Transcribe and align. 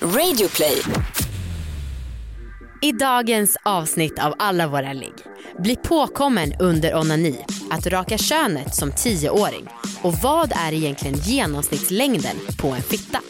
Radioplay. 0.00 0.82
I 2.82 2.92
dagens 2.92 3.56
avsnitt 3.64 4.18
av 4.18 4.34
Alla 4.38 4.66
våra 4.66 4.92
ligg 4.92 5.12
bli 5.58 5.76
påkommen 5.76 6.52
under 6.60 6.96
onani, 6.96 7.44
att 7.70 7.86
raka 7.86 8.18
könet 8.18 8.74
som 8.74 8.92
tioåring 8.92 9.68
och 10.02 10.14
vad 10.14 10.52
är 10.52 10.72
egentligen 10.72 11.18
genomsnittslängden 11.18 12.36
på 12.60 12.68
en 12.68 12.82
fitta? 12.82 13.20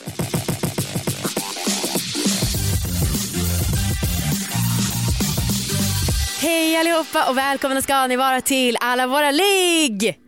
Hej 6.40 6.76
allihopa 6.76 7.30
och 7.30 7.38
välkomna 7.38 7.83
ska 7.83 8.06
ni 8.06 8.17
vara 8.17 8.40
till 8.40 8.76
Alla 8.80 9.06
våra 9.06 9.30
ligg! 9.30 10.19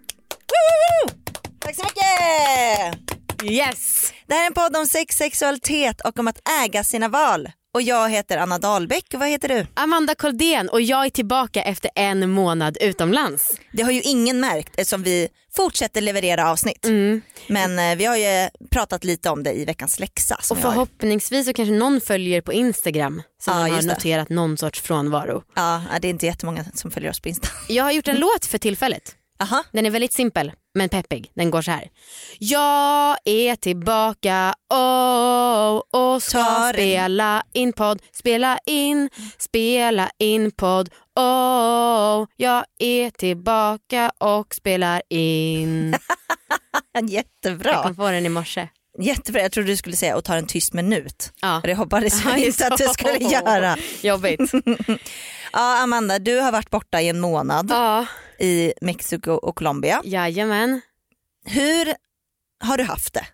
Tack 1.60 1.76
så 1.76 1.82
mycket! 1.84 3.52
Yes! 3.52 3.97
Det 4.28 4.34
här 4.34 4.42
är 4.42 4.46
en 4.46 4.54
podd 4.54 4.76
om 4.76 4.86
sex, 4.86 5.16
sexualitet 5.16 6.00
och 6.00 6.18
om 6.18 6.28
att 6.28 6.48
äga 6.64 6.84
sina 6.84 7.08
val. 7.08 7.48
Och 7.74 7.82
jag 7.82 8.10
heter 8.10 8.38
Anna 8.38 8.58
Dahlbäck 8.58 9.04
vad 9.14 9.28
heter 9.28 9.48
du? 9.48 9.66
Amanda 9.74 10.14
Koldén 10.14 10.68
och 10.68 10.80
jag 10.80 11.06
är 11.06 11.10
tillbaka 11.10 11.62
efter 11.62 11.90
en 11.94 12.30
månad 12.30 12.76
utomlands. 12.80 13.50
Det 13.72 13.82
har 13.82 13.90
ju 13.92 14.00
ingen 14.02 14.40
märkt 14.40 14.68
eftersom 14.76 15.02
vi 15.02 15.28
fortsätter 15.56 16.00
leverera 16.00 16.50
avsnitt. 16.50 16.84
Mm. 16.84 17.22
Men 17.46 17.78
eh, 17.78 17.96
vi 17.96 18.04
har 18.04 18.16
ju 18.16 18.48
pratat 18.70 19.04
lite 19.04 19.30
om 19.30 19.42
det 19.42 19.52
i 19.52 19.64
veckans 19.64 19.98
läxa. 20.00 20.38
Och 20.50 20.58
förhoppningsvis 20.58 21.46
så 21.46 21.52
kanske 21.52 21.72
någon 21.74 22.00
följer 22.00 22.40
på 22.40 22.52
Instagram 22.52 23.22
som 23.42 23.54
Ja, 23.54 23.60
har 23.60 23.68
just 23.68 23.82
det. 23.88 23.94
noterat 23.94 24.28
någon 24.28 24.56
sorts 24.56 24.80
frånvaro. 24.80 25.42
Ja, 25.54 25.82
det 26.00 26.08
är 26.08 26.10
inte 26.10 26.26
jättemånga 26.26 26.64
som 26.74 26.90
följer 26.90 27.10
oss 27.10 27.20
på 27.20 27.28
Insta. 27.28 27.48
Jag 27.68 27.84
har 27.84 27.92
gjort 27.92 28.08
en 28.08 28.16
låt 28.20 28.46
för 28.46 28.58
tillfället. 28.58 29.14
Aha. 29.40 29.64
Den 29.72 29.86
är 29.86 29.90
väldigt 29.90 30.12
simpel 30.12 30.52
men 30.74 30.88
peppig. 30.88 31.30
Den 31.34 31.50
går 31.50 31.62
så 31.62 31.70
här. 31.70 31.90
Jag 32.38 33.16
är 33.24 33.56
tillbaka 33.56 34.54
oh, 34.70 35.82
och 36.02 36.22
ska 36.22 36.70
spela 36.74 37.42
in 37.52 37.72
podd, 37.72 38.02
spela 38.12 38.58
in, 38.66 39.10
spela 39.38 40.10
in 40.18 40.50
podd. 40.50 40.88
Oh, 41.16 42.26
jag 42.36 42.64
är 42.78 43.10
tillbaka 43.10 44.12
och 44.18 44.54
spelar 44.54 45.02
in. 45.08 45.96
Jag 46.92 47.10
Jättebra. 47.10 47.82
kom 47.82 47.96
på 47.96 48.10
den 48.10 48.26
i 48.26 48.28
morse. 48.28 48.68
Jättebra. 49.00 49.42
Jag 49.42 49.52
trodde 49.52 49.68
du 49.68 49.76
skulle 49.76 49.96
säga 49.96 50.16
och 50.16 50.24
ta 50.24 50.34
en 50.34 50.46
tyst 50.46 50.72
minut. 50.72 51.32
Ja. 51.42 51.60
Det 51.64 51.74
hoppades 51.74 52.20
Ja, 52.24 52.30
jag 52.30 52.38
inte 52.40 52.66
att 52.66 52.78
du 52.78 52.84
skulle 52.88 53.18
göra. 53.18 53.76
Jobbigt. 54.02 54.40
Ja, 55.52 55.82
Amanda, 55.82 56.18
du 56.18 56.38
har 56.40 56.52
varit 56.52 56.70
borta 56.70 57.00
i 57.00 57.08
en 57.08 57.20
månad 57.20 57.66
Ja, 57.70 58.06
i 58.38 58.72
Mexiko 58.80 59.32
och 59.32 59.56
Colombia. 59.56 60.00
jajamän. 60.04 60.80
Hur 61.46 61.94
har 62.64 62.78
du 62.78 62.84
haft 62.84 63.14
det? 63.14 63.26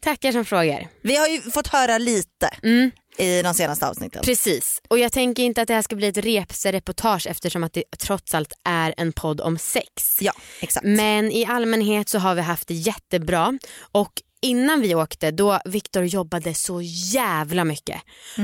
Tackar 0.00 0.32
som 0.32 0.44
frågar. 0.44 0.88
Vi 1.02 1.16
har 1.16 1.28
ju 1.28 1.40
fått 1.40 1.66
höra 1.66 1.98
lite 1.98 2.50
Mm. 2.62 2.90
i 3.18 3.42
de 3.42 3.54
senaste 3.54 3.88
avsnitten. 3.88 4.22
Precis, 4.24 4.80
och 4.88 4.98
jag 4.98 5.12
tänker 5.12 5.42
inte 5.42 5.62
att 5.62 5.68
det 5.68 5.74
här 5.74 5.82
ska 5.82 5.96
bli 5.96 6.06
ett 6.06 6.16
repse-reportage 6.16 7.26
eftersom 7.26 7.64
att 7.64 7.72
det 7.72 7.84
trots 7.98 8.34
allt 8.34 8.52
är 8.64 8.94
en 8.96 9.12
podd 9.12 9.40
om 9.40 9.58
sex. 9.58 10.18
Ja, 10.20 10.32
exakt. 10.60 10.86
Men 10.86 11.30
i 11.32 11.46
allmänhet 11.46 12.08
så 12.08 12.18
har 12.18 12.34
vi 12.34 12.40
haft 12.42 12.68
det 12.68 12.74
jättebra 12.74 13.58
och 13.92 14.12
innan 14.42 14.80
vi 14.80 14.94
åkte 14.94 15.30
då 15.30 15.60
Viktor 15.64 16.04
jobbade 16.04 16.54
så 16.54 16.80
jävla 17.14 17.64
mycket. 17.64 18.00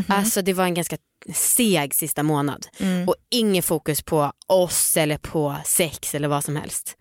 Alltså 0.08 0.42
det 0.42 0.52
var 0.52 0.64
en 0.64 0.74
ganska 0.74 0.96
seg 1.34 1.94
sista 1.94 2.22
månad 2.22 2.66
och 3.06 3.14
ingen 3.30 3.62
fokus 3.62 4.02
på 4.02 4.32
oss 4.46 4.96
eller 4.96 5.18
på 5.18 5.56
sex 5.64 6.14
eller 6.14 6.28
vad 6.28 6.44
som 6.44 6.56
helst. 6.56 6.96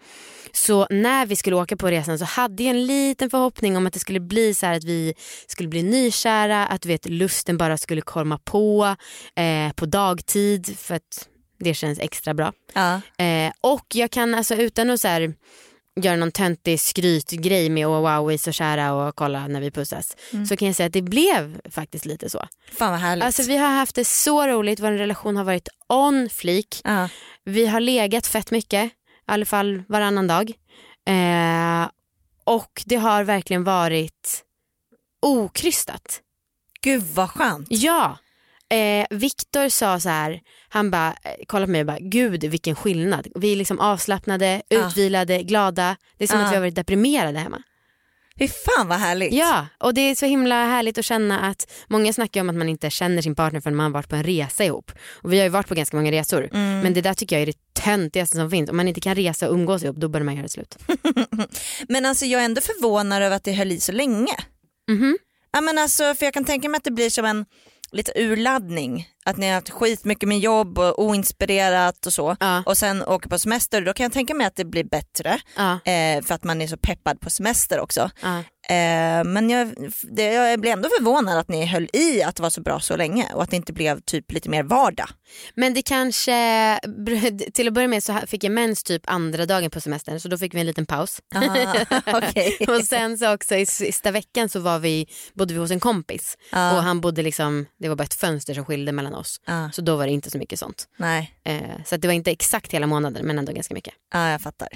Så 0.53 0.87
när 0.89 1.25
vi 1.25 1.35
skulle 1.35 1.55
åka 1.55 1.77
på 1.77 1.87
resan 1.87 2.19
så 2.19 2.25
hade 2.25 2.63
jag 2.63 2.69
en 2.75 2.85
liten 2.85 3.29
förhoppning 3.29 3.77
om 3.77 3.87
att 3.87 3.93
det 3.93 3.99
skulle 3.99 4.19
bli 4.19 4.53
så 4.53 4.65
här 4.65 4.77
att 4.77 4.83
vi 4.83 5.13
skulle 5.47 5.69
bli 5.69 5.83
nykära, 5.83 6.67
att 6.67 6.85
vet, 6.85 7.05
lusten 7.09 7.57
bara 7.57 7.77
skulle 7.77 8.01
komma 8.01 8.39
på 8.43 8.95
eh, 9.35 9.73
på 9.73 9.85
dagtid 9.85 10.77
för 10.79 10.95
att 10.95 11.27
det 11.59 11.73
känns 11.73 11.99
extra 11.99 12.33
bra. 12.33 12.53
Ja. 12.73 13.01
Eh, 13.25 13.51
och 13.61 13.85
jag 13.93 14.11
kan 14.11 14.35
alltså 14.35 14.55
utan 14.55 14.89
att 14.89 15.01
så 15.01 15.07
här, 15.07 15.33
göra 16.01 16.15
någon 16.15 16.31
töntig 16.31 16.79
skrytgrej 16.79 17.69
med 17.69 17.85
att 17.87 18.03
wow 18.03 18.27
vi 18.27 18.33
är 18.33 18.37
så 18.37 18.51
kära 18.51 18.93
och 18.93 19.15
kolla 19.15 19.47
när 19.47 19.61
vi 19.61 19.71
pussas. 19.71 20.17
Så 20.49 20.57
kan 20.57 20.65
jag 20.67 20.75
säga 20.75 20.87
att 20.87 20.93
det 20.93 21.01
blev 21.01 21.61
faktiskt 21.69 22.05
lite 22.05 22.29
så. 22.29 22.47
Fan 22.71 22.91
vad 22.91 22.99
härligt. 22.99 23.25
Alltså 23.25 23.43
vi 23.43 23.57
har 23.57 23.67
haft 23.67 23.95
det 23.95 24.05
så 24.05 24.47
roligt, 24.47 24.79
vår 24.79 24.91
relation 24.91 25.37
har 25.37 25.43
varit 25.43 25.67
on 25.89 26.29
flik. 26.29 26.81
ja. 26.83 27.09
Vi 27.43 27.65
har 27.67 27.79
legat 27.79 28.27
fett 28.27 28.51
mycket, 28.51 28.85
i 28.85 28.91
alla 29.25 29.45
fall 29.45 29.83
varannan 29.87 30.27
dag. 30.27 30.51
Eh, 31.07 31.89
och 32.43 32.83
det 32.85 32.95
har 32.95 33.23
verkligen 33.23 33.63
varit 33.63 34.43
okrystat. 35.21 36.21
Gud 36.81 37.03
vad 37.03 37.29
skönt. 37.29 37.67
Ja. 37.69 38.17
Eh, 38.69 39.17
Viktor 39.17 39.69
sa 39.69 39.99
så 39.99 40.09
här, 40.09 40.39
han 40.69 40.91
bara, 40.91 41.07
eh, 41.07 41.31
kolla 41.47 41.65
på 41.65 41.71
mig 41.71 41.81
och 41.81 41.87
bara, 41.87 41.99
gud 41.99 42.43
vilken 42.43 42.75
skillnad. 42.75 43.27
Vi 43.35 43.51
är 43.51 43.55
liksom 43.55 43.79
avslappnade, 43.79 44.61
Ja. 44.67 44.87
utvilade, 44.87 45.43
glada. 45.43 45.95
Det 46.17 46.23
är 46.23 46.27
som 46.27 46.39
Ja. 46.39 46.45
att 46.45 46.51
vi 46.51 46.55
har 46.55 46.61
varit 46.61 46.75
deprimerade 46.75 47.39
hemma. 47.39 47.61
Fy 48.39 48.47
fan 48.47 48.87
vad 48.87 48.97
härligt. 48.99 49.33
Ja, 49.33 49.67
och 49.79 49.93
det 49.93 50.01
är 50.01 50.15
så 50.15 50.25
himla 50.25 50.55
härligt 50.65 50.97
att 50.97 51.05
känna 51.05 51.39
att 51.39 51.71
många 51.87 52.13
snackar 52.13 52.41
om 52.41 52.49
att 52.49 52.55
man 52.55 52.69
inte 52.69 52.89
känner 52.89 53.21
sin 53.21 53.35
partner 53.35 53.61
förrän 53.61 53.75
man 53.75 53.91
varit 53.91 54.09
på 54.09 54.15
en 54.15 54.23
resa 54.23 54.63
ihop. 54.65 54.91
Och 55.21 55.33
vi 55.33 55.37
har 55.37 55.43
ju 55.43 55.49
varit 55.49 55.67
på 55.67 55.75
ganska 55.75 55.97
många 55.97 56.11
resor. 56.11 56.49
Mm. 56.53 56.79
Men 56.79 56.93
det 56.93 57.01
där 57.01 57.13
tycker 57.13 57.35
jag 57.35 57.41
är 57.41 57.45
det 57.45 57.73
töntigaste 57.73 58.37
som 58.37 58.51
finns. 58.51 58.69
Om 58.69 58.77
man 58.77 58.87
inte 58.87 59.01
kan 59.01 59.15
resa 59.15 59.47
och 59.49 59.53
umgås 59.53 59.83
ihop 59.83 59.97
då 59.97 60.07
bör 60.09 60.21
man 60.23 60.35
göra 60.35 60.47
slut. 60.47 60.77
Men 61.87 62.05
alltså 62.05 62.25
jag 62.25 62.41
är 62.41 62.45
ändå 62.45 62.61
förvånad 62.61 63.23
över 63.23 63.35
att 63.35 63.43
det 63.43 63.53
höll 63.53 63.71
i 63.71 63.79
så 63.79 63.91
länge. 63.91 64.33
Mhm. 64.89 65.17
Ja, 65.51 65.61
men 65.61 65.77
alltså, 65.77 66.15
för 66.15 66.25
jag 66.25 66.33
kan 66.33 66.45
tänka 66.45 66.69
mig 66.69 66.77
att 66.77 66.83
det 66.83 66.91
blir 66.91 67.09
som 67.09 67.25
en 67.25 67.45
lite 67.91 68.11
urladdning. 68.15 69.09
Att 69.25 69.37
ni 69.37 69.47
har 69.47 69.53
haft 69.53 69.69
skitmycket 69.69 70.29
med 70.29 70.39
jobb 70.39 70.79
och 70.79 71.03
oinspirerat 71.03 72.05
och 72.05 72.13
så. 72.13 72.35
Ja. 72.39 72.63
Och 72.65 72.77
sen 72.77 73.03
åker 73.03 73.29
på 73.29 73.39
semester. 73.39 73.81
Då 73.81 73.93
kan 73.93 74.03
jag 74.03 74.13
tänka 74.13 74.33
mig 74.33 74.47
att 74.47 74.55
det 74.55 74.65
blir 74.65 74.83
bättre. 74.83 75.39
Ja, 75.55 75.79
Eh, 75.85 76.21
för 76.23 76.35
att 76.35 76.43
man 76.43 76.61
är 76.61 76.67
så 76.67 76.77
peppad 76.77 77.19
på 77.19 77.29
semester 77.29 77.79
också. 77.79 78.09
ja. 78.21 78.43
Eh, 78.69 79.23
men 79.23 79.49
jag, 79.49 79.73
det, 80.01 80.23
jag 80.23 80.59
blir 80.61 80.71
ändå 80.71 80.89
förvånad 80.97 81.37
att 81.37 81.47
ni 81.49 81.65
höll 81.65 81.89
i 81.93 82.23
att 82.23 82.35
det 82.35 82.41
var 82.41 82.49
så 82.49 82.61
bra 82.61 82.79
så 82.79 82.95
länge 82.95 83.25
och 83.33 83.43
att 83.43 83.49
det 83.49 83.55
inte 83.55 83.73
blev 83.73 84.01
typ 84.01 84.31
lite 84.31 84.49
mer 84.49 84.63
vardag. 84.63 85.09
Men 85.55 85.73
det 85.73 85.81
kanske, 85.81 86.79
till 87.53 87.67
att 87.67 87.73
börja 87.73 87.87
med 87.87 88.03
så 88.03 88.19
fick 88.27 88.43
jag 88.43 88.51
mens 88.51 88.83
typ 88.83 89.01
andra 89.05 89.45
dagen 89.45 89.69
på 89.69 89.81
semestern 89.81 90.19
så 90.19 90.27
då 90.27 90.37
fick 90.37 90.53
vi 90.53 90.59
en 90.59 90.65
liten 90.65 90.85
paus. 90.85 91.21
Ah, 91.35 91.75
okej. 92.17 92.57
och 92.67 92.83
sen 92.85 93.17
så 93.17 93.33
också 93.33 93.55
i 93.55 93.65
sista 93.65 94.11
veckan 94.11 94.49
så 94.49 94.59
var 94.59 94.79
vi, 94.79 95.07
bodde 95.33 95.53
vi 95.53 95.59
hos 95.59 95.71
en 95.71 95.79
kompis 95.79 96.37
Ja. 96.51 96.77
och 96.77 96.83
han 96.83 97.01
bodde 97.01 97.21
liksom, 97.23 97.65
det 97.79 97.89
var 97.89 97.95
bara 97.95 98.03
ett 98.03 98.13
fönster 98.13 98.53
som 98.53 98.65
skilde 98.65 98.91
mellan 98.91 99.13
oss. 99.15 99.41
Ja. 99.45 99.69
Så 99.73 99.81
då 99.81 99.95
var 99.95 100.05
det 100.05 100.11
inte 100.11 100.29
så 100.31 100.37
mycket 100.37 100.59
sånt. 100.59 100.85
Nej, 100.97 101.33
Eh, 101.43 101.83
så 101.85 101.97
det 101.97 102.07
var 102.07 102.13
inte 102.13 102.31
exakt 102.31 102.73
hela 102.73 102.87
månaden 102.87 103.25
men 103.27 103.39
ändå 103.39 103.51
ganska 103.51 103.73
mycket. 103.73 103.93
ja, 104.13 104.29
jag 104.29 104.41
fattar. 104.41 104.67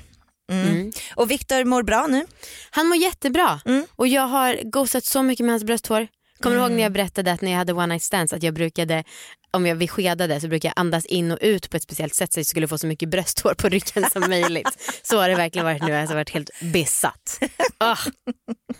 Mm. 0.51 0.67
Mm. 0.67 0.91
Och 1.15 1.31
Viktor 1.31 1.63
mår 1.65 1.83
bra 1.83 2.07
nu? 2.07 2.25
Han 2.71 2.87
mår 2.87 2.97
jättebra 2.97 3.61
Mm. 3.65 3.85
och 3.95 4.07
jag 4.07 4.27
har 4.27 4.59
gosat 4.63 5.05
så 5.05 5.23
mycket 5.23 5.45
med 5.45 5.53
hans 5.53 5.63
brösthår. 5.63 6.07
Kommer 6.39 6.55
du 6.55 6.61
ihåg 6.61 6.71
när 6.71 6.83
jag 6.83 6.91
berättade 6.91 7.31
att 7.31 7.41
när 7.41 7.51
jag 7.51 7.57
hade 7.57 7.73
one 7.73 7.85
night 7.87 8.03
stands 8.03 8.33
att 8.33 8.43
jag 8.43 8.53
brukade, 8.53 9.03
om 9.51 9.65
jag 9.65 9.75
vi 9.75 9.87
skedade 9.87 10.41
så 10.41 10.47
brukade 10.47 10.67
jag 10.75 10.79
andas 10.81 11.05
in 11.05 11.31
och 11.31 11.37
ut 11.41 11.69
på 11.69 11.77
ett 11.77 11.83
speciellt 11.83 12.15
sätt 12.15 12.33
så 12.33 12.39
att 12.39 12.43
jag 12.43 12.49
skulle 12.49 12.67
få 12.67 12.77
så 12.77 12.87
mycket 12.87 13.09
brösthår 13.09 13.53
på 13.53 13.69
ryggen 13.69 14.09
som 14.11 14.29
möjligt. 14.29 14.99
Så 15.03 15.17
har 15.19 15.29
det 15.29 15.35
verkligen 15.35 15.65
varit 15.65 15.81
nu, 15.81 15.91
jag 15.91 16.07
har 16.07 16.15
varit 16.15 16.29
helt 16.29 16.49
besatt. 16.61 17.39
Ah, 17.77 17.97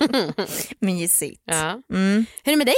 Mysigt. 0.79 1.41
ja. 1.45 1.81
Mm. 1.93 2.25
Hur 2.43 2.51
är 2.51 2.55
det 2.55 2.57
med 2.57 2.67
dig? 2.67 2.75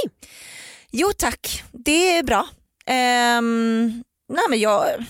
Jo 0.90 1.12
tack, 1.18 1.62
det 1.72 2.16
är 2.16 2.22
bra. 2.22 2.48
Ehm, 2.86 4.02
nej, 4.32 4.44
men 4.50 4.60
jag 4.60 5.04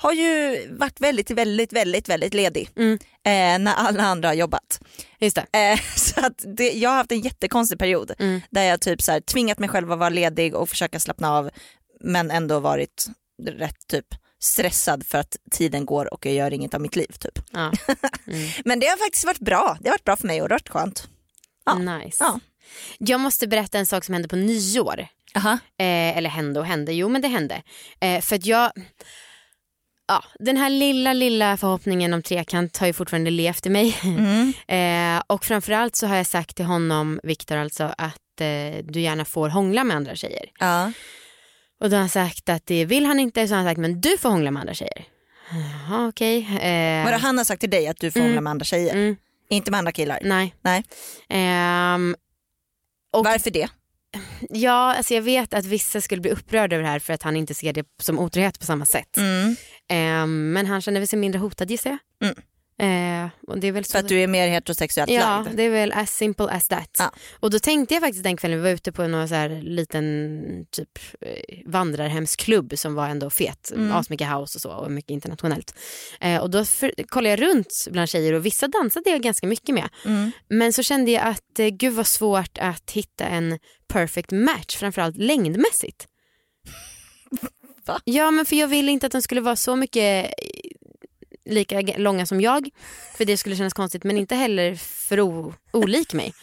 har 0.00 0.12
ju 0.12 0.66
varit 0.78 1.00
väldigt, 1.00 1.30
väldigt, 1.30 1.72
väldigt, 1.72 2.08
väldigt 2.08 2.34
ledig 2.34 2.70
Mm. 2.76 2.92
eh, 3.24 3.64
när 3.64 3.74
alla 3.74 4.02
andra 4.02 4.28
har 4.28 4.34
jobbat. 4.34 4.80
Just. 5.20 5.38
Eh, 5.38 5.44
så 5.96 6.26
att 6.26 6.44
det, 6.56 6.72
jag 6.72 6.90
har 6.90 6.96
haft 6.96 7.12
en 7.12 7.20
jättekonstig 7.20 7.78
period 7.78 8.12
Mm. 8.18 8.40
där 8.50 8.62
jag 8.62 8.80
typ 8.80 9.02
så 9.02 9.12
här, 9.12 9.20
tvingat 9.20 9.58
mig 9.58 9.68
själv 9.68 9.92
att 9.92 9.98
vara 9.98 10.08
ledig 10.08 10.54
och 10.54 10.68
försöka 10.68 11.00
slappna 11.00 11.32
av 11.32 11.50
men 12.00 12.30
ändå 12.30 12.60
varit 12.60 13.06
rätt 13.42 13.86
typ 13.88 14.06
stressad 14.40 15.06
för 15.06 15.18
att 15.18 15.36
tiden 15.50 15.86
går 15.86 16.14
och 16.14 16.26
jag 16.26 16.34
gör 16.34 16.52
inget 16.54 16.74
av 16.74 16.80
mitt 16.80 16.96
liv. 16.96 17.10
Typ. 17.20 17.38
Ja. 17.52 17.72
Mm. 18.26 18.48
Men 18.64 18.80
det 18.80 18.86
har 18.86 18.96
faktiskt 18.96 19.24
varit 19.24 19.38
bra. 19.38 19.78
Det 19.80 19.88
har 19.88 19.92
varit 19.94 20.04
bra 20.04 20.16
för 20.16 20.26
mig 20.26 20.42
och 20.42 20.48
det 20.48 20.54
har 20.54 20.58
varit 20.58 20.68
skönt. 20.68 21.08
Ja. 21.66 21.74
Nice. 21.78 22.16
Ja. 22.24 22.40
Jag 22.98 23.20
måste 23.20 23.46
berätta 23.48 23.78
en 23.78 23.86
sak 23.86 24.04
som 24.04 24.12
hände 24.12 24.28
på 24.28 24.36
nyår. 24.36 25.06
Aha. 25.36 25.52
Eh, 25.52 26.16
eller 26.18 26.30
hände 26.30 26.60
och 26.60 26.66
hände, 26.66 26.92
jo 26.92 27.08
men 27.08 27.22
det 27.22 27.28
hände. 27.28 27.62
Eh, 28.00 28.20
för 28.20 28.36
att 28.36 28.46
jag, 28.46 28.72
ja, 30.08 30.24
den 30.38 30.56
här 30.56 30.70
lilla 30.70 31.12
lilla 31.12 31.56
förhoppningen 31.56 32.14
om 32.14 32.22
trekant 32.22 32.76
har 32.76 32.86
ju 32.86 32.92
fortfarande 32.92 33.30
levt 33.30 33.66
i 33.66 33.70
mig. 33.70 33.96
Mm. 34.04 34.52
Eh, 34.68 35.22
och 35.26 35.44
framförallt 35.44 35.96
så 35.96 36.06
har 36.06 36.16
jag 36.16 36.26
sagt 36.26 36.56
till 36.56 36.64
honom, 36.64 37.20
Viktor 37.22 37.56
alltså, 37.56 37.84
att 37.98 38.40
eh, 38.40 38.84
du 38.84 39.00
gärna 39.00 39.24
får 39.24 39.48
hångla 39.48 39.84
med 39.84 39.96
andra 39.96 40.14
tjejer. 40.16 40.44
Ja. 40.58 40.92
Och 41.80 41.90
då 41.90 41.96
har 41.96 42.00
han 42.00 42.08
sagt 42.08 42.48
att 42.48 42.66
det 42.66 42.84
vill 42.84 43.04
han 43.06 43.20
inte, 43.20 43.48
så 43.48 43.54
har 43.54 43.56
han 43.62 43.66
sagt 43.70 43.78
men 43.80 44.00
du 44.00 44.18
får 44.18 44.28
hångla 44.28 44.50
med 44.50 44.60
andra 44.60 44.74
tjejer. 44.74 45.04
Jaha 45.88 46.08
okej. 46.08 46.38
Eh, 46.60 47.04
Vadå, 47.04 47.16
han 47.18 47.38
har 47.38 47.44
sagt 47.44 47.60
till 47.60 47.70
dig 47.70 47.88
att 47.88 48.00
du 48.00 48.10
får 48.10 48.20
Mm. 48.20 48.28
hångla 48.30 48.40
med 48.40 48.50
andra 48.50 48.64
tjejer, 48.64 48.92
mm, 48.94 49.16
inte 49.50 49.70
med 49.70 49.78
andra 49.78 49.92
killar? 49.92 50.18
nej. 50.22 50.54
Nej. 50.62 50.84
Ehm, 51.28 52.16
och 53.12 53.24
Varför 53.24 53.50
det? 53.50 53.68
ja, 54.50 54.94
alltså 54.94 55.14
jag 55.14 55.22
vet 55.22 55.54
att 55.54 55.64
vissa 55.64 56.00
skulle 56.00 56.20
bli 56.20 56.30
upprörda 56.30 56.76
över 56.76 56.82
det 56.84 56.90
här 56.90 56.98
för 56.98 57.12
att 57.12 57.22
han 57.22 57.36
inte 57.36 57.54
ser 57.54 57.72
det 57.72 57.86
som 58.02 58.18
otrohet 58.18 58.58
på 58.60 58.66
samma 58.66 58.84
sätt. 58.84 59.16
Mm. 59.16 59.56
Eh, 59.88 60.26
men 60.26 60.66
han 60.66 60.80
känner 60.82 61.06
sig 61.06 61.18
mindre 61.18 61.38
hotad 61.38 61.70
gissar 61.70 61.90
jag. 61.90 62.28
Mm. 62.28 62.42
Eh, 62.80 63.30
och 63.46 63.58
det 63.58 63.66
är 63.68 63.72
väl 63.72 63.84
så 63.84 63.92
För 63.92 63.98
att 63.98 64.08
du 64.08 64.20
är 64.20 64.26
mer 64.26 64.48
heterosexuellt 64.48 65.10
Ja, 65.10 65.20
lagd. 65.44 65.56
det 65.56 65.62
är 65.62 65.70
väl 65.70 65.92
as 65.92 66.10
simple 66.16 66.46
as 66.46 66.68
that. 66.68 66.90
Ja. 66.98 67.12
Och 67.40 67.50
då 67.50 67.58
tänkte 67.58 67.94
jag 67.94 68.02
faktiskt 68.02 68.24
den 68.24 68.36
kvällen 68.36 68.58
vi 68.58 68.62
var 68.64 68.70
ute 68.70 68.92
på 68.92 69.06
någon 69.06 69.28
så 69.28 69.34
här 69.34 69.48
liten 69.62 70.66
typ 70.70 70.98
eh, 71.20 71.58
vandrarhemsklubb 71.66 72.72
som 72.78 72.94
var 72.94 73.08
ändå 73.08 73.30
fet, 73.30 73.72
Mm. 73.74 73.92
asmycket 73.92 74.28
house 74.28 74.58
och 74.58 74.62
så 74.62 74.70
och 74.72 74.90
mycket 74.90 75.10
internationellt. 75.10 75.74
Eh, 76.20 76.40
och 76.40 76.50
då 76.50 76.64
för, 76.64 76.92
kollade 77.08 77.30
jag 77.30 77.42
runt 77.42 77.86
bland 77.90 78.08
tjejer 78.08 78.32
och 78.32 78.46
vissa 78.46 78.68
dansade 78.68 79.10
jag 79.10 79.22
ganska 79.22 79.46
mycket 79.46 79.74
med. 79.74 79.88
Mm. 80.04 80.30
Men 80.48 80.72
så 80.72 80.82
kände 80.82 81.10
jag 81.10 81.22
att 81.26 81.58
eh, 81.58 81.66
gud 81.68 81.92
vad 81.94 82.06
svårt 82.06 82.58
att 82.58 82.90
hitta 82.90 83.24
en 83.26 83.58
perfect 83.88 84.30
match, 84.30 84.76
framförallt 84.76 85.16
längdmässigt. 85.16 86.06
Va? 87.88 88.00
Ja 88.04 88.30
men 88.30 88.46
för 88.46 88.56
jag 88.56 88.68
ville 88.68 88.92
inte 88.92 89.06
att 89.06 89.12
de 89.12 89.22
skulle 89.22 89.40
vara 89.40 89.56
så 89.56 89.76
mycket 89.76 90.24
eh, 90.26 90.70
lika 91.44 91.80
långa 91.80 92.26
som 92.26 92.40
jag, 92.40 92.68
för 93.16 93.24
det 93.24 93.36
skulle 93.36 93.56
kännas 93.56 93.72
konstigt, 93.72 94.04
men 94.04 94.16
inte 94.18 94.34
heller 94.34 94.74
för 94.74 95.20
olik 95.72 96.12
mig. 96.12 96.34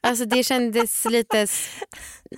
Alltså 0.00 0.24
det 0.24 0.44
kändes 0.44 1.04
lite 1.04 1.46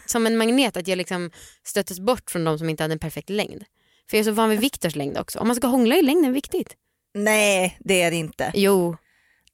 som 0.06 0.26
en 0.26 0.36
magnet 0.36 0.76
att 0.76 0.88
jag 0.88 0.96
liksom 0.96 1.30
stöttes 1.64 2.00
bort 2.00 2.30
från 2.30 2.44
de 2.44 2.58
som 2.58 2.68
inte 2.68 2.82
hade 2.82 2.92
en 2.92 2.98
perfekt 2.98 3.30
längd. 3.30 3.64
För 4.10 4.16
jag 4.16 4.20
är 4.20 4.24
så 4.24 4.30
van 4.32 4.50
vid 4.50 4.60
Viktors 4.60 4.96
längd 4.96 5.18
också. 5.18 5.38
Om 5.38 5.46
man 5.46 5.56
ska 5.56 5.66
hångla 5.66 5.96
är 5.96 6.02
längden 6.02 6.32
viktigt. 6.32 6.76
Nej 7.14 7.76
det 7.80 8.02
är 8.02 8.10
det 8.10 8.16
inte. 8.16 8.52
Jo, 8.54 8.96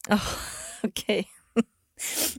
Okej. 0.82 1.28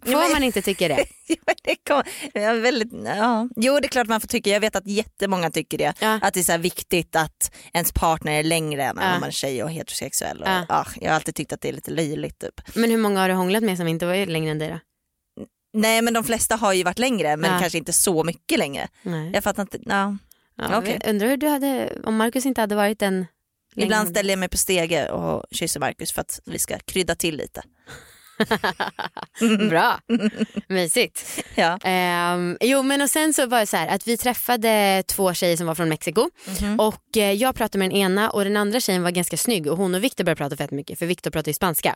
Får 0.05 0.33
man 0.33 0.43
inte 0.43 0.61
tycka 0.61 0.87
det? 0.87 1.05
Ja, 1.27 1.35
men 1.45 1.55
det 1.63 1.75
kom, 1.87 2.03
ja, 2.33 2.53
väldigt, 2.53 2.89
ja. 3.05 3.49
Jo 3.55 3.79
det 3.79 3.85
är 3.85 3.89
klart 3.89 4.07
man 4.07 4.21
får 4.21 4.27
tycka, 4.27 4.49
jag 4.49 4.59
vet 4.59 4.75
att 4.75 4.87
jättemånga 4.87 5.51
tycker 5.51 5.77
det. 5.77 5.93
Ja. 5.99 6.19
Att 6.21 6.33
det 6.33 6.39
är 6.39 6.43
så 6.43 6.57
viktigt 6.57 7.15
att 7.15 7.51
ens 7.73 7.91
partner 7.91 8.31
är 8.31 8.43
längre 8.43 8.83
än 8.83 8.97
Ja. 9.01 9.13
om 9.13 9.19
man 9.19 9.27
är 9.27 9.31
tjej 9.31 9.63
och 9.63 9.71
heterosexuell. 9.71 10.41
Och, 10.41 10.47
Ja. 10.47 10.65
ja, 10.69 10.85
jag 11.01 11.09
har 11.09 11.15
alltid 11.15 11.35
tyckt 11.35 11.53
att 11.53 11.61
det 11.61 11.69
är 11.69 11.73
lite 11.73 11.91
löjligt. 11.91 12.39
Typ. 12.39 12.75
Men 12.75 12.91
hur 12.91 12.97
många 12.97 13.19
har 13.19 13.29
du 13.29 13.33
hånglat 13.35 13.63
med 13.63 13.77
som 13.77 13.87
inte 13.87 14.05
var 14.05 14.25
längre 14.25 14.51
än 14.51 14.59
dig 14.59 14.69
då? 14.69 14.79
Nej 15.73 16.01
men 16.01 16.13
de 16.13 16.23
flesta 16.23 16.55
har 16.55 16.73
ju 16.73 16.83
varit 16.83 16.99
längre 16.99 17.37
men 17.37 17.59
kanske 17.59 17.77
inte 17.77 17.93
så 17.93 18.23
mycket 18.23 18.59
längre. 18.59 18.87
Nej. 19.03 19.31
Jag 19.33 19.43
fattar 19.43 19.61
inte, 19.61 19.79
ja. 19.85 20.17
Ja, 20.55 20.83
jag 20.85 21.09
Undrar 21.09 21.27
hur 21.27 21.37
du 21.37 21.47
hade, 21.47 21.93
om 22.03 22.15
Markus 22.15 22.45
inte 22.45 22.61
hade 22.61 22.75
varit 22.75 22.99
den 22.99 23.25
Ibland 23.75 24.09
ställer 24.09 24.29
jag 24.29 24.39
mig 24.39 24.49
på 24.49 24.57
stege 24.57 25.09
och 25.09 25.45
kysser 25.51 25.79
Markus 25.79 26.11
för 26.11 26.21
att 26.21 26.39
vi 26.45 26.59
ska 26.59 26.79
krydda 26.79 27.15
till 27.15 27.37
lite. 27.37 27.61
Bra, 29.69 29.99
mysigt. 30.67 31.43
Ja. 31.55 31.77
Ehm, 31.83 32.57
jo 32.61 32.83
men 32.83 33.01
och 33.01 33.09
sen 33.09 33.33
så 33.33 33.45
var 33.47 33.59
det 33.59 33.65
så 33.65 33.77
här 33.77 33.87
att 33.87 34.07
vi 34.07 34.17
träffade 34.17 35.03
två 35.07 35.33
tjejer 35.33 35.57
som 35.57 35.67
var 35.67 35.75
från 35.75 35.89
Mexiko 35.89 36.29
Mhm. 36.61 36.79
och 36.79 37.17
eh, 37.17 37.31
jag 37.31 37.55
pratade 37.55 37.77
med 37.79 37.89
den 37.89 37.97
ena 37.97 38.29
och 38.29 38.43
den 38.43 38.57
andra 38.57 38.79
tjejen 38.79 39.03
var 39.03 39.11
ganska 39.11 39.37
snygg 39.37 39.67
och 39.67 39.77
hon 39.77 39.95
och 39.95 40.03
Viktor 40.03 40.23
började 40.23 40.37
prata 40.37 40.55
fett 40.57 40.71
mycket 40.71 40.99
för 40.99 41.05
Viktor 41.05 41.31
pratar 41.31 41.49
ju 41.49 41.53
spanska. 41.53 41.95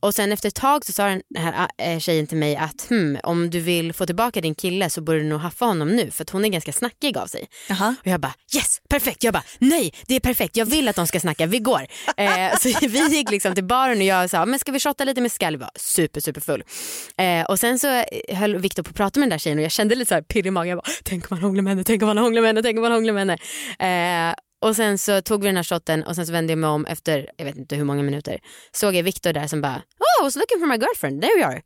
Och 0.00 0.14
sen 0.14 0.32
efter 0.32 0.48
ett 0.48 0.54
tag 0.54 0.84
så 0.86 0.92
sa 0.92 1.04
den 1.08 1.22
här 1.36 1.68
äh, 1.78 1.98
tjejen 1.98 2.26
till 2.26 2.38
mig 2.38 2.56
att 2.56 2.86
hmm, 2.88 3.18
om 3.22 3.50
du 3.50 3.60
vill 3.60 3.92
få 3.92 4.06
tillbaka 4.06 4.40
din 4.40 4.54
kille 4.54 4.90
så 4.90 5.00
borde 5.00 5.18
du 5.18 5.24
nog 5.24 5.40
haffa 5.40 5.64
honom 5.64 5.88
nu 5.96 6.10
för 6.10 6.22
att 6.24 6.30
hon 6.30 6.44
är 6.44 6.48
ganska 6.48 6.72
snackig 6.72 7.18
av 7.18 7.26
sig. 7.26 7.46
Jaha. 7.68 7.94
Och 8.00 8.06
jag 8.06 8.20
bara 8.20 8.34
yes, 8.56 8.80
perfekt. 8.88 9.24
Jag 9.24 9.32
bara 9.32 9.44
nej, 9.58 9.92
det 10.06 10.16
är 10.16 10.20
perfekt. 10.20 10.56
Jag 10.56 10.66
vill 10.66 10.88
att 10.88 10.96
de 10.96 11.06
ska 11.06 11.20
snacka, 11.20 11.46
vi 11.46 11.58
går. 11.58 11.86
Eh, 12.16 12.56
så 12.58 12.68
vi 12.88 13.16
gick 13.16 13.30
liksom 13.30 13.54
till 13.54 13.64
baren 13.64 13.98
och 13.98 14.04
jag 14.04 14.30
sa 14.30 14.46
men 14.46 14.58
ska 14.58 14.72
vi 14.72 14.80
shotta 14.80 15.04
lite 15.04 15.20
med 15.20 15.30
var 15.40 15.69
super 15.76 16.20
super 16.20 16.40
full. 16.40 16.64
Eh, 17.18 17.44
och 17.44 17.60
sen 17.60 17.78
så 17.78 18.04
höll 18.28 18.58
Viktor 18.58 18.82
på 18.82 18.90
att 18.90 18.96
prata 18.96 19.20
med 19.20 19.26
den 19.26 19.30
där 19.30 19.38
tjejen 19.38 19.58
och 19.58 19.64
jag 19.64 19.72
kände 19.72 19.94
lite 19.94 20.08
så 20.08 20.14
här 20.14 20.22
pirr 20.22 20.46
i 20.46 20.50
magen. 20.50 20.68
Jag 20.68 20.78
bara 20.78 20.92
tänk 21.04 21.30
om 21.30 21.36
han 21.36 21.44
hånglar 21.44 21.62
med 21.62 21.70
henne, 21.70 21.84
tänk 21.84 22.02
om 22.02 22.08
han 22.08 22.18
hånglar 22.18 22.42
med 22.42 22.48
henne, 22.48 22.62
tänk 22.62 22.78
om 22.78 22.82
han 22.82 22.92
hånglar 22.92 23.12
med 23.12 23.38
henne. 23.78 24.28
Eh, 24.30 24.34
och 24.62 24.76
sen 24.76 24.98
så 24.98 25.22
tog 25.22 25.42
vi 25.42 25.46
den 25.48 25.56
här 25.56 25.62
shotten 25.64 26.02
och 26.02 26.14
sen 26.14 26.26
så 26.26 26.32
vände 26.32 26.52
jag 26.52 26.58
mig 26.58 26.70
om 26.70 26.86
efter 26.86 27.30
jag 27.36 27.44
vet 27.44 27.56
inte 27.56 27.76
hur 27.76 27.84
många 27.84 28.02
minuter. 28.02 28.38
Såg 28.72 28.94
jag 28.94 29.02
Viktor 29.02 29.32
där 29.32 29.46
som 29.46 29.60
bara 29.60 29.76
oh 29.76 30.22
I 30.22 30.24
was 30.24 30.36
looking 30.36 30.60
for 30.60 30.66
my 30.66 30.76
girlfriend, 30.76 31.22
there 31.22 31.38
we 31.38 31.46
are. 31.46 31.62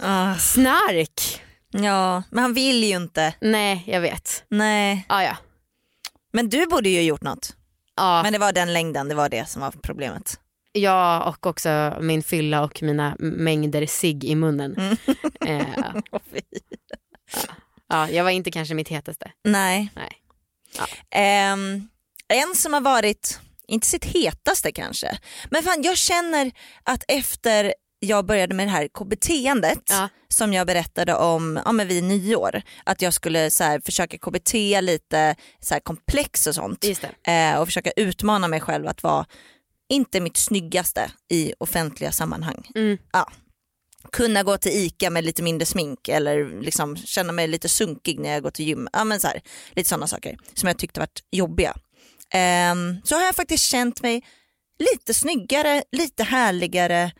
Ah, 0.00 0.34
Snark. 0.34 1.42
ja, 1.70 2.22
men 2.30 2.42
han 2.42 2.54
vill 2.54 2.84
ju 2.84 2.96
inte. 2.96 3.34
Nej 3.40 3.84
jag 3.86 4.00
vet. 4.00 4.44
Nej. 4.48 5.06
Ah, 5.08 5.22
ja. 5.22 5.36
Men 6.32 6.48
du 6.48 6.66
borde 6.66 6.88
ju 6.88 7.02
gjort 7.02 7.22
något. 7.22 7.56
Ja. 7.96 8.22
Men 8.22 8.32
det 8.32 8.38
var 8.38 8.52
den 8.52 8.72
längden, 8.72 9.08
det 9.08 9.14
var 9.14 9.28
det 9.28 9.48
som 9.48 9.62
var 9.62 9.70
problemet. 9.82 10.40
Ja 10.76 11.22
och 11.28 11.46
också 11.46 11.96
min 12.00 12.22
fylla 12.22 12.64
och 12.64 12.82
mina 12.82 13.16
mängder 13.18 13.86
sig 13.86 14.26
i 14.26 14.34
munnen. 14.34 14.76
Mm. 14.76 14.96
Eh, 15.46 15.94
ja, 17.88 18.08
jag 18.10 18.24
var 18.24 18.30
inte 18.30 18.50
kanske 18.50 18.74
mitt 18.74 18.88
hetaste. 18.88 19.32
Nej. 19.44 19.92
Nej. 19.94 20.22
Ehm, 21.10 21.88
en 22.28 22.54
som 22.54 22.72
har 22.72 22.80
varit, 22.80 23.40
inte 23.68 23.86
sitt 23.86 24.04
hetaste 24.04 24.72
kanske, 24.72 25.18
men 25.50 25.62
fan 25.62 25.82
jag 25.82 25.96
känner 25.96 26.52
att 26.82 27.04
efter 27.08 27.74
jag 27.98 28.26
började 28.26 28.54
med 28.54 28.66
det 28.66 28.70
här 28.70 28.88
KBT-andet 28.88 29.82
Ja. 29.88 30.08
som 30.28 30.52
jag 30.52 30.66
berättade 30.66 31.14
om 31.14 31.60
ja, 31.64 31.72
men 31.72 31.88
vid 31.88 32.04
nyår, 32.04 32.62
att 32.84 33.02
jag 33.02 33.14
skulle 33.14 33.50
så 33.50 33.64
här, 33.64 33.80
försöka 33.84 34.18
KBT 34.18 34.54
lite 34.80 35.34
så 35.60 35.74
här, 35.74 35.80
komplex 35.80 36.46
och 36.46 36.54
sånt 36.54 36.84
eh, 37.26 37.58
och 37.60 37.68
försöka 37.68 37.90
utmana 37.96 38.48
mig 38.48 38.60
själv 38.60 38.86
att 38.88 39.02
vara 39.02 39.26
inte 39.88 40.20
mitt 40.20 40.36
snyggaste 40.36 41.10
i 41.30 41.54
offentliga 41.58 42.12
sammanhang. 42.12 42.70
Mm. 42.74 42.98
Ja. 43.12 43.32
Kunna 44.12 44.42
gå 44.42 44.58
till 44.58 44.72
ICA 44.72 45.10
med 45.10 45.24
lite 45.24 45.42
mindre 45.42 45.66
smink 45.66 46.08
eller 46.08 46.60
liksom 46.60 46.96
känna 46.96 47.32
mig 47.32 47.48
lite 47.48 47.68
sunkig 47.68 48.20
när 48.20 48.32
jag 48.32 48.42
går 48.42 48.50
till 48.50 48.66
gym. 48.66 48.88
Ja, 48.92 49.04
men 49.04 49.20
så 49.20 49.26
här, 49.26 49.40
lite 49.70 49.88
sådana 49.88 50.06
saker 50.06 50.38
som 50.54 50.66
jag 50.66 50.78
tyckte 50.78 51.00
varit 51.00 51.24
jobbiga. 51.30 51.76
Ehm, 52.30 52.96
så 53.04 53.14
har 53.14 53.22
jag 53.22 53.34
faktiskt 53.34 53.64
känt 53.64 54.02
mig 54.02 54.24
lite 54.78 55.14
snyggare, 55.14 55.82
lite 55.92 56.24
härligare, 56.24 57.12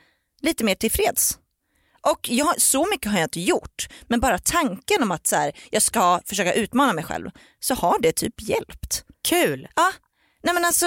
lite 0.42 0.64
mer 0.64 0.74
tillfreds. 0.74 1.38
Och 2.10 2.28
jag, 2.28 2.60
så 2.60 2.86
mycket 2.90 3.12
har 3.12 3.18
jag 3.18 3.26
inte 3.26 3.40
gjort, 3.40 3.88
men 4.08 4.20
bara 4.20 4.38
tanken 4.38 5.02
om 5.02 5.10
att 5.10 5.26
så 5.26 5.36
här, 5.36 5.52
jag 5.70 5.82
ska 5.82 6.20
försöka 6.26 6.52
utmana 6.54 6.92
mig 6.92 7.04
själv 7.04 7.30
så 7.60 7.74
har 7.74 7.98
det 8.00 8.12
typ 8.12 8.34
hjälpt. 8.42 9.04
Kul. 9.28 9.68
Ja, 9.76 9.92
nej 10.42 10.54
men 10.54 10.64
alltså, 10.64 10.86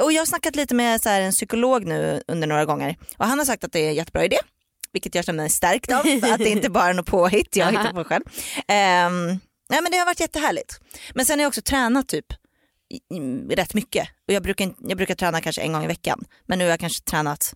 och 0.00 0.12
jag 0.12 0.20
har 0.20 0.26
snackat 0.26 0.56
lite 0.56 0.74
med 0.74 1.02
så 1.02 1.08
här, 1.08 1.20
en 1.20 1.32
psykolog 1.32 1.86
nu 1.86 2.22
under 2.26 2.46
några 2.46 2.64
gånger 2.64 2.96
och 3.16 3.26
han 3.26 3.38
har 3.38 3.44
sagt 3.44 3.64
att 3.64 3.72
det 3.72 3.80
är 3.80 3.88
en 3.88 3.94
jättebra 3.94 4.24
idé, 4.24 4.38
vilket 4.92 5.14
jag 5.14 5.24
känner 5.24 5.42
mig 5.42 5.50
stärkt 5.50 5.92
av, 5.92 6.06
att 6.32 6.38
det 6.38 6.48
inte 6.48 6.70
bara 6.70 6.88
är 6.88 6.94
något 6.94 7.06
påhitt 7.06 7.56
jag 7.56 7.66
hittar 7.66 7.92
på 7.92 8.04
själv. 8.04 8.24
Um, 8.56 9.40
nej 9.68 9.82
men 9.82 9.90
det 9.90 9.96
har 9.96 10.06
varit 10.06 10.20
jättehärligt. 10.20 10.80
Men 11.14 11.26
sen 11.26 11.38
har 11.38 11.42
jag 11.42 11.48
också 11.48 11.62
tränat 11.62 12.08
typ 12.08 12.26
rätt 13.50 13.74
mycket 13.74 14.08
och 14.28 14.34
jag 14.34 14.42
brukar, 14.42 14.74
jag 14.78 14.96
brukar 14.96 15.14
träna 15.14 15.40
kanske 15.40 15.62
en 15.62 15.72
gång 15.72 15.84
i 15.84 15.86
veckan, 15.86 16.24
men 16.46 16.58
nu 16.58 16.64
har 16.64 16.70
jag 16.70 16.80
kanske 16.80 17.02
tränat 17.02 17.54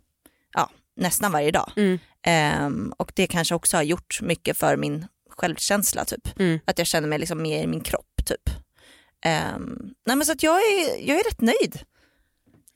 ja, 0.55 0.71
nästan 0.97 1.33
varje 1.33 1.51
dag. 1.51 1.73
Mm. 1.77 1.99
Ehm, 2.23 2.93
och 2.97 3.13
det 3.15 3.27
kanske 3.27 3.55
också 3.55 3.77
har 3.77 3.83
gjort 3.83 4.21
mycket 4.23 4.57
för 4.57 4.77
min 4.77 5.07
självkänsla 5.31 6.05
typ. 6.05 6.41
Mm. 6.41 6.59
Att 6.65 6.79
jag 6.79 6.87
känner 6.87 7.09
mig 7.09 7.19
liksom 7.19 7.43
mer 7.43 7.63
i 7.63 7.67
min 7.67 7.81
kropp 7.81 8.27
typ. 8.27 8.51
Ehm, 9.25 9.95
nej 10.07 10.17
men 10.17 10.27
så 10.27 10.33
att 10.33 10.43
jag 10.43 10.59
är, 10.59 11.09
jag 11.09 11.21
är 11.21 11.25
rätt 11.25 11.41
nöjd. 11.41 11.81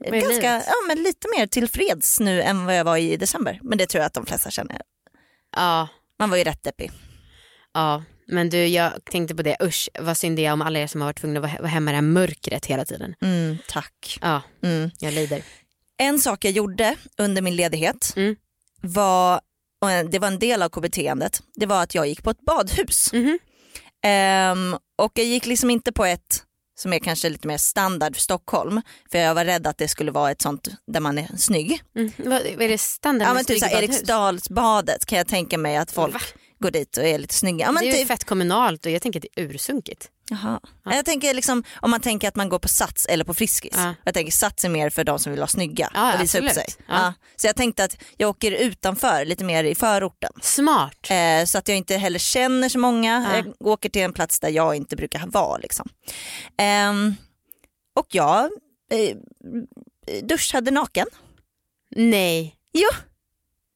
Med 0.00 0.12
Ganska, 0.23 0.52
livet. 0.52 0.64
ja, 0.66 0.75
men 0.88 1.02
lite 1.02 1.28
mer 1.38 1.47
tillfreds 1.47 2.21
nu 2.21 2.42
än 2.42 2.64
vad 2.64 2.76
jag 2.78 2.85
var 2.85 2.97
i 2.97 3.16
december. 3.16 3.61
Men 3.62 3.78
det 3.78 3.87
tror 3.87 4.00
jag 4.00 4.07
att 4.07 4.14
de 4.14 4.26
flesta 4.26 4.50
känner. 4.50 4.80
Ja, 5.57 5.88
Man 6.19 6.30
var 6.30 6.37
ju 6.37 6.45
rätt 6.45 6.62
deppig. 6.62 6.90
ja. 7.75 8.02
Men 8.33 8.50
du 8.50 8.66
jag 8.66 9.04
tänkte 9.04 9.35
på 9.35 9.42
det, 9.42 9.57
usch 9.62 9.88
vad 10.00 10.16
synd 10.16 10.37
det 10.37 10.47
är 10.47 10.52
om 10.52 10.62
alla 10.62 10.78
er 10.78 10.87
som 10.87 11.00
har 11.00 11.09
varit 11.09 11.21
tvungna 11.21 11.40
att 11.40 11.59
vara 11.59 11.69
hemma 11.69 11.90
i 11.90 11.92
det 11.92 11.97
här 11.97 12.02
mörkret 12.02 12.66
hela 12.66 12.85
tiden. 12.85 13.14
Mm, 13.23 13.57
tack. 13.69 14.19
Ja, 14.21 14.42
Mm. 14.62 14.90
jag 14.99 15.12
lider. 15.14 15.42
En 15.99 16.19
sak 16.19 16.45
jag 16.45 16.52
gjorde 16.52 16.97
under 17.19 17.42
min 17.42 17.57
ledighet 17.57 18.12
Mm. 18.16 18.37
var, 18.83 19.40
och 19.80 20.11
det 20.11 20.19
var 20.19 20.28
en 20.28 20.38
del 20.38 20.62
av 20.62 20.69
KBT-andet, 20.69 21.42
det 21.54 21.66
var 21.66 21.83
att 21.83 21.95
jag 21.95 22.07
gick 22.09 22.23
på 22.23 22.30
ett 22.30 22.40
badhus. 22.47 23.12
Mhm. 23.12 23.38
Ehm, 24.02 24.76
och 24.99 25.12
jag 25.14 25.26
gick 25.26 25.47
liksom 25.47 25.71
inte 25.71 25.92
på 25.92 26.04
ett 26.04 26.42
som 26.81 26.93
är 26.93 26.99
kanske 26.99 27.29
lite 27.29 27.49
mer 27.49 27.59
standard 27.59 28.15
för 28.15 28.23
Stockholm. 28.23 28.83
För 29.13 29.19
jag 29.19 29.35
var 29.35 29.45
rädd 29.45 29.67
att 29.67 29.79
det 29.79 29.89
skulle 29.89 30.11
vara 30.11 30.31
ett 30.31 30.43
sånt 30.43 30.69
där 30.87 31.01
man 31.01 31.19
är 31.19 31.37
snygg. 31.37 31.83
Mm. 31.97 32.13
Vad, 32.17 32.41
är 32.41 32.69
det 32.69 32.79
standard 32.79 33.29
Ja 33.29 33.35
men 33.35 33.45
typ 33.45 33.59
såhär? 33.59 33.83
Eriksdalsbadet 33.83 35.07
kan 35.07 35.19
jag 35.19 35.29
tänka 35.29 35.59
mig 35.59 35.77
att 35.77 35.91
folk 35.91 36.15
Va? 36.15 36.21
går 36.59 36.71
dit 36.71 36.97
och 36.97 37.05
är 37.05 37.19
lite 37.19 37.35
snygga. 37.35 37.67
Ja, 37.67 37.73
men 37.73 37.83
det 37.83 37.89
är 37.89 37.93
ju 37.93 37.99
typ, 37.99 38.09
fett 38.09 38.25
kommunalt 38.25 38.87
och 38.87 38.93
jag 38.93 39.03
tänker 39.03 39.21
att 39.21 39.27
det 39.35 39.43
är 39.43 39.45
ursunkigt. 39.45 40.09
Jaha. 40.31 40.61
Jag 40.85 41.05
tänker 41.05 41.35
liksom, 41.35 41.65
om 41.81 41.91
man 41.91 42.01
tänker 42.01 42.29
att 42.29 42.37
man 42.37 42.49
går 42.49 42.59
på 42.59 42.69
Sats 42.69 43.07
eller 43.07 43.25
på 43.25 43.35
Friskis. 43.35 43.73
Ja. 43.77 43.95
Jag 44.05 44.15
tänker 44.15 44.33
Sats 44.33 44.65
är 44.65 44.69
mer 44.69 44.91
för 44.91 45.05
de 45.05 45.19
som 45.19 45.33
vill 45.33 45.41
vara 45.41 45.49
snygga 45.49 45.91
Ja, 45.95 46.15
och 46.15 46.21
visa 46.21 46.39
upp 46.39 46.45
absolut. 46.45 46.71
sig. 46.71 46.85
Ja. 46.89 46.95
Ja. 46.95 47.13
Så 47.37 47.47
jag 47.47 47.57
tänkte 47.57 47.85
att 47.85 47.97
jag 48.17 48.31
åker 48.31 48.53
utanför, 48.53 49.25
lite 49.25 49.45
mer 49.45 49.65
i 49.65 49.75
förorten. 49.75 50.33
Smart. 50.43 51.11
Eh, 51.11 51.45
så 51.47 51.59
att 51.59 51.69
jag 51.69 51.77
inte 51.77 51.97
heller 51.97 52.19
känner 52.19 52.69
så 52.69 52.79
många. 52.79 53.27
Ja. 53.31 53.37
Jag 53.37 53.67
åker 53.69 53.89
till 53.89 54.03
en 54.03 54.13
plats 54.13 54.41
där 54.41 54.49
jag 54.49 54.75
inte 54.77 54.97
brukar 54.97 55.27
vara. 55.27 55.59
Liksom. 55.59 55.89
Ehm, 56.57 57.15
och 57.95 58.07
jag 58.11 58.51
eh, 58.91 59.17
duschade 60.23 60.71
naken. 60.71 61.07
Nej. 61.97 62.57
Jo, 62.73 62.89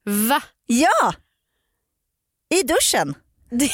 Va? 0.05 0.43
ja! 0.67 1.15
I 2.55 2.63
duschen. 2.63 3.15
Det 3.59 3.71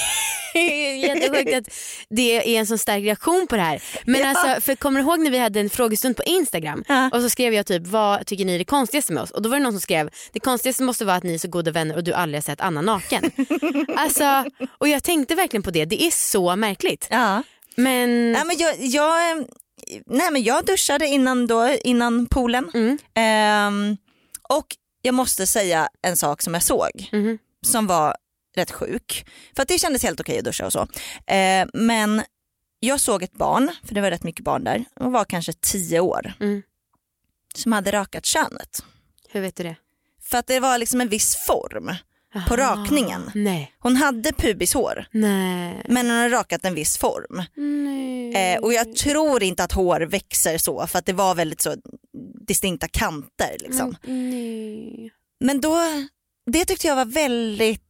är 0.55 0.95
jättesjukt 0.95 1.55
att 1.57 1.75
det 2.09 2.55
är 2.57 2.61
en 2.61 2.67
så 2.67 2.79
stark 2.79 3.05
reaktion 3.05 3.47
på 3.47 3.57
det 3.57 3.63
här. 3.63 3.83
Men 4.05 4.21
Ja. 4.21 4.29
alltså, 4.29 4.61
för 4.61 4.75
kommer 4.75 5.01
du 5.01 5.07
ihåg 5.07 5.21
när 5.21 5.31
vi 5.31 5.39
hade 5.39 5.61
en 5.61 5.71
frågestund 5.71 6.17
på 6.17 6.23
Instagram 6.23 6.85
Ja. 6.89 7.11
och 7.13 7.21
så 7.23 7.31
skrev 7.31 7.55
jag 7.55 7.67
typ 7.67 7.87
vad 7.87 8.27
tycker 8.27 8.45
ni 8.45 8.55
är 8.55 8.59
det 8.59 8.65
konstigaste 8.65 9.13
med 9.13 9.23
oss? 9.23 9.31
Och 9.31 9.43
då 9.43 9.49
var 9.49 9.57
det 9.57 9.63
någon 9.63 9.73
som 9.73 9.81
skrev 9.81 10.11
det 10.33 10.41
konstigaste 10.41 10.83
måste 10.83 11.05
vara 11.05 11.17
att 11.17 11.23
ni 11.23 11.35
är 11.35 11.39
så 11.39 11.49
goda 11.49 11.71
vänner 11.71 11.97
och 11.97 12.05
du 12.05 12.13
aldrig 12.13 12.37
har 12.37 12.43
sett 12.43 12.61
Anna 12.61 12.81
naken. 12.81 13.31
alltså, 13.97 14.45
och 14.79 14.89
jag 14.89 15.03
tänkte 15.03 15.35
verkligen 15.35 15.63
på 15.63 15.71
det, 15.71 15.85
det 15.85 16.03
är 16.07 16.11
så 16.11 16.57
märkligt. 16.57 17.07
Ja. 17.11 17.43
Men 17.77 18.33
Nej, 18.33 18.43
men 18.47 18.57
jag, 18.59 18.75
jag, 18.79 19.31
eh, 19.31 19.45
nej, 20.07 20.31
men 20.31 20.43
jag 20.43 20.67
duschade 20.67 21.07
innan, 21.07 21.47
då, 21.47 21.69
innan 21.85 22.27
poolen 22.27 22.71
Mm. 22.75 22.99
Ehm, 23.15 23.97
och 24.49 24.67
jag 25.03 25.15
måste 25.15 25.47
säga 25.47 25.89
en 26.03 26.17
sak 26.17 26.43
som 26.43 26.55
jag 26.55 26.63
såg 26.63 27.09
Mhm. 27.13 27.39
som 27.67 27.87
var 27.87 28.17
rätt 28.57 28.71
sjuk. 28.71 29.26
För 29.57 29.62
att 29.62 29.69
det 29.69 29.78
kändes 29.78 30.02
helt 30.02 30.21
okej 30.21 30.38
att 30.38 30.45
duscha 30.45 30.66
och 30.66 30.73
så. 30.73 30.87
Eh, 31.33 31.66
men 31.75 32.23
jag 32.80 33.00
såg 33.00 33.23
ett 33.23 33.33
barn, 33.35 33.71
för 33.85 33.95
det 33.95 34.00
var 34.00 34.11
rätt 34.11 34.23
mycket 34.23 34.45
barn 34.45 34.64
där, 34.64 34.85
hon 34.95 35.12
var 35.12 35.25
kanske 35.25 35.52
tio 35.52 36.00
år, 36.00 36.33
Mm. 36.40 36.62
som 37.54 37.73
hade 37.73 37.92
rakat 37.92 38.25
könet. 38.26 38.85
hur 39.33 39.40
vet 39.40 39.57
du 39.57 39.62
det? 39.64 39.76
För 40.23 40.38
att 40.38 40.47
det 40.47 40.61
var 40.61 40.78
liksom 40.78 41.00
en 41.00 41.09
viss 41.09 41.37
form 41.37 41.90
på 42.49 42.54
Aha. 42.54 42.57
rakningen. 42.57 43.30
Nej. 43.35 43.73
Hon 43.78 43.97
hade 43.97 44.33
pubishår 44.33 45.07
Nej. 45.11 45.83
men 45.88 46.07
hon 46.11 46.16
hade 46.19 46.28
rakat 46.37 46.64
en 46.64 46.75
viss 46.75 46.99
form. 46.99 47.42
Nej. 47.54 48.54
Eh, 48.54 48.61
och 48.62 48.73
jag 48.73 48.97
tror 48.97 49.42
inte 49.42 49.64
att 49.64 49.73
hår 49.73 50.00
växer 50.00 50.59
så 50.59 50.87
för 50.87 50.99
att 50.99 51.07
det 51.07 51.12
var 51.12 51.35
väldigt 51.35 51.61
så 51.61 51.75
distinkta 52.47 52.88
kanter. 52.88 53.57
Liksom. 53.61 53.97
Nej. 54.04 55.11
Men 55.40 55.61
då, 55.61 55.78
det 56.47 56.64
tyckte 56.64 56.87
jag 56.87 56.97
var 56.97 57.04
väldigt 57.04 57.83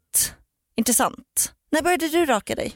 intressant. 0.81 1.53
När 1.73 1.83
började 1.83 2.09
du 2.09 2.27
raka 2.27 2.55
dig? 2.55 2.73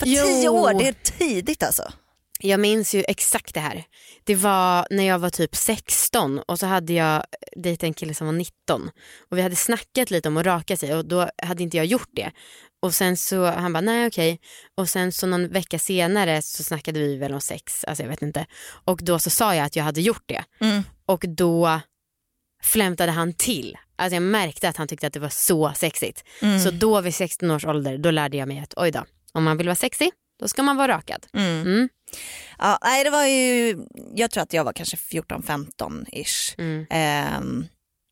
För 0.00 0.06
Jo. 0.06 0.24
tio 0.26 0.48
år, 0.48 0.74
det 0.74 0.88
är 0.88 0.92
tidigt 0.92 1.62
alltså. 1.62 1.92
Jag 2.40 2.60
minns 2.60 2.94
ju 2.94 3.04
exakt 3.08 3.54
det 3.54 3.60
här. 3.60 3.84
Det 4.24 4.34
var 4.34 4.86
när 4.90 5.04
jag 5.04 5.18
var 5.18 5.30
typ 5.30 5.56
16 5.56 6.38
och 6.38 6.58
så 6.58 6.66
hade 6.66 6.92
jag 6.92 7.24
dejtat 7.56 7.82
en 7.84 7.94
kille 7.94 8.14
som 8.14 8.26
var 8.26 8.34
19 8.34 8.90
och 9.30 9.38
vi 9.38 9.42
hade 9.42 9.56
snackat 9.56 10.10
lite 10.10 10.28
om 10.28 10.36
att 10.36 10.46
raka 10.46 10.76
sig 10.76 10.94
och 10.94 11.04
då 11.04 11.30
hade 11.42 11.62
inte 11.62 11.76
jag 11.76 11.86
gjort 11.86 12.08
det. 12.12 12.30
Och 12.82 12.94
sen 12.94 13.16
så 13.16 13.44
han 13.46 13.72
bara 13.72 13.80
nej 13.80 14.06
okej 14.06 14.40
och 14.76 14.88
sen 14.88 15.12
så 15.12 15.26
någon 15.26 15.48
vecka 15.48 15.78
senare 15.78 16.42
så 16.42 16.62
snackade 16.62 16.98
vi 17.00 17.16
väl 17.16 17.34
om 17.34 17.40
sex, 17.40 17.84
alltså 17.84 18.02
jag 18.02 18.10
vet 18.10 18.22
inte. 18.22 18.46
Och 18.84 19.00
då 19.02 19.18
så 19.18 19.30
sa 19.30 19.54
jag 19.54 19.66
att 19.66 19.76
jag 19.76 19.84
hade 19.84 20.00
gjort 20.00 20.24
det 20.26 20.44
Mm. 20.60 20.82
och 21.06 21.24
då 21.28 21.80
flämtade 22.62 23.12
han 23.12 23.32
till. 23.32 23.78
Alltså 23.96 24.16
jag 24.16 24.22
märkte 24.22 24.68
att 24.68 24.76
han 24.76 24.88
tyckte 24.88 25.06
att 25.06 25.12
det 25.12 25.20
var 25.20 25.28
så 25.28 25.72
sexigt. 25.76 26.24
Mm. 26.42 26.60
Så 26.60 26.70
då 26.70 27.00
vid 27.00 27.14
16 27.14 27.50
års 27.50 27.64
ålder 27.64 27.98
då 27.98 28.10
lärde 28.10 28.36
jag 28.36 28.48
mig 28.48 28.58
att 28.58 28.74
oj 28.76 28.90
då, 28.90 29.04
om 29.32 29.44
man 29.44 29.56
vill 29.56 29.66
vara 29.66 29.76
sexig 29.76 30.10
då 30.42 30.48
ska 30.48 30.62
man 30.62 30.76
vara 30.76 30.92
rakad. 30.92 31.26
Mm. 31.32 31.60
Mm. 31.60 31.88
Ja, 32.58 32.78
nej, 32.82 33.04
det 33.04 33.10
var 33.10 33.26
ju, 33.26 33.78
jag 34.14 34.30
tror 34.30 34.42
att 34.42 34.52
jag 34.52 34.64
var 34.64 34.72
kanske 34.72 34.96
14-15 34.96 36.04
ish. 36.12 36.54
Ehm, 36.90 37.66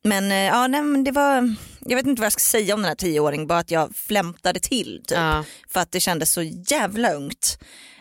men 0.04 0.32
eh, 0.32 0.36
ja, 0.36 0.66
nej, 0.66 1.04
det 1.04 1.10
var, 1.10 1.54
jag 1.80 1.96
vet 1.96 2.06
inte 2.06 2.20
vad 2.20 2.26
jag 2.26 2.32
ska 2.32 2.40
säga 2.40 2.74
om 2.74 2.82
den 2.82 2.88
här 2.88 2.94
tioåringen, 2.94 3.46
bara 3.46 3.58
att 3.58 3.70
jag 3.70 3.96
flämtade 3.96 4.60
till 4.60 5.02
typ. 5.06 5.18
Ja. 5.18 5.44
För 5.68 5.80
att 5.80 5.92
det 5.92 6.00
kändes 6.00 6.32
så 6.32 6.42
jävla 6.42 7.12
ungt. 7.12 7.58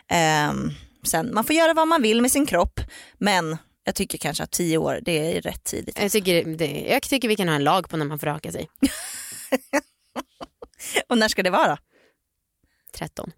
Ehm, 0.10 0.72
sen, 1.04 1.34
man 1.34 1.44
får 1.44 1.56
göra 1.56 1.74
vad 1.74 1.88
man 1.88 2.02
vill 2.02 2.22
med 2.22 2.32
sin 2.32 2.46
kropp, 2.46 2.80
men 3.18 3.58
jag 3.90 3.96
tycker 3.96 4.18
kanske 4.18 4.44
att 4.44 4.52
tio 4.52 4.78
år, 4.78 5.00
det 5.02 5.38
är 5.38 5.42
rätt 5.42 5.64
tidigt. 5.64 6.00
Jag 6.00 6.12
tycker, 6.12 6.46
det, 6.46 6.86
jag 6.90 7.02
tycker 7.02 7.28
vi 7.28 7.36
kan 7.36 7.48
ha 7.48 7.56
en 7.56 7.64
lag 7.64 7.90
på 7.90 7.98
när 7.98 8.06
man 8.06 8.20
får 8.20 8.28
raka 8.28 8.52
sig. 8.52 8.70
Och 11.10 11.18
när 11.18 11.28
ska 11.28 11.44
det 11.44 11.50
vara? 11.50 11.78
13. 12.94 13.32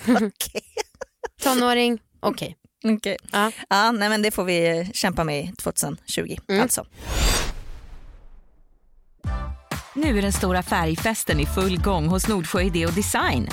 Okej. 0.08 0.62
Tonåring, 1.42 2.02
okej. 2.20 2.56
Okej. 2.84 3.16
Ja. 3.32 3.52
Ja, 3.68 3.92
nej, 3.92 4.08
men 4.08 4.22
det 4.22 4.30
får 4.30 4.44
vi 4.44 4.90
kämpa 4.94 5.24
med 5.24 5.44
i 5.44 5.52
2020. 5.52 6.36
Mm. 6.48 6.62
Alltså. 6.62 6.86
Nu 9.94 10.18
är 10.18 10.22
den 10.22 10.32
stora 10.32 10.62
färgfesten 10.62 11.40
i 11.40 11.46
full 11.46 11.80
gång 11.80 12.06
hos 12.06 12.28
Nordsjö 12.28 12.62
Idé 12.62 12.86
och 12.86 12.92
Design. 12.92 13.48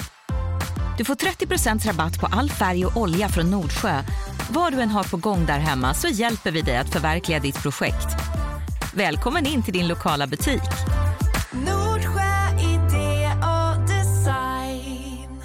Du 0.97 1.05
får 1.05 1.15
30% 1.15 1.87
rabatt 1.87 2.19
på 2.19 2.25
all 2.25 2.49
färg 2.49 2.85
och 2.85 2.97
olja 2.97 3.29
från 3.29 3.51
Nordsjö. 3.51 4.03
Vad 4.49 4.73
du 4.73 4.81
än 4.81 4.89
har 4.89 5.03
på 5.03 5.17
gång 5.17 5.45
där 5.45 5.59
hemma 5.59 5.93
så 5.93 6.07
hjälper 6.07 6.51
vi 6.51 6.61
dig 6.61 6.77
att 6.77 6.93
förverkliga 6.93 7.39
ditt 7.39 7.61
projekt. 7.61 8.07
Välkommen 8.93 9.45
in 9.45 9.63
till 9.63 9.73
din 9.73 9.87
lokala 9.87 10.27
butik. 10.27 10.61
Nordsjö 11.51 12.59
idé 12.59 13.29
och 13.41 13.79
design. 13.87 15.41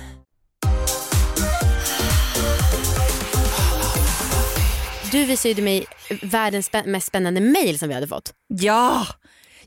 Du 5.12 5.25
visade 5.25 5.62
mig 5.62 5.87
världens 6.23 6.71
spä- 6.71 6.87
mest 6.87 7.07
spännande 7.07 7.40
mail 7.40 7.78
som 7.78 7.88
vi 7.88 7.95
hade 7.95 8.09
fått. 8.09 8.33
Ja, 8.49 9.07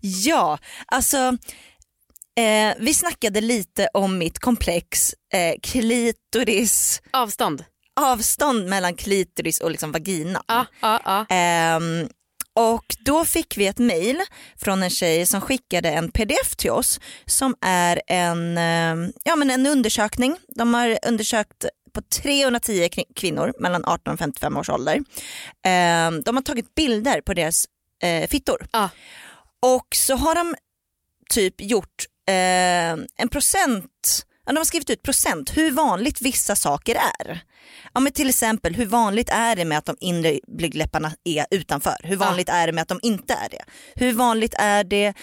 ja, 0.02 0.58
alltså 0.86 1.18
eh, 2.38 2.74
vi 2.80 2.94
snackade 2.94 3.42
lite 3.42 3.88
om 3.94 4.18
mitt 4.18 4.40
komplex 4.40 5.14
eh, 5.34 5.54
klitoris, 5.64 7.02
Avstånd. 7.12 7.64
Avstånd 7.96 8.70
mellan 8.70 8.96
klitoris 8.96 9.60
och 9.62 9.72
liksom 9.72 9.92
vagina. 9.92 10.44
Ja, 10.48 10.66
ja, 10.82 11.00
ja. 11.06 11.26
Ehm, 11.36 12.08
och 12.56 12.96
då 13.00 13.26
fick 13.26 13.58
vi 13.58 13.68
ett 13.68 13.80
mail 13.80 14.22
från 14.56 14.84
en 14.84 14.90
tjej 14.90 15.26
som 15.26 15.42
skickade 15.42 15.90
en 15.90 16.12
pdf 16.12 16.56
till 16.58 16.72
oss 16.72 17.00
som 17.26 17.56
är 17.62 18.02
en, 18.08 18.58
ehm, 18.58 19.14
ja, 19.24 19.36
men 19.36 19.50
en 19.50 19.68
undersökning. 19.68 20.38
De 20.48 20.74
har 20.74 20.98
undersökt 21.08 21.66
på 21.94 22.02
310 22.02 22.88
kvi- 22.92 23.14
kvinnor 23.16 23.54
mellan 23.60 23.86
18 23.86 24.14
och 24.14 24.20
55 24.20 24.58
års 24.58 24.70
ålder. 24.70 25.00
Ehm, 25.66 26.22
de 26.24 26.36
har 26.36 26.44
tagit 26.44 26.76
bilder 26.76 27.22
på 27.22 27.34
deras 27.34 27.66
eh, 28.04 28.28
fittor. 28.30 28.68
Ja. 28.72 28.90
Och 29.62 29.88
så 29.96 30.16
har 30.16 30.36
de 30.36 30.56
typ 31.30 31.62
gjort 31.62 32.06
eh, 32.28 32.34
en 33.18 33.30
procent, 33.32 34.26
de 34.46 34.58
har 34.58 34.66
skrivit 34.66 34.90
ut 34.90 35.04
procent 35.04 35.58
hur 35.58 35.72
vanligt 35.72 36.22
vissa 36.22 36.56
saker 36.56 36.96
är. 36.96 37.44
Ja, 37.94 38.00
men 38.00 38.12
till 38.12 38.30
exempel 38.30 38.76
hur 38.76 38.86
vanligt 38.86 39.30
är 39.30 39.56
det 39.56 39.66
med 39.66 39.78
att 39.78 39.86
de 39.86 39.98
inre 40.00 40.40
blygdläpparna 40.48 41.12
är 41.24 41.46
utanför? 41.52 41.96
Hur 42.04 42.16
vanligt 42.16 42.50
är 42.50 42.68
det 42.68 42.74
med 42.74 42.82
att 42.82 42.88
de 42.88 43.00
inte 43.02 43.34
är 43.34 43.50
det? 43.50 43.64
Hur 43.96 44.14
vanligt 44.14 44.54
är 44.58 44.84
det 44.84 45.14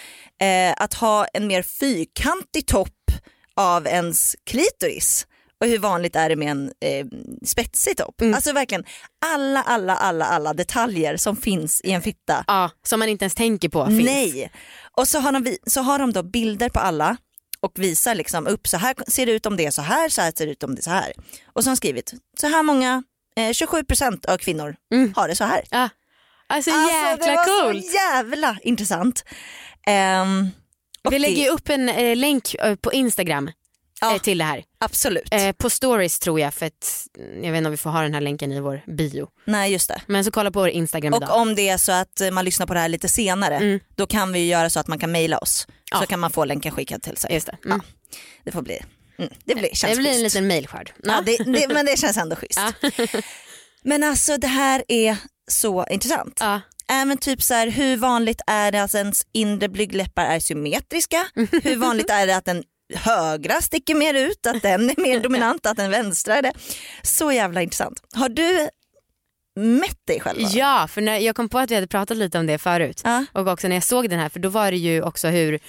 eh, 0.41 0.73
att 0.77 0.93
ha 0.93 1.25
en 1.25 1.47
mer 1.47 1.61
fyrkantig 1.61 2.67
topp 2.67 3.11
av 3.55 3.87
ens 3.87 4.35
klitoris? 4.45 5.27
Och 5.61 5.67
hur 5.67 5.79
vanligt 5.79 6.15
är 6.15 6.29
det 6.29 6.35
med 6.35 6.51
en 6.51 6.71
eh, 6.85 7.05
spetsig 7.45 7.97
topp? 7.97 8.21
Mm. 8.21 8.33
Alltså 8.33 8.53
verkligen 8.53 8.85
alla, 9.25 9.61
alla, 9.61 9.95
alla, 9.95 10.25
alla 10.25 10.53
detaljer 10.53 11.17
som 11.17 11.35
finns 11.37 11.81
i 11.81 11.91
en 11.91 12.01
fitta. 12.01 12.43
ja, 12.47 12.69
som 12.83 12.99
man 12.99 13.09
inte 13.09 13.25
ens 13.25 13.35
tänker 13.35 13.69
på 13.69 13.85
finns. 13.85 14.03
Nej. 14.03 14.51
Och 14.97 15.07
så 15.07 15.19
har, 15.19 15.31
de, 15.31 15.57
så 15.67 15.81
har 15.81 15.99
de 15.99 16.13
då 16.13 16.23
bilder 16.23 16.69
på 16.69 16.79
alla 16.79 17.17
och 17.61 17.71
visar 17.75 18.15
liksom 18.15 18.47
upp 18.47 18.67
så 18.67 18.77
här 18.77 18.95
ser 19.07 19.25
det 19.25 19.31
ut 19.31 19.45
om 19.45 19.57
det 19.57 19.65
är 19.65 19.71
så 19.71 19.81
här, 19.81 20.09
så 20.09 20.21
här 20.21 20.31
ser 20.37 20.45
det 20.45 20.51
ut 20.51 20.63
om 20.63 20.75
det 20.75 20.79
är 20.81 20.83
så 20.83 20.89
här. 20.89 21.13
Och 21.53 21.63
så 21.63 21.69
har 21.69 21.75
de 21.75 21.77
skrivit 21.77 22.13
så 22.39 22.47
här 22.47 22.63
många, 22.63 23.03
eh, 23.35 23.49
27% 23.53 24.25
av 24.25 24.37
kvinnor 24.37 24.75
Mm. 24.93 25.13
har 25.15 25.27
det 25.27 25.35
så 25.35 25.43
här. 25.43 25.61
Ja. 25.71 25.89
Alltså, 26.47 26.71
Alltså, 26.71 26.95
jäkla 26.95 27.25
det 27.27 27.35
var 27.35 27.63
coolt. 27.71 27.85
så 27.85 27.91
jävla 27.93 28.57
intressant. 28.63 29.23
Och 31.05 31.11
Vi 31.13 31.15
det- 31.15 31.19
lägger 31.21 31.43
ju 31.43 31.49
upp 31.49 31.69
en 31.69 31.89
eh, 31.89 32.15
länk 32.15 32.53
eh, 32.55 32.75
på 32.75 32.93
Instagram 32.93 33.51
Ja. 34.01 34.15
eh, 34.15 34.21
till 34.21 34.37
det 34.37 34.43
här. 34.43 34.63
Absolut. 34.79 35.27
Eh, 35.33 35.51
på 35.51 35.69
stories 35.69 36.19
tror 36.19 36.39
jag 36.39 36.53
för 36.53 36.65
att 36.65 37.07
jag 37.43 37.51
vet 37.51 37.57
inte 37.57 37.67
om 37.67 37.71
vi 37.71 37.77
får 37.77 37.89
ha 37.89 38.01
den 38.01 38.13
här 38.13 38.21
länken 38.21 38.51
i 38.51 38.59
vår 38.59 38.81
bio. 38.97 39.27
Nej 39.45 39.71
just 39.71 39.87
det. 39.87 40.01
Men 40.07 40.25
så 40.25 40.31
kolla 40.31 40.51
på 40.51 40.59
vår 40.59 40.69
Instagram 40.69 41.13
Och 41.13 41.23
idag. 41.23 41.37
om 41.37 41.55
det 41.55 41.69
är 41.69 41.77
så 41.77 41.91
att 41.91 42.21
eh, 42.21 42.31
man 42.31 42.45
lyssnar 42.45 42.67
på 42.67 42.73
det 42.73 42.79
här 42.79 42.89
lite 42.89 43.09
senare 43.09 43.55
Mm. 43.55 43.79
då 43.95 44.05
kan 44.07 44.33
vi 44.33 44.47
göra 44.47 44.69
så 44.69 44.79
att 44.79 44.87
man 44.87 44.99
kan 44.99 45.11
mejla 45.11 45.37
oss. 45.37 45.67
Ja. 45.91 45.99
Så 45.99 46.05
kan 46.05 46.19
man 46.19 46.31
få 46.31 46.45
länken 46.45 46.71
skickad 46.71 47.03
till 47.03 47.17
sig. 47.17 47.33
Just 47.33 47.47
det. 47.47 47.57
Mm. 47.65 47.81
Det 48.43 48.51
får 48.51 48.61
bli, 48.61 48.79
mm, 49.17 49.31
det 49.45 49.55
blir, 49.55 49.69
känns 49.73 49.93
det 49.93 49.99
blir 50.01 50.09
en 50.11 50.15
schysst. 50.21 50.35
liten 50.35 50.47
mailskörd. 50.47 50.91
Ja, 51.03 51.21
det, 51.25 51.37
det, 51.37 51.67
men 51.73 51.85
det 51.85 51.99
känns 51.99 52.17
ändå 52.17 52.35
schysst. 52.35 52.59
Ja. 52.81 52.89
Men 53.83 54.03
alltså 54.03 54.37
det 54.37 54.47
här 54.47 54.83
är 54.87 55.17
så 55.51 55.85
intressant. 55.89 56.37
Ja. 56.39 56.61
Även 56.91 57.17
typ 57.17 57.41
så 57.43 57.53
här, 57.53 57.67
hur 57.67 57.97
vanligt 57.97 58.41
är 58.47 58.71
det 58.71 58.83
att 58.83 58.95
ens 58.95 59.25
inre 59.33 59.69
blygdläppar 59.69 60.25
är 60.25 60.39
symmetriska? 60.39 61.25
Hur 61.63 61.75
vanligt 61.75 62.09
är 62.09 62.27
det 62.27 62.35
att 62.35 62.45
den 62.45 62.63
högra 62.95 63.61
sticker 63.61 63.95
mer 63.95 64.13
ut, 64.13 64.47
att 64.47 64.61
den 64.61 64.89
är 64.89 65.01
mer 65.01 65.19
dominant, 65.23 65.65
att 65.65 65.77
den 65.77 65.91
vänstra 65.91 66.35
är 66.35 66.41
det? 66.41 66.53
Så 67.03 67.31
jävla 67.31 67.61
intressant. 67.61 68.03
Har 68.13 68.29
du 68.29 68.69
mätt 69.55 70.07
dig 70.07 70.19
själv? 70.19 70.39
Ja, 70.41 70.87
för 70.87 71.01
när 71.01 71.17
jag 71.17 71.35
kom 71.35 71.49
på 71.49 71.59
att 71.59 71.71
vi 71.71 71.75
hade 71.75 71.87
pratat 71.87 72.17
lite 72.17 72.39
om 72.39 72.45
det 72.45 72.57
förut. 72.57 73.01
Ja. 73.03 73.25
Och 73.33 73.47
också 73.47 73.67
när 73.67 73.75
jag 73.75 73.83
såg 73.83 74.09
den 74.09 74.19
här, 74.19 74.29
för 74.29 74.39
då 74.39 74.49
var 74.49 74.71
det 74.71 74.77
ju 74.77 75.01
också 75.01 75.27
hur, 75.27 75.59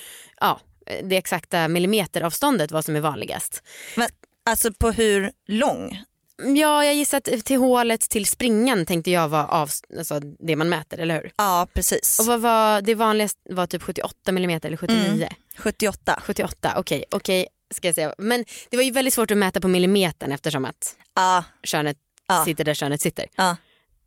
ja, 0.40 0.60
det 1.02 1.16
exakta 1.16 1.68
millimeteravståndet 1.68 2.72
vad 2.72 2.84
som 2.84 2.96
är 2.96 3.00
vanligast. 3.00 3.62
Men, 3.96 4.08
alltså 4.50 4.72
på 4.72 4.90
hur 4.90 5.30
lång? 5.46 6.02
Ja, 6.44 6.84
jag 6.84 6.94
gissar 6.94 7.18
att 7.18 7.44
till 7.44 7.58
hålet 7.58 8.00
till 8.00 8.26
springan 8.26 8.86
tänkte 8.86 9.10
jag 9.10 9.28
var 9.28 9.44
av, 9.44 9.70
alltså 9.98 10.20
det 10.20 10.56
man 10.56 10.68
mäter, 10.68 10.98
eller 10.98 11.14
hur? 11.14 11.32
Ja 11.36 11.66
precis. 11.74 12.18
Och 12.20 12.26
vad 12.26 12.40
var, 12.40 12.82
det 12.82 12.94
vanligaste 12.94 13.40
var 13.50 13.66
typ 13.66 13.82
78 13.82 14.32
millimeter 14.32 14.68
eller 14.68 14.76
79. 14.76 15.28
78. 15.58 16.20
78, 16.24 16.72
okej. 16.76 17.04
okej 17.10 17.46
ska 17.74 17.88
jag 17.88 17.94
säga. 17.94 18.14
Men 18.18 18.44
det 18.70 18.76
var 18.76 18.84
ju 18.84 18.90
väldigt 18.90 19.14
svårt 19.14 19.30
att 19.30 19.36
mäta 19.38 19.60
på 19.60 19.68
millimetern 19.68 20.32
eftersom 20.32 20.64
att 20.64 20.96
Ja, 21.14 21.44
könet 21.62 21.96
Ja. 22.28 22.44
sitter 22.44 22.64
där 22.64 22.74
könet 22.74 23.00
sitter. 23.00 23.26
ja. 23.36 23.56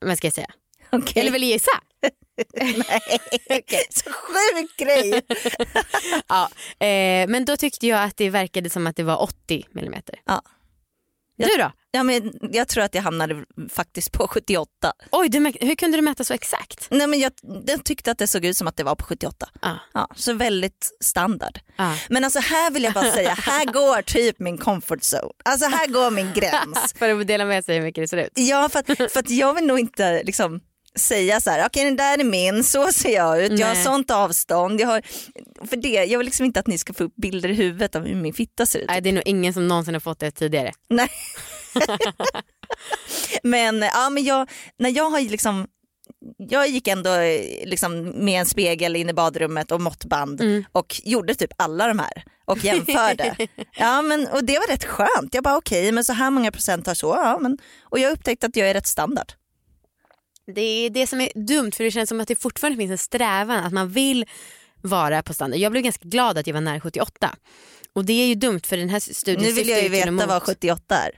Men 0.01 0.17
ska 0.17 0.27
jag 0.27 0.33
säga? 0.33 0.47
okej. 0.91 1.21
Eller 1.21 1.31
vill 1.31 1.41
du 1.41 1.47
gissa? 1.47 1.71
Så 3.89 4.11
sjuk 4.11 4.77
grej. 4.77 5.21
Ja. 6.27 6.49
Eh, 6.85 7.27
men 7.27 7.45
då 7.45 7.57
tyckte 7.57 7.87
jag 7.87 8.03
att 8.03 8.17
det 8.17 8.29
verkade 8.29 8.69
som 8.69 8.87
att 8.87 8.95
det 8.95 9.03
var 9.03 9.21
80 9.21 9.65
millimeter. 9.71 10.15
Ja. 10.25 10.41
Du 11.37 11.57
då? 11.57 11.71
Ja, 11.91 12.03
men 12.03 12.33
jag 12.51 12.67
tror 12.67 12.83
att 12.83 12.95
jag 12.95 13.01
hamnade 13.01 13.45
faktiskt 13.69 14.11
på 14.11 14.27
78. 14.27 14.69
Oj, 15.11 15.29
du, 15.29 15.53
hur 15.61 15.75
kunde 15.75 15.97
du 15.97 16.01
mäta 16.01 16.23
så 16.23 16.33
exakt? 16.33 16.87
Nej, 16.91 17.07
men 17.07 17.19
jag, 17.19 17.31
jag 17.65 17.83
tyckte 17.83 18.11
att 18.11 18.17
det 18.17 18.27
såg 18.27 18.45
ut 18.45 18.57
som 18.57 18.67
att 18.67 18.77
det 18.77 18.83
var 18.83 18.95
på 18.95 19.05
78. 19.05 19.49
Ja. 19.61 19.79
Ja, 19.93 20.07
så 20.15 20.33
väldigt 20.33 20.91
standard. 21.03 21.59
Ja. 21.75 21.97
Men 22.09 22.23
alltså 22.23 22.39
här 22.39 22.71
vill 22.71 22.83
jag 22.83 22.93
bara 22.93 23.11
säga, 23.11 23.33
här 23.33 23.65
går 23.65 24.01
typ 24.01 24.39
min 24.39 24.57
comfort 24.57 24.99
zone. 25.01 25.33
Alltså 25.45 25.69
här 25.69 25.87
går 25.87 26.11
min 26.11 26.33
gräns. 26.33 26.93
För 26.99 27.21
att 27.21 27.27
dela 27.27 27.45
med 27.45 27.65
sig 27.65 27.75
hur 27.75 27.83
mycket 27.83 28.03
det 28.03 28.07
ser 28.07 28.17
ut. 28.17 28.31
Ja 28.35 28.69
för 28.69 28.79
att, 28.79 28.87
för 29.11 29.19
att 29.19 29.29
jag 29.29 29.53
vill 29.53 29.65
nog 29.65 29.79
inte 29.79 30.23
liksom 30.23 30.61
säga 30.95 31.41
så 31.41 31.49
här, 31.49 31.65
okej 31.65 31.83
den 31.83 31.95
där 31.95 32.19
är 32.19 32.23
min, 32.23 32.63
så 32.63 32.91
ser 32.91 33.13
jag 33.13 33.43
ut, 33.43 33.59
jag 33.59 33.67
har 33.67 33.73
Nej. 33.73 33.83
sånt 33.83 34.11
avstånd. 34.11 34.81
Jag, 34.81 34.87
har, 34.87 35.01
för 35.67 35.75
det, 35.75 35.89
jag 35.89 36.17
vill 36.17 36.25
liksom 36.25 36.45
inte 36.45 36.59
att 36.59 36.67
ni 36.67 36.77
ska 36.77 36.93
få 36.93 37.03
upp 37.03 37.15
bilder 37.15 37.49
i 37.49 37.53
huvudet 37.53 37.95
av 37.95 38.05
hur 38.05 38.15
min 38.15 38.33
fitta 38.33 38.65
ser 38.65 38.79
ut. 38.79 38.85
Nej, 38.87 39.01
det 39.01 39.09
är 39.09 39.13
nog 39.13 39.23
ingen 39.25 39.53
som 39.53 39.67
någonsin 39.67 39.93
har 39.93 40.01
fått 40.01 40.19
det 40.19 40.31
tidigare. 40.31 40.71
Nej. 40.89 41.09
men 43.43 43.81
ja, 43.81 44.09
men 44.09 44.23
jag, 44.23 44.49
när 44.77 44.89
jag 44.89 45.09
har 45.09 45.21
liksom 45.21 45.67
jag 46.37 46.67
gick 46.67 46.87
ändå 46.87 47.09
eh, 47.09 47.41
liksom 47.65 48.03
med 48.25 48.39
en 48.39 48.45
spegel 48.45 48.95
in 48.95 49.09
i 49.09 49.13
badrummet 49.13 49.71
och 49.71 49.81
måttband 49.81 50.41
och 50.71 51.01
gjorde 51.03 51.35
typ 51.35 51.51
alla 51.57 51.87
de 51.87 51.99
här 51.99 52.23
och 52.45 52.63
jämförde. 52.63 53.35
ja, 53.77 54.01
men, 54.01 54.27
och 54.27 54.43
det 54.43 54.59
var 54.59 54.67
rätt 54.67 54.85
skönt. 54.85 55.33
Jag 55.33 55.43
bara 55.43 55.57
okej, 55.57 55.91
men 55.91 56.05
så 56.05 56.13
här 56.13 56.29
många 56.29 56.51
procent 56.51 56.87
har 56.87 56.93
så. 56.93 57.07
Ja, 57.07 57.39
men, 57.41 57.57
och 57.81 57.99
jag 57.99 58.11
upptäckte 58.11 58.45
att 58.45 58.55
jag 58.55 58.69
är 58.69 58.73
rätt 58.73 58.87
standard. 58.87 59.31
Det 60.55 60.61
är 60.61 60.89
det 60.89 61.07
som 61.07 61.21
är 61.21 61.29
dumt 61.47 61.71
för 61.71 61.83
det 61.83 61.91
känns 61.91 62.09
som 62.09 62.19
att 62.21 62.27
det 62.27 62.41
fortfarande 62.41 62.77
finns 62.77 62.91
en 62.91 62.97
strävan 62.97 63.63
att 63.65 63.73
man 63.73 63.89
vill 63.89 64.25
vara 64.81 65.23
på 65.23 65.33
standard. 65.33 65.59
Jag 65.59 65.71
blev 65.71 65.83
ganska 65.83 66.07
glad 66.07 66.37
att 66.37 66.47
jag 66.47 66.53
var 66.53 66.61
nära 66.61 66.79
78. 66.81 67.35
Och 67.93 68.05
det 68.05 68.13
är 68.13 68.27
ju 68.27 68.35
dumt 68.35 68.61
för 68.65 68.77
den 68.77 68.89
här 68.89 68.99
studien 68.99 69.41
Nu 69.43 69.51
vill 69.51 69.69
jag 69.69 69.83
ju 69.83 69.89
veta 69.89 70.07
emot- 70.07 70.27
vad 70.27 70.43
78 70.43 70.95
är. 70.97 71.11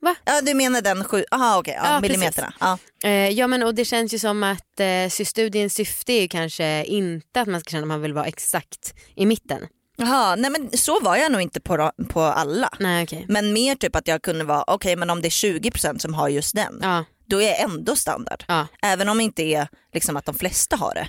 Va? 0.00 0.14
Ja 0.24 0.40
du 0.40 0.54
menar 0.54 0.80
den 0.82 1.04
sju, 1.04 1.24
aha 1.30 1.58
okej, 1.58 1.74
ja, 1.82 1.94
Ja, 1.94 2.00
millimeterna. 2.00 2.54
Ja. 2.60 2.78
Eh, 3.04 3.28
ja 3.28 3.46
men 3.46 3.62
och 3.62 3.74
det 3.74 3.84
känns 3.84 4.14
ju 4.14 4.18
som 4.18 4.42
att 4.42 4.80
eh, 4.80 5.24
studiens 5.24 5.74
syfte 5.74 6.12
är 6.12 6.20
ju 6.20 6.28
kanske 6.28 6.84
inte 6.84 7.40
att 7.40 7.48
man 7.48 7.60
ska 7.60 7.70
känna 7.70 7.82
att 7.82 7.88
man 7.88 8.02
vill 8.02 8.12
vara 8.12 8.26
exakt 8.26 8.94
i 9.14 9.26
mitten. 9.26 9.66
Jaha, 9.96 10.36
nej 10.36 10.50
men 10.50 10.70
så 10.78 11.00
var 11.00 11.16
jag 11.16 11.32
nog 11.32 11.40
inte 11.40 11.60
på, 11.60 11.92
på 12.08 12.20
alla. 12.20 12.68
Nej 12.80 13.04
okej. 13.04 13.24
Men 13.28 13.52
mer 13.52 13.74
typ 13.74 13.96
att 13.96 14.08
jag 14.08 14.22
kunde 14.22 14.44
vara, 14.44 14.64
okej 14.66 14.96
men 14.96 15.10
om 15.10 15.22
det 15.22 15.28
är 15.28 15.30
20% 15.60 15.98
som 15.98 16.14
har 16.14 16.28
just 16.28 16.54
den, 16.54 16.78
Ja, 16.82 17.04
då 17.26 17.42
är 17.42 17.46
jag 17.48 17.60
ändå 17.60 17.96
standard. 17.96 18.44
ja. 18.48 18.66
Även 18.82 19.08
om 19.08 19.18
det 19.18 19.24
inte 19.24 19.42
är 19.42 19.68
liksom 19.92 20.16
att 20.16 20.24
de 20.24 20.34
flesta 20.34 20.76
har 20.76 20.94
det. 20.94 21.08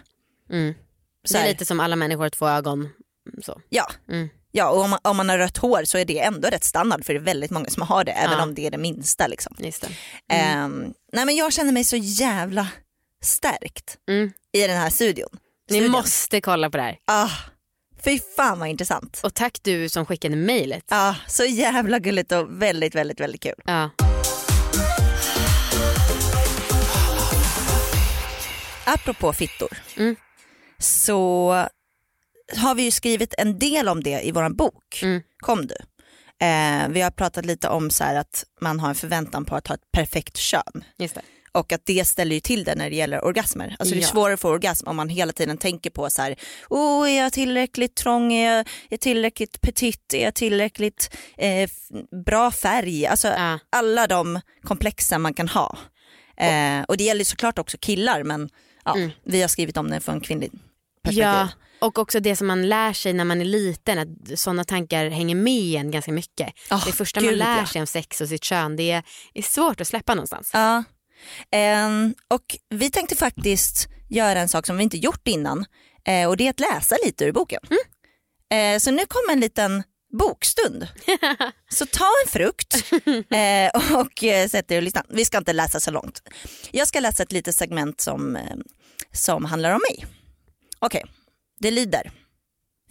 Mm. 0.56 0.74
Så 1.26 1.34
Det 1.34 1.40
är 1.40 1.42
här, 1.42 1.50
lite 1.50 1.66
som 1.66 1.80
alla 1.80 1.96
människor 1.96 2.24
har 2.24 2.30
två 2.30 2.48
ögon. 2.48 2.90
Så. 3.46 3.62
Ja, 3.70 3.92
Mm. 4.10 4.30
ja 4.52 4.70
och 4.70 4.82
om 4.84 4.90
man, 4.90 5.00
om 5.04 5.18
man 5.18 5.30
har 5.30 5.38
rött 5.38 5.58
hår 5.58 5.84
så 5.86 5.98
är 5.98 6.06
det 6.06 6.20
ändå 6.20 6.48
rätt 6.48 6.64
standard 6.64 7.06
för 7.06 7.14
det 7.14 7.20
är 7.20 7.24
väldigt 7.24 7.52
många 7.52 7.70
som 7.70 7.84
har 7.84 8.04
det, 8.04 8.12
även 8.12 8.38
Ja. 8.38 8.44
om 8.44 8.56
det 8.56 8.68
är 8.68 8.72
det 8.72 8.78
minsta. 8.78 9.28
Liksom. 9.28 9.56
Det. 9.58 9.82
Ehm, 10.34 10.94
nej 11.14 11.26
men 11.26 11.36
jag 11.36 11.54
känner 11.54 11.72
mig 11.72 11.84
så 11.84 11.96
jävla 11.96 12.68
stärkt 13.24 13.98
Mm. 14.10 14.32
i 14.52 14.68
den 14.68 14.78
här 14.78 14.90
studion. 14.90 15.30
Ni 15.70 15.76
Studien. 15.76 15.92
måste 15.92 16.42
kolla 16.42 16.70
på 16.70 16.78
det 16.78 16.84
här. 16.84 16.98
Ah, 17.08 17.30
fy 18.04 18.20
fan 18.36 18.60
vad 18.60 18.70
intressant. 18.70 19.22
Och 19.24 19.34
tack 19.34 19.60
du 19.62 19.90
som 19.90 20.06
skickade 20.06 20.36
mejlet. 20.36 20.84
Ja, 20.90 21.16
så 21.28 21.44
jävla 21.46 22.00
gulligt 22.00 22.32
och 22.32 22.62
väldigt, 22.62 22.96
väldigt, 22.96 23.20
väldigt 23.20 23.42
kul. 23.44 23.62
Ja. 23.66 23.90
Apropå 28.86 29.34
fittor 29.34 29.78
Mm. 29.98 30.16
så 30.80 31.50
har 32.58 32.76
vi 32.76 32.84
ju 32.84 32.92
skrivit 32.92 33.34
en 33.38 33.60
del 33.60 33.88
om 33.90 34.04
det 34.04 34.22
i 34.28 34.32
våran 34.32 34.56
bok. 34.56 35.00
Mm. 35.04 35.22
Kom 35.40 35.68
du? 35.68 35.76
Eh, 36.46 36.88
vi 36.90 37.02
har 37.02 37.12
pratat 37.12 37.46
lite 37.46 37.70
om 37.70 37.90
så 37.92 38.04
att 38.04 38.46
man 38.62 38.80
har 38.80 38.90
en 38.90 38.96
förväntan 38.96 39.46
på 39.46 39.56
att 39.56 39.68
ha 39.68 39.76
ett 39.76 39.92
perfekt 39.92 40.38
kön. 40.38 40.84
Och 41.52 41.72
att 41.72 41.86
det 41.86 42.06
ställer 42.08 42.34
ju 42.36 42.40
till 42.40 42.64
det 42.64 42.76
när 42.76 42.90
det 42.90 42.96
gäller 42.96 43.26
orgasmer. 43.26 43.76
Alltså 43.80 43.96
det 43.96 44.02
är 44.02 44.06
svårare 44.06 44.34
att 44.34 44.40
få 44.40 44.50
orgasm 44.50 44.88
om 44.88 44.96
man 44.96 45.10
hela 45.10 45.34
tiden 45.34 45.58
tänker 45.58 45.90
på 45.90 46.10
så 46.10 46.22
här, 46.22 46.36
oh, 46.70 47.12
är 47.12 47.18
jag 47.24 47.34
tillräckligt 47.34 47.96
trång, 47.96 48.34
är 48.34 48.52
jag, 48.52 48.60
är 48.60 48.66
jag 48.90 49.00
tillräckligt 49.00 49.62
petit, 49.62 50.14
är 50.14 50.24
jag 50.24 50.34
tillräckligt 50.36 51.16
eh, 51.38 51.70
bra 52.26 52.52
färg? 52.52 53.06
Alltså 53.08 53.28
Ja. 53.28 53.60
alla 53.70 54.08
de 54.08 54.40
komplexen 54.64 55.22
man 55.22 55.34
kan 55.34 55.48
ha. 55.48 55.78
Eh, 56.38 56.82
och 56.88 56.98
det 56.98 57.04
gäller 57.04 57.24
såklart 57.24 57.60
också 57.60 57.78
killar 57.82 58.24
men 58.24 58.50
ja, 58.86 58.96
Mm. 58.96 59.12
vi 59.24 59.42
har 59.42 59.48
skrivit 59.48 59.78
om 59.78 59.90
det 59.90 60.00
från 60.00 60.22
kvinnlig 60.22 60.52
perspektiv. 61.04 61.24
Ja, 61.24 61.50
och 61.80 62.00
också 62.00 62.20
det 62.20 62.36
som 62.36 62.48
man 62.48 62.70
lär 62.70 62.94
sig 62.94 63.14
när 63.14 63.26
man 63.26 63.42
är 63.42 63.46
liten, 63.46 64.00
att 64.00 64.40
sådana 64.40 64.64
tankar 64.64 65.10
hänger 65.10 65.36
med 65.36 65.80
en 65.80 65.92
ganska 65.92 66.12
mycket. 66.12 66.54
Oh, 66.72 66.86
det 66.86 66.92
första 66.92 67.20
gud, 67.20 67.30
man 67.30 67.38
lär 67.38 67.58
ja. 67.58 67.66
sig 67.66 67.82
om 67.82 67.88
sex 67.88 68.22
och 68.22 68.28
sitt 68.30 68.44
kön, 68.44 68.76
det 68.76 68.92
är, 68.92 69.04
är 69.34 69.42
svårt 69.42 69.82
att 69.82 69.88
släppa 69.88 70.16
någonstans. 70.16 70.50
Ja. 70.54 70.84
Ehm, 71.52 72.14
och 72.28 72.58
vi 72.70 72.92
tänkte 72.92 73.16
faktiskt 73.16 73.88
göra 74.10 74.40
en 74.40 74.50
sak 74.50 74.66
som 74.66 74.78
vi 74.78 74.84
inte 74.84 74.98
gjort 74.98 75.28
innan 75.28 75.66
eh, 76.08 76.28
och 76.30 76.38
det 76.38 76.46
är 76.46 76.50
att 76.50 76.60
läsa 76.60 76.96
lite 77.06 77.26
ur 77.26 77.32
boken. 77.32 77.60
Eh, 78.52 78.80
så 78.80 78.92
nu 78.92 79.06
kommer 79.06 79.34
en 79.34 79.40
liten 79.40 79.84
bokstund. 80.18 80.88
så 81.70 81.86
ta 81.86 82.06
en 82.26 82.32
frukt 82.32 82.92
eh, 83.32 84.00
och 84.00 84.24
eh, 84.24 84.48
sätt 84.48 84.72
er 84.72 84.78
och 84.78 84.84
lyssna. 84.84 85.04
Vi 85.10 85.26
ska 85.26 85.38
inte 85.38 85.54
läsa 85.54 85.80
så 85.80 85.92
långt. 85.92 86.22
Jag 86.72 86.88
ska 86.88 87.00
läsa 87.00 87.24
ett 87.24 87.32
litet 87.32 87.56
segment 87.56 88.02
som, 88.02 88.36
eh, 88.36 88.58
som 89.12 89.46
handlar 89.46 89.72
om 89.72 89.82
mig. 89.90 90.06
Okej, 90.80 91.06
det 91.60 91.72
lyder. 91.72 92.12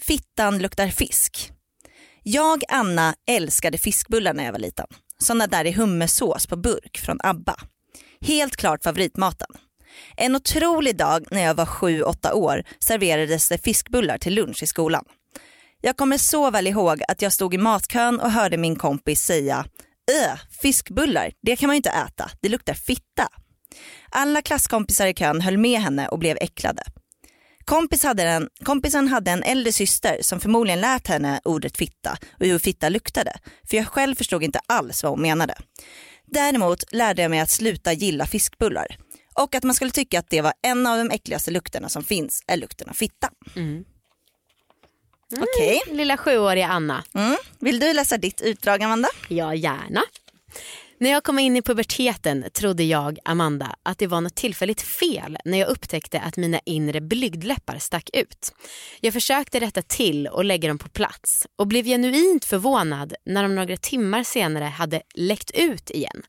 Fittan 0.01 0.59
luktar 0.59 0.89
fisk. 0.89 1.53
Jag, 2.23 2.63
Anna, 2.69 3.15
älskade 3.27 3.79
fiskbullar 3.79 4.35
när 4.35 4.45
jag 4.45 4.53
var 4.53 4.59
liten. 4.59 4.87
Såna 5.19 5.47
där 5.47 5.65
i 5.65 5.73
hummersås 5.73 6.47
på 6.47 6.57
burk 6.57 6.99
från 6.99 7.19
ABBA. 7.23 7.57
Helt 8.21 8.57
klart 8.57 8.83
favoritmaten. 8.83 9.49
En 10.17 10.37
otrolig 10.37 10.97
dag 10.97 11.27
när 11.31 11.43
jag 11.43 11.55
var 11.55 11.65
7-8 11.65 12.33
år 12.33 12.65
serverades 12.79 13.49
det 13.49 13.59
fiskbullar 13.59 14.19
till 14.19 14.35
lunch 14.35 14.63
i 14.63 14.67
skolan. 14.67 15.05
Jag 15.85 15.97
kommer 15.97 16.19
så 16.19 16.51
väl 16.51 16.67
ihåg 16.67 17.03
att 17.09 17.23
jag 17.23 17.33
stod 17.33 17.55
i 17.55 17.59
matkön 17.59 18.21
och 18.21 18.31
hörde 18.31 18.57
min 18.57 18.77
kompis 18.77 19.23
säga 19.23 19.65
Öh, 20.11 20.39
fiskbullar, 20.63 21.33
det 21.43 21.57
kan 21.57 21.67
man 21.67 21.75
ju 21.75 21.77
inte 21.77 21.91
äta, 21.91 22.31
det 22.41 22.49
luktar 22.49 22.75
fitta. 22.75 23.29
Alla 24.11 24.43
klasskompisar 24.43 25.07
i 25.07 25.15
kön 25.15 25.41
höll 25.41 25.59
med 25.59 25.81
henne 25.81 26.09
och 26.09 26.19
blev 26.19 26.37
äcklade. 26.41 26.83
Kompis 27.65 28.03
hade 28.03 28.23
en, 28.23 28.49
kompisen 28.65 29.09
hade 29.09 29.31
en 29.31 29.43
äldre 29.43 29.73
syster 29.73 30.19
som 30.21 30.41
förmodligen 30.41 30.81
lärt 30.81 31.09
henne 31.09 31.41
ordet 31.45 31.77
fitta 31.77 32.19
och 32.41 32.47
hur 32.47 32.59
fitta 32.59 32.89
luktade. 32.89 33.33
För 33.71 33.77
jag 33.77 33.87
själv 33.87 34.15
förstod 34.15 34.43
inte 34.43 34.61
alls 34.67 35.03
vad 35.03 35.13
hon 35.13 35.23
menade. 35.23 35.55
Däremot 36.27 36.93
lärde 36.93 37.23
jag 37.23 37.31
mig 37.31 37.41
att 37.41 37.51
sluta 37.51 37.93
gilla 37.93 38.27
fiskbullar. 38.27 38.97
Och 39.35 39.55
att 39.55 39.63
man 39.63 39.75
skulle 39.75 39.91
tycka 39.91 40.19
att 40.19 40.31
det 40.31 40.41
var 40.41 40.53
en 40.63 40.87
av 40.87 40.99
de 40.99 41.11
äckligaste 41.11 41.51
lukterna 41.51 41.89
som 41.89 42.05
finns 42.05 42.43
är 42.47 42.57
lukten 42.57 42.89
av 42.89 42.95
fitta. 42.95 43.29
Mm. 43.57 43.85
Okej, 45.41 45.81
Lilla 45.87 46.17
sjuåriga 46.17 46.67
Anna. 46.67 47.05
mm. 47.15 47.37
vill 47.59 47.81
du 47.81 47.93
läsa 47.93 48.17
ditt 48.17 48.41
utdrag 48.41 48.83
Amanda? 48.83 49.09
Ja, 49.29 49.55
gärna. 49.55 50.03
När 50.99 51.11
jag 51.11 51.25
kom 51.25 51.39
in 51.39 51.57
i 51.57 51.63
puberteten 51.63 52.45
trodde 52.53 52.83
jag, 52.83 53.19
Amanda, 53.25 53.77
att 53.83 53.99
det 53.99 54.07
var 54.07 54.21
något 54.21 54.35
tillfälligt 54.35 54.83
fel 54.83 55.39
när 55.45 55.59
jag 55.59 55.69
upptäckte 55.69 56.21
att 56.21 56.37
mina 56.37 56.61
inre 56.65 57.01
blygdläppar 57.01 57.79
stack 57.79 58.11
ut. 58.13 58.53
Jag 59.01 59.13
försökte 59.13 59.61
rätta 59.61 59.83
till 59.83 60.27
och 60.27 60.45
lägga 60.45 60.69
dem 60.69 60.79
på 60.79 60.89
plats 60.89 61.47
och 61.59 61.67
blev 61.67 61.85
genuint 61.85 62.45
förvånad 62.45 63.15
när 63.25 63.43
de 63.43 63.55
några 63.55 63.77
timmar 63.77 64.23
senare 64.23 64.65
hade 64.65 65.03
läckt 65.15 65.51
ut 65.51 65.91
igen. 65.91 66.23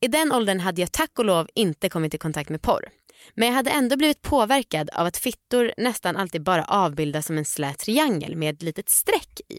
I 0.00 0.08
den 0.08 0.32
åldern 0.32 0.60
hade 0.60 0.80
jag 0.80 0.92
tack 0.92 1.18
och 1.18 1.24
lov 1.24 1.48
inte 1.54 1.88
kommit 1.88 2.14
i 2.14 2.18
kontakt 2.18 2.50
med 2.50 2.62
porr. 2.62 2.88
Men 3.34 3.48
jag 3.48 3.54
hade 3.54 3.70
ändå 3.70 3.96
blivit 3.96 4.22
påverkad 4.22 4.90
av 4.90 5.06
att 5.06 5.16
fittor 5.16 5.72
nästan 5.76 6.16
alltid 6.16 6.42
bara 6.42 6.64
avbildas 6.64 7.26
som 7.26 7.38
en 7.38 7.44
slät 7.44 7.78
triangel 7.78 8.36
med 8.36 8.54
ett 8.54 8.62
litet 8.62 8.88
streck 8.88 9.40
i. 9.48 9.58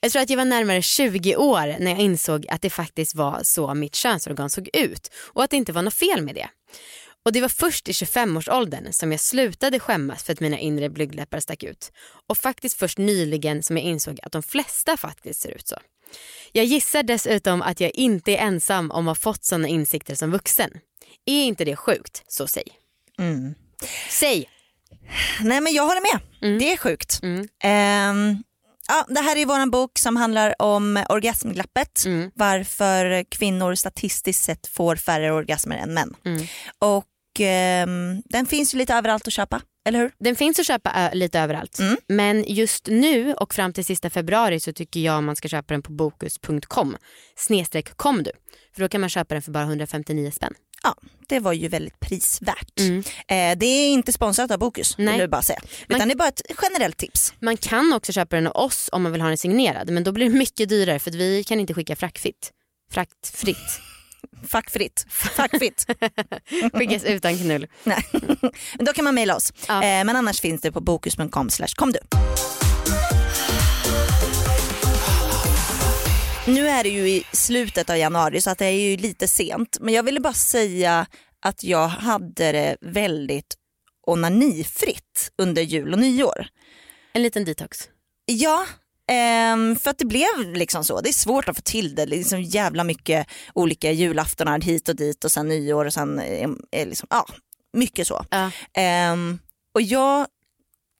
Jag 0.00 0.12
tror 0.12 0.22
att 0.22 0.30
jag 0.30 0.36
var 0.36 0.44
närmare 0.44 0.82
20 0.82 1.36
år 1.36 1.76
när 1.80 1.90
jag 1.90 2.00
insåg 2.00 2.46
att 2.48 2.62
det 2.62 2.70
faktiskt 2.70 3.14
var 3.14 3.40
så 3.42 3.74
mitt 3.74 3.94
könsorgan 3.94 4.50
såg 4.50 4.68
ut 4.72 5.10
och 5.14 5.44
att 5.44 5.50
det 5.50 5.56
inte 5.56 5.72
var 5.72 5.82
något 5.82 5.94
fel 5.94 6.22
med 6.22 6.34
det. 6.34 6.48
Och 7.24 7.32
det 7.32 7.40
var 7.40 7.48
först 7.48 7.88
i 7.88 7.92
25-årsåldern 7.92 8.92
som 8.92 9.12
jag 9.12 9.20
slutade 9.20 9.80
skämmas 9.80 10.24
för 10.24 10.32
att 10.32 10.40
mina 10.40 10.58
inre 10.58 10.90
blygdläppar 10.90 11.40
stack 11.40 11.62
ut. 11.62 11.92
Och 12.28 12.38
faktiskt 12.38 12.78
först 12.78 12.98
nyligen 12.98 13.62
som 13.62 13.76
jag 13.76 13.86
insåg 13.86 14.18
att 14.22 14.32
de 14.32 14.42
flesta 14.42 14.96
faktiskt 14.96 15.40
ser 15.40 15.50
ut 15.50 15.68
så. 15.68 15.76
Jag 16.52 16.64
gissar 16.64 17.02
dessutom 17.02 17.62
att 17.62 17.80
jag 17.80 17.90
inte 17.94 18.32
är 18.32 18.38
ensam 18.38 18.90
om 18.90 19.08
att 19.08 19.18
ha 19.18 19.22
fått 19.32 19.44
sådana 19.44 19.68
insikter 19.68 20.14
som 20.14 20.30
vuxen. 20.30 20.70
Är 21.26 21.44
inte 21.44 21.64
det 21.64 21.76
sjukt, 21.76 22.22
så 22.28 22.46
säg. 22.46 22.64
Mm. 23.18 23.54
Säg! 24.10 24.48
Nej 25.40 25.60
men 25.60 25.72
jag 25.72 25.86
håller 25.86 26.00
med, 26.12 26.20
det 26.58 26.72
är 26.72 26.76
sjukt. 26.76 27.20
Mm. 27.22 27.48
Ehm, 27.62 28.42
ja, 28.88 29.06
det 29.08 29.20
här 29.20 29.36
är 29.36 29.46
vår 29.46 29.70
bok 29.70 29.98
som 29.98 30.16
handlar 30.16 30.62
om 30.62 31.04
orgasmglappet. 31.08 32.04
Mm. 32.04 32.30
Varför 32.34 33.24
kvinnor 33.24 33.74
statistiskt 33.74 34.44
sett 34.44 34.66
får 34.66 34.96
färre 34.96 35.32
orgasmer 35.32 35.76
än 35.76 35.94
män. 35.94 36.14
Mm. 36.24 36.46
Och 36.78 37.40
ehm, 37.40 38.22
den 38.24 38.46
finns 38.46 38.74
ju 38.74 38.78
lite 38.78 38.94
överallt 38.94 39.26
att 39.26 39.32
köpa, 39.32 39.62
eller 39.84 39.98
hur? 39.98 40.12
Den 40.18 40.36
finns 40.36 40.58
att 40.58 40.66
köpa 40.66 40.92
ö, 40.96 41.14
lite 41.14 41.40
överallt. 41.40 41.78
Mm. 41.78 41.96
Men 42.08 42.44
just 42.46 42.86
nu 42.86 43.34
och 43.34 43.54
fram 43.54 43.72
till 43.72 43.84
sista 43.84 44.10
februari 44.10 44.60
så 44.60 44.72
tycker 44.72 45.00
jag 45.00 45.22
man 45.22 45.36
ska 45.36 45.48
köpa 45.48 45.74
den 45.74 45.82
på 45.82 45.92
bokus.com 45.92 46.96
snedstreck 47.36 47.96
kom 47.96 48.22
du. 48.22 48.30
För 48.74 48.80
då 48.82 48.88
kan 48.88 49.00
man 49.00 49.10
köpa 49.10 49.34
den 49.34 49.42
för 49.42 49.52
bara 49.52 49.64
159 49.64 50.30
spänn. 50.30 50.54
Ja, 50.82 50.94
det 51.28 51.40
var 51.40 51.52
ju 51.52 51.68
väldigt 51.68 52.00
prisvärt. 52.00 52.80
Mm. 52.80 52.98
Eh, 53.28 53.58
det 53.58 53.66
är 53.66 53.88
inte 53.92 54.12
sponsrat 54.12 54.50
av 54.50 54.58
Bokus, 54.58 54.94
Nej. 54.98 55.12
vill 55.12 55.20
jag 55.20 55.30
bara 55.30 55.42
säga. 55.42 55.58
Man- 55.88 55.96
Utan 55.96 56.08
det 56.08 56.14
är 56.14 56.16
bara 56.16 56.28
ett 56.28 56.42
generellt 56.62 56.96
tips. 56.96 57.34
Man 57.40 57.56
kan 57.56 57.92
också 57.92 58.12
köpa 58.12 58.36
den 58.36 58.46
av 58.46 58.56
oss 58.56 58.88
om 58.92 59.02
man 59.02 59.12
vill 59.12 59.20
ha 59.20 59.28
den 59.28 59.38
signerad 59.38 59.90
men 59.90 60.04
då 60.04 60.12
blir 60.12 60.30
det 60.30 60.36
mycket 60.36 60.68
dyrare 60.68 60.98
för 60.98 61.10
vi 61.10 61.44
kan 61.44 61.60
inte 61.60 61.74
skicka 61.74 61.96
fraktfritt. 61.96 62.50
Fraktfritt. 62.92 63.80
Fackfritt. 64.48 65.06
Fackfritt. 65.10 65.86
Skickas 66.72 67.04
utan 67.04 67.38
knull. 67.38 67.66
Nej. 67.84 68.04
Men 68.76 68.84
då 68.86 68.92
kan 68.92 69.04
man 69.04 69.14
mejla 69.14 69.36
oss. 69.36 69.52
Ja. 69.68 69.74
Eh, 69.74 70.04
men 70.04 70.16
annars 70.16 70.40
finns 70.40 70.60
det 70.60 70.72
på 70.72 70.80
bokus.com 70.80 71.48
kom 71.76 71.92
du. 71.92 71.98
Nu 76.46 76.68
är 76.68 76.82
det 76.82 76.88
ju 76.88 77.08
i 77.08 77.24
slutet 77.32 77.90
av 77.90 77.96
januari 77.96 78.40
så 78.40 78.50
att 78.50 78.58
det 78.58 78.66
är 78.66 78.90
ju 78.90 78.96
lite 78.96 79.28
sent. 79.28 79.76
Men 79.80 79.94
jag 79.94 80.02
ville 80.02 80.20
bara 80.20 80.32
säga 80.32 81.06
att 81.40 81.64
jag 81.64 81.88
hade 81.88 82.52
det 82.52 82.76
väldigt 82.80 83.54
onanifritt 84.06 85.32
under 85.38 85.62
jul 85.62 85.92
och 85.92 85.98
nyår. 85.98 86.46
En 87.12 87.22
liten 87.22 87.44
detox. 87.44 87.88
Ja, 88.26 88.66
ehm, 89.10 89.76
för 89.76 89.90
att 89.90 89.98
det 89.98 90.04
blev 90.04 90.52
liksom 90.54 90.84
så. 90.84 91.00
Det 91.00 91.08
är 91.08 91.12
svårt 91.12 91.48
att 91.48 91.56
få 91.56 91.62
till 91.62 91.94
det. 91.94 92.06
Det 92.06 92.14
är 92.14 92.18
liksom 92.18 92.42
jävla 92.42 92.84
mycket 92.84 93.26
olika 93.54 93.92
julaftonar 93.92 94.60
hit 94.60 94.88
och 94.88 94.96
dit 94.96 95.24
och 95.24 95.32
sen 95.32 95.48
nyår 95.48 95.84
och 95.84 95.94
sen 95.94 96.18
eh, 96.18 96.50
eh, 96.72 96.88
liksom, 96.88 97.06
ja, 97.10 97.26
mycket 97.72 98.06
så. 98.06 98.24
Ja. 98.30 98.50
Ehm, 98.74 99.38
och 99.74 99.82
jag 99.82 100.26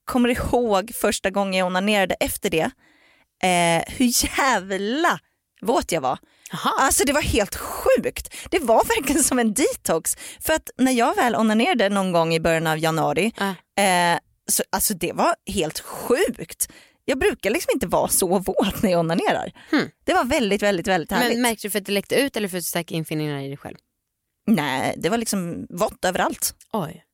kommer 0.05 0.29
ihåg 0.29 0.93
första 0.95 1.31
gången 1.31 1.55
jag 1.59 1.67
onanerade 1.67 2.15
efter 2.15 2.51
det, 2.51 2.71
eh, 3.43 3.95
hur 3.97 4.39
jävla 4.39 5.21
våt 5.63 5.93
jag 5.93 6.01
var. 6.01 6.19
Jaha. 6.53 6.73
Alltså 6.79 7.05
det 7.05 7.13
var 7.13 7.23
helt 7.23 7.57
sjukt. 7.57 8.35
Det 8.51 8.59
var 8.59 8.85
verkligen 8.85 9.23
som 9.25 9.39
en 9.39 9.55
detox. 9.55 10.17
För 10.41 10.53
att 10.53 10.71
när 10.79 10.93
jag 10.93 11.17
väl 11.17 11.35
onanerade 11.37 11.89
någon 11.89 12.13
gång 12.13 12.35
i 12.35 12.41
början 12.41 12.67
av 12.67 12.79
januari, 12.79 13.33
Ja. 13.37 13.83
eh, 13.83 14.19
så, 14.51 14.63
alltså 14.71 14.95
det 14.95 15.13
var 15.13 15.35
helt 15.47 15.81
sjukt. 15.81 16.69
Jag 17.05 17.19
brukar 17.19 17.51
liksom 17.51 17.71
inte 17.75 17.87
vara 17.87 18.09
så 18.09 18.39
våt 18.39 18.83
när 18.83 18.91
jag 18.91 19.01
onanerar. 19.01 19.53
Hmm. 19.71 19.91
Det 20.05 20.15
var 20.15 20.25
väldigt, 20.25 20.63
väldigt, 20.63 20.87
väldigt 20.87 21.11
härligt. 21.11 21.33
Men 21.33 21.43
märkte 21.43 21.67
du 21.67 21.71
för 21.71 21.79
att 21.79 21.87
det 21.87 21.93
läckte 21.93 22.15
ut 22.15 22.37
eller 22.37 22.49
för 22.49 22.59
att 22.59 22.65
stärka 22.65 22.95
infinningarna 22.95 23.45
i 23.45 23.49
dig 23.49 23.57
själv? 23.57 23.77
Nej, 24.47 24.95
det 24.99 25.09
var 25.09 25.19
liksom 25.19 25.67
vått 25.71 26.05
överallt. 26.05 26.55
Oj. 26.73 27.05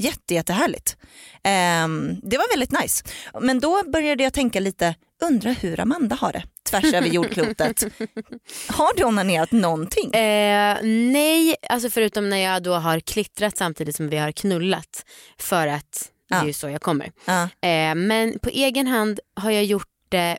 Jätte, 0.00 0.34
jättehärligt. 0.34 0.96
Ehm, 1.44 2.20
det 2.22 2.36
var 2.38 2.48
väldigt 2.56 2.82
nice. 2.82 3.04
Men 3.40 3.60
då 3.60 3.82
började 3.92 4.22
jag 4.24 4.32
tänka 4.32 4.60
lite, 4.60 4.94
undra 5.22 5.50
hur 5.50 5.80
Amanda 5.80 6.16
har 6.16 6.32
det 6.32 6.42
tvärs 6.70 6.84
över 6.94 7.08
jordklotet. 7.08 7.82
har 8.68 8.96
du 8.96 9.04
onanerat 9.04 9.52
någonting? 9.52 10.14
Eh, 10.14 10.76
nej, 11.12 11.56
alltså 11.68 11.90
förutom 11.90 12.28
när 12.30 12.36
jag 12.36 12.62
då 12.62 12.74
har 12.74 13.00
klittrat 13.00 13.56
samtidigt 13.56 13.96
som 13.96 14.08
vi 14.08 14.16
har 14.16 14.32
knullat 14.32 15.04
för 15.38 15.66
att 15.66 16.10
det 16.28 16.34
är 16.34 16.38
Ja. 16.40 16.46
ju 16.46 16.52
så 16.52 16.68
jag 16.68 16.80
kommer. 16.82 17.12
Ja. 17.24 17.42
Eh, 17.68 17.94
men 17.94 18.38
på 18.38 18.48
egen 18.48 18.86
hand 18.86 19.20
har 19.36 19.50
jag 19.50 19.64
gjort 19.64 19.88
det 20.08 20.38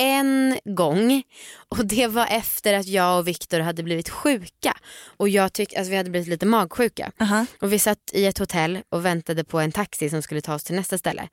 en 0.00 0.58
gång 0.64 1.22
och 1.68 1.86
det 1.86 2.06
var 2.06 2.26
efter 2.26 2.74
att 2.74 2.86
jag 2.86 3.18
och 3.18 3.28
Viktor 3.28 3.60
hade 3.60 3.82
blivit 3.82 4.08
sjuka 4.08 4.76
och 5.16 5.28
jag 5.28 5.52
tyck, 5.52 5.74
alltså 5.74 5.90
vi 5.90 5.96
hade 5.96 6.10
blivit 6.10 6.28
lite 6.28 6.46
magsjuka 6.46 7.12
Aha. 7.20 7.46
och 7.60 7.72
vi 7.72 7.78
satt 7.78 7.98
i 8.12 8.26
ett 8.26 8.38
hotell 8.38 8.78
och 8.88 9.04
väntade 9.04 9.44
på 9.44 9.60
en 9.60 9.72
taxi 9.72 10.10
som 10.10 10.22
skulle 10.22 10.40
ta 10.40 10.54
oss 10.54 10.64
till 10.64 10.76
nästa 10.76 10.98
ställe 10.98 11.28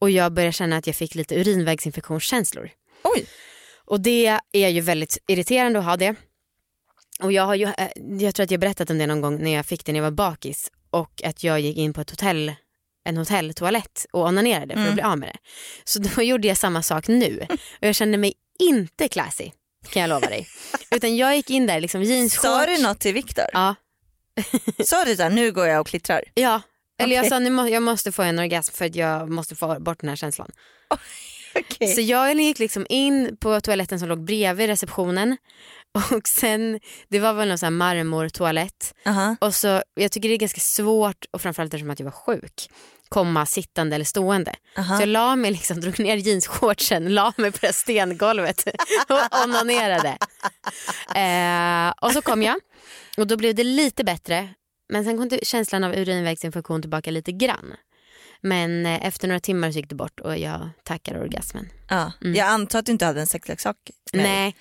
och 0.00 0.10
jag 0.10 0.32
började 0.32 0.52
känna 0.52 0.76
att 0.76 0.86
jag 0.86 0.96
fick 0.96 1.14
lite 1.14 1.34
urinvägsinfektionskänslor. 1.34 2.70
Oj. 3.04 3.26
Och 3.84 4.00
det 4.00 4.38
är 4.52 4.68
ju 4.68 4.80
väldigt 4.80 5.18
irriterande 5.28 5.78
att 5.78 5.84
ha 5.84 5.96
det. 5.96 6.14
Och 7.20 7.32
jag 7.32 7.42
har 7.42 7.54
ju, 7.54 7.64
eh, 7.64 7.88
jag 8.20 8.34
tror 8.34 8.44
att 8.44 8.50
jag 8.50 8.60
berättat 8.60 8.90
om 8.90 8.98
det 8.98 9.06
någon 9.06 9.20
gång 9.20 9.42
när 9.42 9.54
jag 9.54 9.66
fick 9.66 9.84
det 9.84 9.92
när 9.92 9.98
jag 10.00 10.04
var 10.04 10.10
bakis 10.10 10.70
och 10.90 11.22
att 11.24 11.44
jag 11.44 11.60
gick 11.60 11.76
in 11.76 11.92
på 11.92 12.00
ett 12.00 12.10
hotell, 12.10 12.52
en 13.08 13.16
hotelltoalett 13.16 14.06
och 14.12 14.22
onanerade 14.22 14.74
för 14.74 14.88
att 14.88 14.94
bli 14.94 15.02
av 15.02 15.18
med 15.18 15.28
det. 15.28 15.38
Så 15.84 15.98
då 15.98 16.22
gjorde 16.30 16.48
jag 16.48 16.56
samma 16.56 16.82
sak 16.82 17.08
nu 17.08 17.46
och 17.50 17.86
jag 17.86 17.94
kände 17.94 18.18
mig 18.18 18.32
inte 18.58 19.08
classy 19.08 19.50
kan 19.90 20.02
jag 20.02 20.08
lova 20.08 20.26
dig. 20.26 20.48
Utan 20.90 21.16
jag 21.16 21.36
gick 21.36 21.50
in 21.50 21.66
där 21.66 21.80
liksom 21.80 22.02
jeansshorts. 22.02 22.42
Sa 22.42 22.66
du 22.66 22.82
något 22.82 23.00
till 23.00 23.14
Viktor? 23.14 23.44
Ja. 23.52 23.74
Sa 24.84 25.04
du 25.04 25.14
där, 25.14 25.30
nu 25.30 25.52
går 25.52 25.66
jag 25.66 25.80
och 25.80 25.86
klittrar? 25.86 26.24
Ja. 26.34 26.60
Eller 26.98 27.14
jag 27.16 27.22
Okej. 27.22 27.30
sa 27.30 27.38
nu 27.38 27.50
må, 27.50 27.68
jag 27.68 27.82
måste 27.82 28.12
få 28.12 28.22
en 28.22 28.38
orgasm 28.38 28.74
för 28.74 28.84
att 28.84 28.94
jag 28.94 29.30
måste 29.30 29.56
få 29.56 29.80
bort 29.80 30.00
den 30.00 30.08
här 30.08 30.16
känslan. 30.16 30.50
Okej. 31.54 31.94
Så 31.94 32.00
jag 32.00 32.34
gick 32.34 32.58
liksom 32.58 32.86
in 32.88 33.36
på 33.40 33.60
toaletten 33.60 33.98
som 33.98 34.08
låg 34.08 34.24
bredvid 34.24 34.66
receptionen 34.66 35.36
och 36.16 36.28
sen, 36.28 36.80
det 37.08 37.20
var 37.20 37.32
väl 37.32 37.48
någon 37.48 37.58
sån 37.58 37.66
här 37.66 37.70
marmortoalett 37.70 38.94
Aha. 39.06 39.36
och 39.40 39.54
så, 39.54 39.82
jag 39.94 40.12
tycker 40.12 40.28
det 40.28 40.34
är 40.34 40.38
ganska 40.38 40.60
svårt 40.60 41.24
och 41.30 41.42
framförallt 41.42 41.74
eftersom 41.74 41.90
att 41.90 42.00
jag 42.00 42.04
var 42.04 42.12
sjuk 42.12 42.68
komma 43.08 43.46
sittande 43.46 43.94
eller 43.94 44.04
stående. 44.04 44.54
Aha. 44.78 44.96
Så 44.96 45.02
jag 45.02 45.08
la 45.08 45.36
mig 45.36 45.50
liksom, 45.50 45.80
drog 45.80 46.00
ner 46.00 46.16
jeansshortsen, 46.16 47.14
la 47.14 47.32
mig 47.36 47.52
på 47.52 47.58
det 47.60 47.72
stengolvet 47.72 48.64
och 49.08 49.44
onanerade. 49.44 50.18
Eh, 51.14 51.94
och 52.00 52.12
så 52.12 52.22
kom 52.22 52.42
jag 52.42 52.56
och 53.16 53.26
då 53.26 53.36
blev 53.36 53.54
det 53.54 53.64
lite 53.64 54.04
bättre 54.04 54.48
men 54.88 55.04
sen 55.04 55.18
kom 55.18 55.38
känslan 55.42 55.84
av 55.84 55.94
urinvägsinfektion 55.94 56.80
tillbaka 56.80 57.10
lite 57.10 57.32
grann. 57.32 57.74
Men 58.40 58.86
eh, 58.86 59.06
efter 59.06 59.28
några 59.28 59.40
timmar 59.40 59.70
så 59.72 59.78
gick 59.78 59.88
det 59.88 59.94
bort 59.94 60.20
och 60.20 60.38
jag 60.38 60.70
tackar 60.84 61.20
orgasmen. 61.22 61.68
Ja. 61.88 62.12
Jag 62.20 62.38
antar 62.46 62.78
att 62.78 62.86
du 62.86 62.92
inte 62.92 63.04
hade 63.06 63.20
en 63.20 63.26
sexleksak 63.26 63.76
med. 64.12 64.22
Nej, 64.24 64.54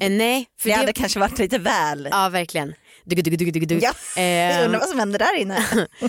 eh, 0.00 0.10
nej. 0.10 0.46
För 0.60 0.68
Det 0.68 0.74
det, 0.74 0.78
hade 0.78 0.92
kanske 0.92 1.18
varit 1.20 1.38
lite 1.38 1.58
väl. 1.58 2.08
Ja 2.10 2.28
verkligen. 2.28 2.74
Dugg, 3.04 3.24
dugg, 3.24 3.38
dugg, 3.38 3.52
dugg, 3.52 3.68
dugg. 3.68 3.82
Ja. 3.82 3.92
Jag 4.22 4.58
Eh, 4.60 4.64
undrar 4.64 4.78
vad 4.80 4.88
som 4.88 4.98
hände 4.98 5.18
där 5.18 5.36
inne. 5.36 5.64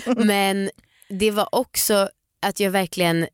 men 0.24 0.70
det 1.08 1.30
var 1.30 1.48
också 1.54 2.08
att 2.42 2.60
jag 2.60 2.70
verkligen 2.70 3.26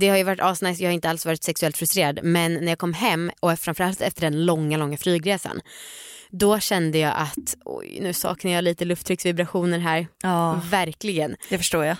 det 0.00 0.08
har 0.08 0.16
ju 0.16 0.22
varit 0.22 0.40
asnice, 0.40 0.82
jag 0.82 0.88
har 0.90 0.94
inte 0.94 1.10
alls 1.10 1.26
varit 1.26 1.44
sexuellt 1.44 1.76
frustrerad 1.76 2.20
men 2.22 2.54
när 2.54 2.68
jag 2.68 2.78
kom 2.78 2.92
hem 2.94 3.30
och 3.40 3.58
framförallt 3.58 4.00
efter 4.00 4.20
den 4.20 4.44
långa 4.44 4.76
långa 4.78 4.96
flygresan 4.96 5.60
då 6.30 6.60
kände 6.60 6.98
jag 6.98 7.12
att 7.16 7.56
oj 7.64 7.98
nu 8.02 8.12
saknar 8.12 8.52
jag 8.52 8.64
lite 8.64 8.84
lufttrycksvibrationer 8.84 9.78
här. 9.78 10.06
Ja, 10.22 10.60
Verkligen. 10.70 11.36
det 11.48 11.58
förstår 11.58 11.84
jag. 11.84 11.96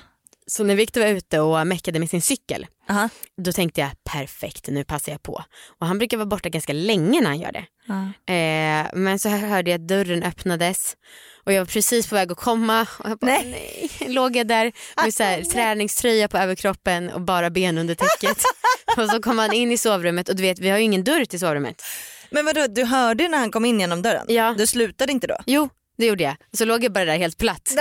Så 0.51 0.65
när 0.65 0.75
Victor 0.77 1.01
var 1.01 1.09
ute 1.09 1.41
och 1.41 1.67
meckade 1.67 1.99
med 1.99 2.11
sin 2.11 2.23
cykel 2.23 2.67
Aha. 2.89 3.09
då 3.37 3.53
tänkte 3.53 3.81
jag 3.81 3.91
perfekt 4.05 4.69
nu 4.69 4.85
passar 4.85 5.13
jag 5.13 5.23
på. 5.23 5.45
Och 5.79 5.87
han 5.87 5.99
brukar 5.99 6.17
vara 6.17 6.27
borta 6.27 6.49
ganska 6.49 6.73
länge 6.73 7.21
när 7.21 7.29
han 7.29 7.39
gör 7.39 7.53
det. 7.53 7.65
Ja. 7.87 8.35
Eh, 8.35 8.87
men 8.93 9.19
så 9.19 9.29
hörde 9.29 9.71
jag 9.71 9.81
att 9.81 9.89
dörren 9.89 10.23
öppnades 10.23 10.97
och 11.45 11.53
jag 11.53 11.61
var 11.61 11.67
precis 11.67 12.07
på 12.09 12.15
väg 12.15 12.33
att 12.33 12.39
komma 12.39 12.87
och 12.99 13.11
jag 13.11 13.19
bara, 13.19 13.27
Nej. 13.27 13.91
nej. 14.01 14.15
låg 14.15 14.37
jag 14.37 14.49
där 14.49 14.73
med 15.05 15.15
så 15.15 15.23
här, 15.23 15.43
träningströja 15.43 16.29
på 16.29 16.39
överkroppen 16.39 17.11
och 17.11 17.21
bara 17.21 17.51
ben 17.51 17.79
under 17.79 17.95
täcket. 17.95 18.43
och 18.97 19.11
så 19.11 19.23
kom 19.23 19.39
han 19.39 19.53
in 19.53 19.73
i 19.73 19.79
sovrummet 19.79 20.29
och 20.29 20.37
du 20.37 20.43
vet 20.43 20.59
vi 20.59 20.71
har 20.71 20.79
ju 20.79 20.85
ingen 20.85 21.05
dörr 21.05 21.25
till 21.25 21.41
sovrummet. 21.41 21.83
Men 22.31 22.45
vadå, 22.45 22.67
du 22.67 22.85
hörde 22.85 23.29
när 23.29 23.39
han 23.39 23.51
kom 23.51 23.65
in 23.65 23.81
genom 23.81 24.03
dörren? 24.03 24.27
Ja. 24.29 24.55
Du 24.59 24.67
slutade 24.67 25.13
inte 25.13 25.27
då? 25.27 25.37
Jo 25.47 25.69
det 25.97 26.07
gjorde 26.07 26.25
jag. 26.25 26.37
Så 26.53 26.65
låg 26.65 26.85
jag 26.85 26.93
bara 26.93 27.05
där 27.05 27.19
helt 27.19 27.39
platt 27.39 27.73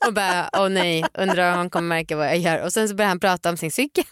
och 0.06 0.14
bara 0.14 0.50
åh 0.52 0.68
nej 0.68 1.04
undrar 1.14 1.52
om 1.52 1.58
han 1.58 1.70
kommer 1.70 1.88
märka 1.88 2.16
vad 2.16 2.26
jag 2.26 2.38
gör. 2.38 2.62
Och 2.64 2.72
sen 2.72 2.88
så 2.88 2.94
började 2.94 3.10
han 3.10 3.20
prata 3.20 3.50
om 3.50 3.56
sin 3.56 3.70
cykel. 3.70 4.04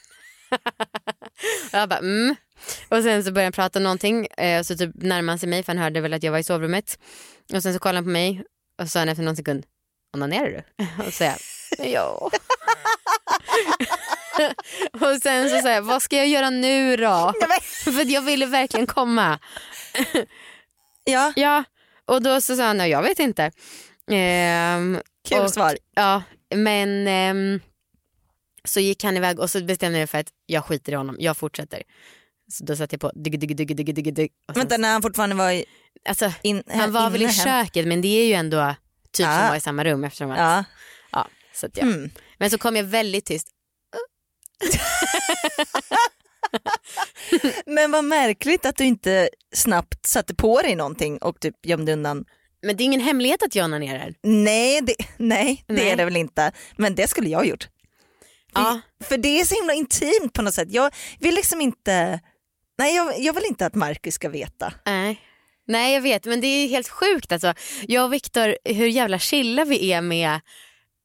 och 1.72 1.78
jag 1.78 1.88
bara 1.88 1.98
mm. 1.98 2.36
Och 2.88 3.02
sen 3.02 3.24
så 3.24 3.32
började 3.32 3.46
han 3.46 3.52
prata 3.52 3.78
om 3.78 3.82
någonting 3.82 4.26
eh, 4.26 4.58
och 4.58 4.66
så 4.66 4.76
typ 4.76 4.90
närmade 4.94 5.32
han 5.32 5.38
sig 5.38 5.48
mig 5.48 5.62
för 5.62 5.72
han 5.72 5.82
hörde 5.82 6.00
väl 6.00 6.14
att 6.14 6.22
jag 6.22 6.32
var 6.32 6.38
i 6.38 6.44
sovrummet. 6.44 6.98
Och 7.54 7.62
sen 7.62 7.74
så 7.74 7.78
kollade 7.78 7.96
han 7.96 8.04
på 8.04 8.10
mig 8.10 8.44
och 8.78 8.84
så 8.84 8.88
sa 8.88 8.98
han 8.98 9.08
efter 9.08 9.22
någon 9.22 9.36
sekund 9.36 9.64
onanerar 10.16 10.64
du? 10.78 10.84
Och 11.06 11.12
så 11.12 11.24
sa 11.24 11.24
jag 11.24 11.38
ja. 11.86 12.30
och 14.92 15.22
sen 15.22 15.50
så 15.50 15.58
sa 15.58 15.70
jag 15.70 15.82
vad 15.82 16.02
ska 16.02 16.16
jag 16.16 16.28
göra 16.28 16.50
nu 16.50 16.96
då? 16.96 17.32
för 17.84 18.12
jag 18.12 18.22
ville 18.22 18.46
verkligen 18.46 18.86
komma. 18.86 19.38
Ja, 21.04 21.32
Ja 21.36 21.64
och 22.08 22.22
då 22.22 22.40
så 22.40 22.56
sa 22.56 22.62
han 22.66 22.90
jag 22.90 23.02
vet 23.02 23.18
inte. 23.18 23.50
Ehm, 24.10 25.00
kul 25.28 25.38
och- 25.40 25.50
svar. 25.50 25.78
Ja, 25.94 26.22
men 26.54 27.08
ehm, 27.08 27.60
så 28.64 28.80
gick 28.80 29.04
han 29.04 29.16
iväg 29.16 29.38
och 29.40 29.50
så 29.50 29.64
bestämde 29.64 29.98
jag 29.98 30.10
för 30.10 30.18
att 30.18 30.28
jag 30.46 30.64
skiter 30.64 30.92
i 30.92 30.94
honom, 30.94 31.16
jag 31.18 31.36
fortsätter. 31.36 31.82
Så 32.52 32.64
då 32.64 32.76
satte 32.76 32.94
jag 32.94 33.00
på 33.00 33.12
dugg, 33.14 33.40
dugg, 33.40 33.56
dugg, 33.56 33.94
dugg, 33.94 34.14
dugg. 34.14 34.30
Och 34.48 34.54
sen, 34.54 34.60
Vänta, 34.60 34.76
när 34.76 34.92
han 34.92 35.02
fortfarande 35.02 35.36
var 35.36 35.50
i, 35.50 35.64
alltså, 36.08 36.32
in, 36.42 36.62
han 36.66 36.92
var 36.92 37.10
väl 37.10 37.22
i 37.22 37.26
hem? 37.26 37.34
köket 37.34 37.86
men 37.86 38.00
det 38.00 38.08
är 38.08 38.26
ju 38.26 38.32
ändå 38.32 38.74
typ 39.12 39.26
som 39.26 39.34
Ja. 39.34 39.48
var 39.48 39.56
i 39.56 39.60
samma 39.60 39.84
rum 39.84 40.04
eftersom 40.04 40.30
att, 40.30 40.38
Ja. 40.38 40.64
ja. 41.12 41.28
Så 41.54 41.66
att 41.66 41.76
jag, 41.76 41.86
Mm. 41.86 42.10
Men 42.38 42.50
så 42.50 42.58
kom 42.58 42.76
jag 42.76 42.84
väldigt 42.84 43.24
tyst. 43.26 43.48
Men 47.66 47.90
vad 47.90 48.04
märkligt 48.04 48.66
att 48.66 48.76
du 48.76 48.84
inte 48.84 49.28
snabbt 49.54 50.06
satte 50.06 50.34
på 50.34 50.60
dig 50.62 50.74
någonting 50.74 51.18
och 51.18 51.40
typ 51.40 51.66
gömde 51.66 51.92
undan. 51.92 52.24
Men 52.62 52.76
det 52.76 52.82
är 52.82 52.84
ingen 52.84 53.00
hemlighet 53.00 53.42
att 53.42 53.54
jag 53.54 53.64
onanerar. 53.64 54.14
Nej, 54.22 54.80
det, 54.82 54.94
nej, 55.16 55.64
det 55.66 55.90
är 55.90 55.96
det 55.96 56.04
väl 56.04 56.16
inte. 56.16 56.52
Men 56.76 56.94
det 56.94 57.08
skulle 57.08 57.28
jag 57.28 57.38
ha 57.38 57.44
gjort. 57.44 57.68
Ja. 58.54 58.80
för 59.04 59.18
det 59.18 59.40
är 59.40 59.44
så 59.44 59.54
himla 59.54 59.72
intimt 59.74 60.32
på 60.32 60.42
något 60.42 60.54
sätt. 60.54 60.68
Jag 60.70 60.94
vill 61.20 61.34
liksom 61.34 61.60
inte, 61.60 62.20
nej 62.78 62.96
jag, 62.96 63.20
jag 63.20 63.32
vill 63.32 63.44
inte 63.44 63.66
att 63.66 63.74
Marcus 63.74 64.14
ska 64.14 64.28
veta. 64.28 64.72
Nej. 64.86 65.20
Nej 65.66 65.94
jag 65.94 66.00
vet 66.00 66.24
men 66.24 66.40
det 66.40 66.46
är 66.46 66.68
helt 66.68 66.88
sjukt 66.88 67.32
alltså. 67.32 67.54
Jag 67.88 68.04
och 68.04 68.12
Viktor, 68.12 68.56
hur 68.64 68.86
jävla 68.86 69.18
chilla 69.18 69.64
vi 69.64 69.92
är 69.92 70.00
med 70.00 70.40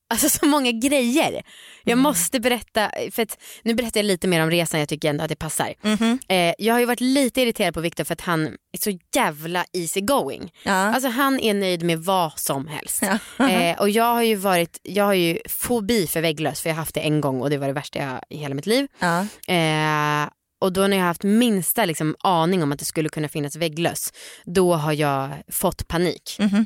Alltså 0.09 0.29
så 0.29 0.45
många 0.45 0.71
grejer. 0.71 1.43
Jag 1.83 1.97
måste 1.97 2.39
berätta, 2.39 2.91
för 3.11 3.23
att, 3.23 3.37
nu 3.63 3.73
berättar 3.73 3.99
jag 3.99 4.05
lite 4.05 4.27
mer 4.27 4.43
om 4.43 4.51
resan, 4.51 4.79
jag 4.79 4.89
tycker 4.89 5.09
ändå 5.09 5.23
att 5.23 5.29
det 5.29 5.35
passar. 5.35 5.73
Mhm. 5.81 6.19
Eh, 6.27 6.53
jag 6.57 6.73
har 6.73 6.79
ju 6.79 6.85
varit 6.85 7.01
lite 7.01 7.41
irriterad 7.41 7.73
på 7.73 7.81
Viktor 7.81 8.03
för 8.03 8.13
att 8.13 8.21
han 8.21 8.45
är 8.47 8.77
så 8.79 8.97
jävla 9.15 9.65
easy 9.73 10.01
going. 10.01 10.51
Ja. 10.63 10.71
Alltså 10.71 11.09
han 11.09 11.39
är 11.39 11.53
nöjd 11.53 11.83
med 11.83 11.99
vad 11.99 12.39
som 12.39 12.67
helst. 12.67 13.03
Ja. 13.37 13.49
Eh, 13.49 13.79
och 13.79 13.89
jag 13.89 14.13
har 14.13 14.21
ju 14.23 14.35
varit, 14.35 14.79
jag 14.83 15.03
har 15.03 15.13
ju 15.13 15.39
fobi 15.49 16.07
för 16.07 16.21
vägglöss 16.21 16.61
för 16.61 16.69
jag 16.69 16.75
har 16.75 16.81
haft 16.81 16.95
det 16.95 17.01
en 17.01 17.21
gång 17.21 17.41
och 17.41 17.49
det 17.49 17.57
var 17.57 17.67
det 17.67 17.73
värsta 17.73 17.99
jag 17.99 18.19
i 18.29 18.37
hela 18.37 18.55
mitt 18.55 18.65
liv. 18.65 18.87
Ja. 18.99 19.19
Eh, 19.53 20.29
och 20.61 20.73
då 20.73 20.81
när 20.87 20.97
jag 20.97 21.03
har 21.03 21.07
haft 21.07 21.23
minsta 21.23 21.85
liksom, 21.85 22.15
aning 22.19 22.63
om 22.63 22.71
att 22.71 22.79
det 22.79 22.85
skulle 22.85 23.09
kunna 23.09 23.27
finnas 23.29 23.55
vägglöss, 23.55 24.13
då 24.45 24.73
har 24.73 24.93
jag 24.93 25.29
fått 25.51 25.87
panik. 25.87 26.35
Mhm. 26.39 26.65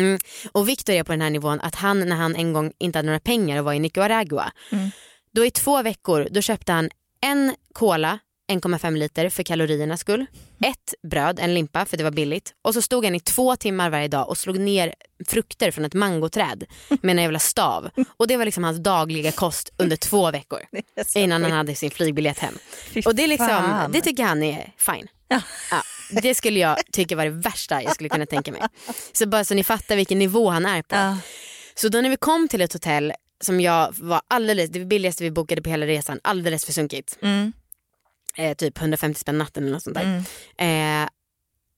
Mm. 0.00 0.18
Och 0.52 0.68
Viktor 0.68 0.92
är 0.94 1.02
på 1.02 1.12
den 1.12 1.20
här 1.20 1.30
nivån 1.30 1.60
att 1.60 1.74
han 1.74 2.08
när 2.08 2.16
han 2.16 2.36
en 2.36 2.52
gång 2.52 2.72
inte 2.78 2.98
hade 2.98 3.06
några 3.06 3.20
pengar 3.20 3.58
och 3.58 3.64
var 3.64 3.72
i 3.72 3.78
Nicaragua, 3.78 4.52
Mm. 4.72 4.90
då 5.34 5.44
i 5.46 5.50
två 5.50 5.82
veckor 5.82 6.28
då 6.30 6.40
köpte 6.40 6.72
han 6.72 6.90
en 7.20 7.54
cola 7.72 8.18
1,5 8.52 8.96
liter 8.96 9.28
för 9.28 9.42
kaloriernas 9.42 10.00
skull, 10.00 10.26
ett 10.64 10.94
bröd, 11.10 11.38
en 11.40 11.54
limpa 11.54 11.84
för 11.84 11.96
det 11.96 12.04
var 12.04 12.10
billigt 12.10 12.54
och 12.62 12.74
så 12.74 12.82
stod 12.82 13.04
han 13.04 13.14
i 13.14 13.20
två 13.20 13.56
timmar 13.56 13.90
varje 13.90 14.08
dag 14.08 14.28
och 14.28 14.38
slog 14.38 14.58
ner 14.60 14.94
frukter 15.28 15.70
från 15.70 15.84
ett 15.84 15.94
mangoträd 15.94 16.64
med 17.02 17.16
en 17.16 17.22
jävla 17.22 17.38
stav. 17.38 17.90
Och 18.16 18.26
det 18.28 18.36
var 18.36 18.44
liksom 18.44 18.64
hans 18.64 18.78
dagliga 18.78 19.32
kost 19.32 19.70
under 19.76 19.96
två 19.96 20.30
veckor 20.30 20.60
innan 21.16 21.42
han 21.42 21.52
hade 21.52 21.74
sin 21.74 21.90
flygbiljett 21.90 22.38
hem. 22.38 22.58
Fy 22.92 23.00
Och 23.02 23.14
det, 23.14 23.22
är 23.24 23.28
liksom, 23.28 23.48
fan. 23.48 23.92
det 23.92 24.00
tycker 24.00 24.22
han 24.24 24.42
är 24.42 24.72
fine. 24.78 25.08
Ja. 25.28 25.40
Ja, 25.70 25.82
det 26.10 26.34
skulle 26.34 26.60
jag 26.60 26.78
tycka 26.92 27.16
var 27.16 27.24
det 27.24 27.30
värsta 27.30 27.82
jag 27.82 27.94
skulle 27.94 28.08
kunna 28.08 28.26
tänka 28.26 28.52
mig. 28.52 28.62
Så 29.12 29.26
bara 29.26 29.44
så 29.44 29.54
ni 29.54 29.64
fattar 29.64 29.96
vilken 29.96 30.18
nivå 30.18 30.50
han 30.50 30.66
är 30.66 30.82
på. 30.82 30.96
Ja. 30.96 31.18
Så 31.74 31.88
då 31.88 32.00
när 32.00 32.10
vi 32.10 32.16
kom 32.16 32.48
till 32.48 32.60
ett 32.60 32.72
hotell 32.72 33.12
som 33.40 33.60
jag 33.60 33.94
var 33.98 34.20
alldeles, 34.28 34.70
det 34.70 34.84
billigaste 34.84 35.24
vi 35.24 35.30
bokade 35.30 35.62
på 35.62 35.70
hela 35.70 35.86
resan, 35.86 36.20
alldeles 36.24 36.64
för 36.64 36.72
sunkigt. 36.72 37.18
Mm. 37.22 37.52
Eh, 38.36 38.54
typ 38.56 38.78
150 38.78 39.20
spänn 39.20 39.38
natten 39.38 39.62
eller 39.62 39.72
något 39.72 39.82
sånt 39.82 39.96
där. 39.96 40.24
Mm. 40.58 41.02
Eh, 41.02 41.08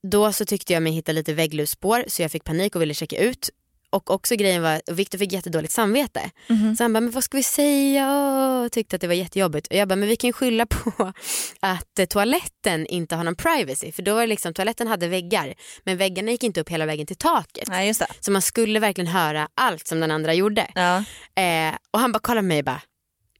då 0.03 0.33
så 0.33 0.45
tyckte 0.45 0.73
jag 0.73 0.83
mig 0.83 0.91
hitta 0.91 1.11
lite 1.11 1.33
vägglusspår 1.33 2.03
så 2.07 2.21
jag 2.21 2.31
fick 2.31 2.43
panik 2.43 2.75
och 2.75 2.81
ville 2.81 2.93
checka 2.93 3.17
ut. 3.17 3.49
Och 3.91 4.11
också 4.11 4.35
grejen 4.35 4.61
var, 4.61 4.81
och 4.87 4.99
Victor 4.99 5.17
fick 5.17 5.31
jättedåligt 5.31 5.73
samvete. 5.73 6.31
Mhm. 6.47 6.75
Så 6.75 6.83
han 6.83 6.93
bara, 6.93 7.01
men 7.01 7.11
vad 7.11 7.23
ska 7.23 7.37
vi 7.37 7.43
säga? 7.43 8.11
Och 8.11 8.71
tyckte 8.71 8.95
att 8.95 9.01
det 9.01 9.07
var 9.07 9.13
jättejobbigt. 9.13 9.67
Och 9.67 9.75
jag 9.75 9.87
bara, 9.87 9.95
men 9.95 10.09
vi 10.09 10.15
kan 10.15 10.27
ju 10.27 10.33
skylla 10.33 10.65
på 10.65 11.13
att 11.59 11.99
eh, 11.99 12.05
toaletten 12.05 12.85
inte 12.85 13.15
har 13.15 13.23
någon 13.23 13.35
privacy. 13.35 13.91
För 13.91 14.01
då 14.01 14.13
var 14.13 14.21
det 14.21 14.27
liksom, 14.27 14.53
toaletten 14.53 14.87
hade 14.87 15.07
väggar 15.07 15.53
men 15.83 15.97
väggarna 15.97 16.31
gick 16.31 16.43
inte 16.43 16.61
upp 16.61 16.69
hela 16.69 16.85
vägen 16.85 17.07
till 17.07 17.17
taket. 17.17 17.67
Nej. 17.67 17.93
Så 18.19 18.31
man 18.31 18.41
skulle 18.41 18.79
verkligen 18.79 19.07
höra 19.07 19.47
allt 19.55 19.87
som 19.87 19.99
den 19.99 20.11
andra 20.11 20.33
gjorde. 20.33 20.71
Ja. 20.75 20.97
Eh, 21.43 21.75
och 21.91 21.99
han 21.99 22.11
bara 22.11 22.19
kollar 22.19 22.41
på 22.41 22.45
mig 22.45 22.59
och 22.59 22.65
bara, 22.65 22.81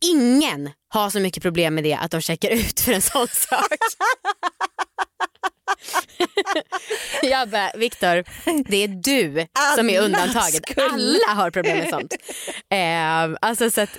ingen 0.01 0.69
har 0.89 1.09
så 1.09 1.19
mycket 1.19 1.43
problem 1.43 1.75
med 1.75 1.83
det 1.83 1.93
att 1.93 2.11
de 2.11 2.21
checkar 2.21 2.49
ut 2.49 2.79
för 2.79 2.91
en 2.91 3.01
sån 3.01 3.27
sak. 3.27 3.67
jag 7.23 7.49
bara, 7.49 7.71
Viktor, 7.75 8.23
det 8.69 8.83
är 8.83 8.87
du 8.87 9.47
som 9.75 9.89
är 9.89 9.97
Alla 9.97 10.05
undantaget. 10.05 10.69
skulle- 10.69 10.85
Alla 10.89 11.33
har 11.41 11.51
problem 11.51 11.77
med 11.77 11.89
sånt. 11.89 12.15
Eh, 12.69 13.37
alltså 13.41 13.69
så 13.71 13.81
att, 13.81 13.97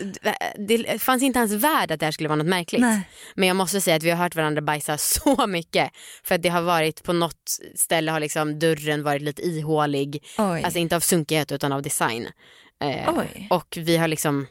det 0.68 1.02
fanns 1.02 1.22
inte 1.22 1.38
ens 1.38 1.52
värd 1.52 1.90
att 1.90 2.00
det 2.00 2.06
här 2.06 2.12
skulle 2.12 2.28
vara 2.28 2.36
något 2.36 2.46
märkligt. 2.46 2.80
Nej. 2.80 3.00
Men 3.34 3.48
jag 3.48 3.56
måste 3.56 3.80
säga 3.80 3.96
att 3.96 4.02
vi 4.02 4.10
har 4.10 4.16
hört 4.16 4.34
varandra 4.36 4.62
bajsa 4.62 4.98
så 4.98 5.46
mycket. 5.46 5.90
För 6.24 6.34
att 6.34 6.42
det 6.42 6.48
har 6.48 6.62
varit 6.62 7.02
på 7.02 7.12
något 7.12 7.50
ställe 7.74 8.10
har 8.10 8.20
liksom 8.20 8.58
dörren 8.58 9.02
varit 9.02 9.22
lite 9.22 9.42
ihålig. 9.42 10.24
Oj. 10.38 10.62
Alltså 10.62 10.78
inte 10.78 10.96
av 10.96 11.00
sunkighet 11.00 11.52
utan 11.52 11.72
av 11.72 11.82
design. 11.82 12.28
Eh, 12.84 13.08
och 13.50 13.74
vi 13.80 13.96
har 13.96 14.08
liksom, 14.08 14.46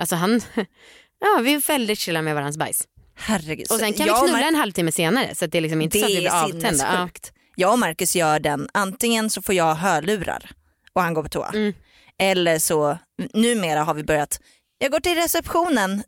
alltså 0.00 0.16
han, 0.16 0.40
ja 1.20 1.40
vi 1.42 1.52
är 1.54 1.66
väldigt 1.68 1.98
chilla 1.98 2.22
med 2.22 2.34
varandras 2.34 2.56
bajs. 2.56 2.82
Herregud. 3.20 3.66
Och 3.70 3.78
sen 3.78 3.92
kan 3.92 4.06
Jag 4.06 4.22
vi 4.22 4.28
knulla 4.28 4.48
en 4.48 4.54
halvtimme 4.54 4.92
senare 4.92 5.34
så 5.34 5.44
att 5.44 5.52
det 5.52 5.58
är 5.58 5.62
liksom 5.62 5.80
inte 5.80 5.98
så 5.98 6.04
att 6.04 6.10
vi 6.10 6.14
Det 6.14 6.20
blir 6.20 6.30
avtända. 6.30 6.84
Ja. 6.92 7.30
Jag 7.56 7.72
och 7.72 7.78
Marcus 7.78 8.16
gör 8.16 8.38
den, 8.40 8.68
antingen 8.74 9.30
så 9.30 9.42
får 9.42 9.54
jag 9.54 9.74
hörlurar 9.74 10.50
och 10.92 11.02
han 11.02 11.14
går 11.14 11.22
på 11.22 11.28
toa. 11.28 11.48
Mm. 11.48 11.72
Eller 12.18 12.58
så, 12.58 12.98
numera 13.34 13.82
har 13.82 13.94
vi 13.94 14.04
börjat, 14.04 14.40
jag 14.78 14.90
går 14.92 15.00
till 15.00 15.14
receptionen 15.14 16.02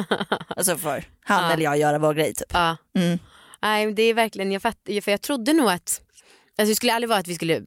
och 0.56 0.64
så 0.66 0.78
får 0.78 1.04
han 1.24 1.44
Ja. 1.44 1.52
eller 1.52 1.64
jag 1.64 1.78
göra 1.78 1.98
vår 1.98 2.14
grej 2.14 2.34
typ. 2.34 2.50
Ja. 2.52 2.76
Mm. 2.98 3.18
Nej 3.62 3.92
det 3.92 4.02
är 4.02 4.14
verkligen, 4.14 4.52
jag 4.52 4.62
fattar, 4.62 5.00
för 5.00 5.10
jag 5.10 5.22
trodde 5.22 5.52
nog 5.52 5.70
att 5.70 6.00
Alltså 6.58 6.70
det 6.70 6.76
skulle 6.76 6.94
aldrig 6.94 7.08
vara 7.08 7.18
att 7.18 7.28
vi 7.28 7.34
skulle 7.34 7.62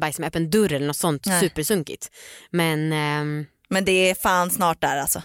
bajsa 0.00 0.20
med 0.22 0.28
öppen 0.28 0.50
dörr 0.50 0.72
eller 0.72 0.86
något 0.86 0.96
sånt 0.96 1.26
Nej. 1.26 1.40
supersunkigt. 1.40 2.10
Men 2.50 2.92
ehm, 2.92 3.46
Men 3.68 3.84
det 3.84 4.10
är 4.10 4.14
fan 4.14 4.50
snart 4.50 4.80
där 4.80 4.96
alltså. 4.96 5.22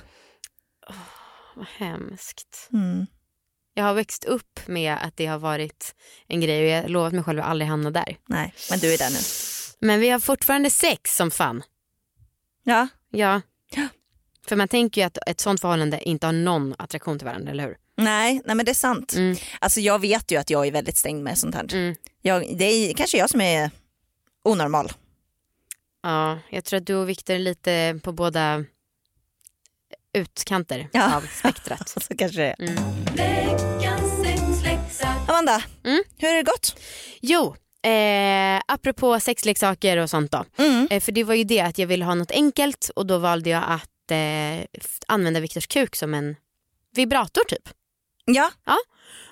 Vad 1.62 1.88
hemskt. 1.88 2.70
Mm. 2.74 3.06
Jag 3.74 3.84
har 3.84 3.94
växt 3.94 4.24
upp 4.26 4.60
med 4.68 4.98
att 5.02 5.18
det 5.18 5.26
har 5.26 5.40
varit 5.40 5.96
en 6.28 6.42
grej 6.42 6.64
och 6.64 6.70
jag 6.70 6.82
har 6.82 6.90
lovat 6.90 7.14
mig 7.14 7.24
själv 7.24 7.40
att 7.40 7.46
aldrig 7.46 7.70
hamna 7.70 7.92
där. 7.92 8.18
Nej, 8.28 8.54
men 8.70 8.80
du 8.80 8.94
är 8.94 8.98
där 8.98 9.10
nu. 9.10 9.20
Men 9.88 10.00
vi 10.00 10.10
har 10.10 10.20
fortfarande 10.20 10.70
sex 10.70 11.16
som 11.16 11.32
fan. 11.32 11.64
Ja, 12.64 12.88
Ja. 13.12 13.42
För 14.48 14.56
man 14.56 14.68
tänker 14.68 15.02
ju 15.02 15.08
att 15.08 15.18
ett 15.28 15.40
sånt 15.40 15.62
förhållande 15.62 16.10
inte 16.10 16.26
har 16.26 16.34
någon 16.34 16.76
attraktion 16.78 17.20
till 17.20 17.26
varandra, 17.26 17.52
eller 17.52 17.68
hur? 17.68 17.78
nej, 17.98 18.42
nej 18.46 18.56
men 18.56 18.66
det 18.66 18.72
är 18.72 18.76
sant. 18.76 19.14
Mm. 19.16 19.38
Alltså 19.60 19.80
jag 19.80 20.00
vet 20.00 20.32
ju 20.32 20.38
att 20.38 20.50
jag 20.50 20.68
är 20.68 20.72
väldigt 20.72 20.98
stängd 20.98 21.24
med 21.24 21.38
sånt 21.38 21.56
här. 21.56 21.74
Mm. 21.74 21.96
Jag, 22.22 22.58
det 22.58 22.66
är 22.66 22.94
kanske 22.94 23.18
jag 23.18 23.30
som 23.30 23.42
är 23.42 23.72
onormal. 24.44 24.92
Ja, 26.04 26.40
jag 26.50 26.64
tror 26.64 26.78
att 26.78 26.86
du 26.86 26.96
och 26.96 27.10
Viktor 27.10 27.34
är 27.34 27.40
lite 27.40 28.00
på 28.04 28.12
båda 28.12 28.66
utkanter 30.14 30.88
Ja. 30.92 31.16
av 31.16 31.22
spektrat. 31.22 31.90
Så 32.08 32.16
kanske 32.18 32.42
det 32.42 32.56
är. 32.60 32.62
Mm. 32.70 32.84
Amanda, 35.28 35.64
Mm. 35.84 36.04
hur 36.18 36.28
har 36.28 36.36
det 36.36 36.44
gått? 36.44 36.76
Jo, 37.22 37.56
eh, 37.92 38.62
apropå 38.68 39.20
sexleksaker 39.20 39.98
och 39.98 40.10
sånt 40.10 40.32
då. 40.32 40.46
Mm. 40.58 40.88
Eh, 40.92 41.00
för 41.02 41.12
det 41.12 41.24
var 41.24 41.34
ju 41.36 41.44
det 41.44 41.60
att 41.62 41.78
jag 41.78 41.88
ville 41.88 42.06
ha 42.06 42.16
något 42.16 42.32
enkelt 42.32 42.92
och 42.96 43.06
då 43.06 43.18
valde 43.18 43.50
jag 43.50 43.64
att 43.68 44.12
eh, 44.12 44.66
använda 45.08 45.40
Viktors 45.40 45.68
kuk 45.68 45.96
som 45.96 46.14
en 46.14 46.36
vibrator 46.96 47.44
typ. 47.48 47.70
Ja, 48.26 48.52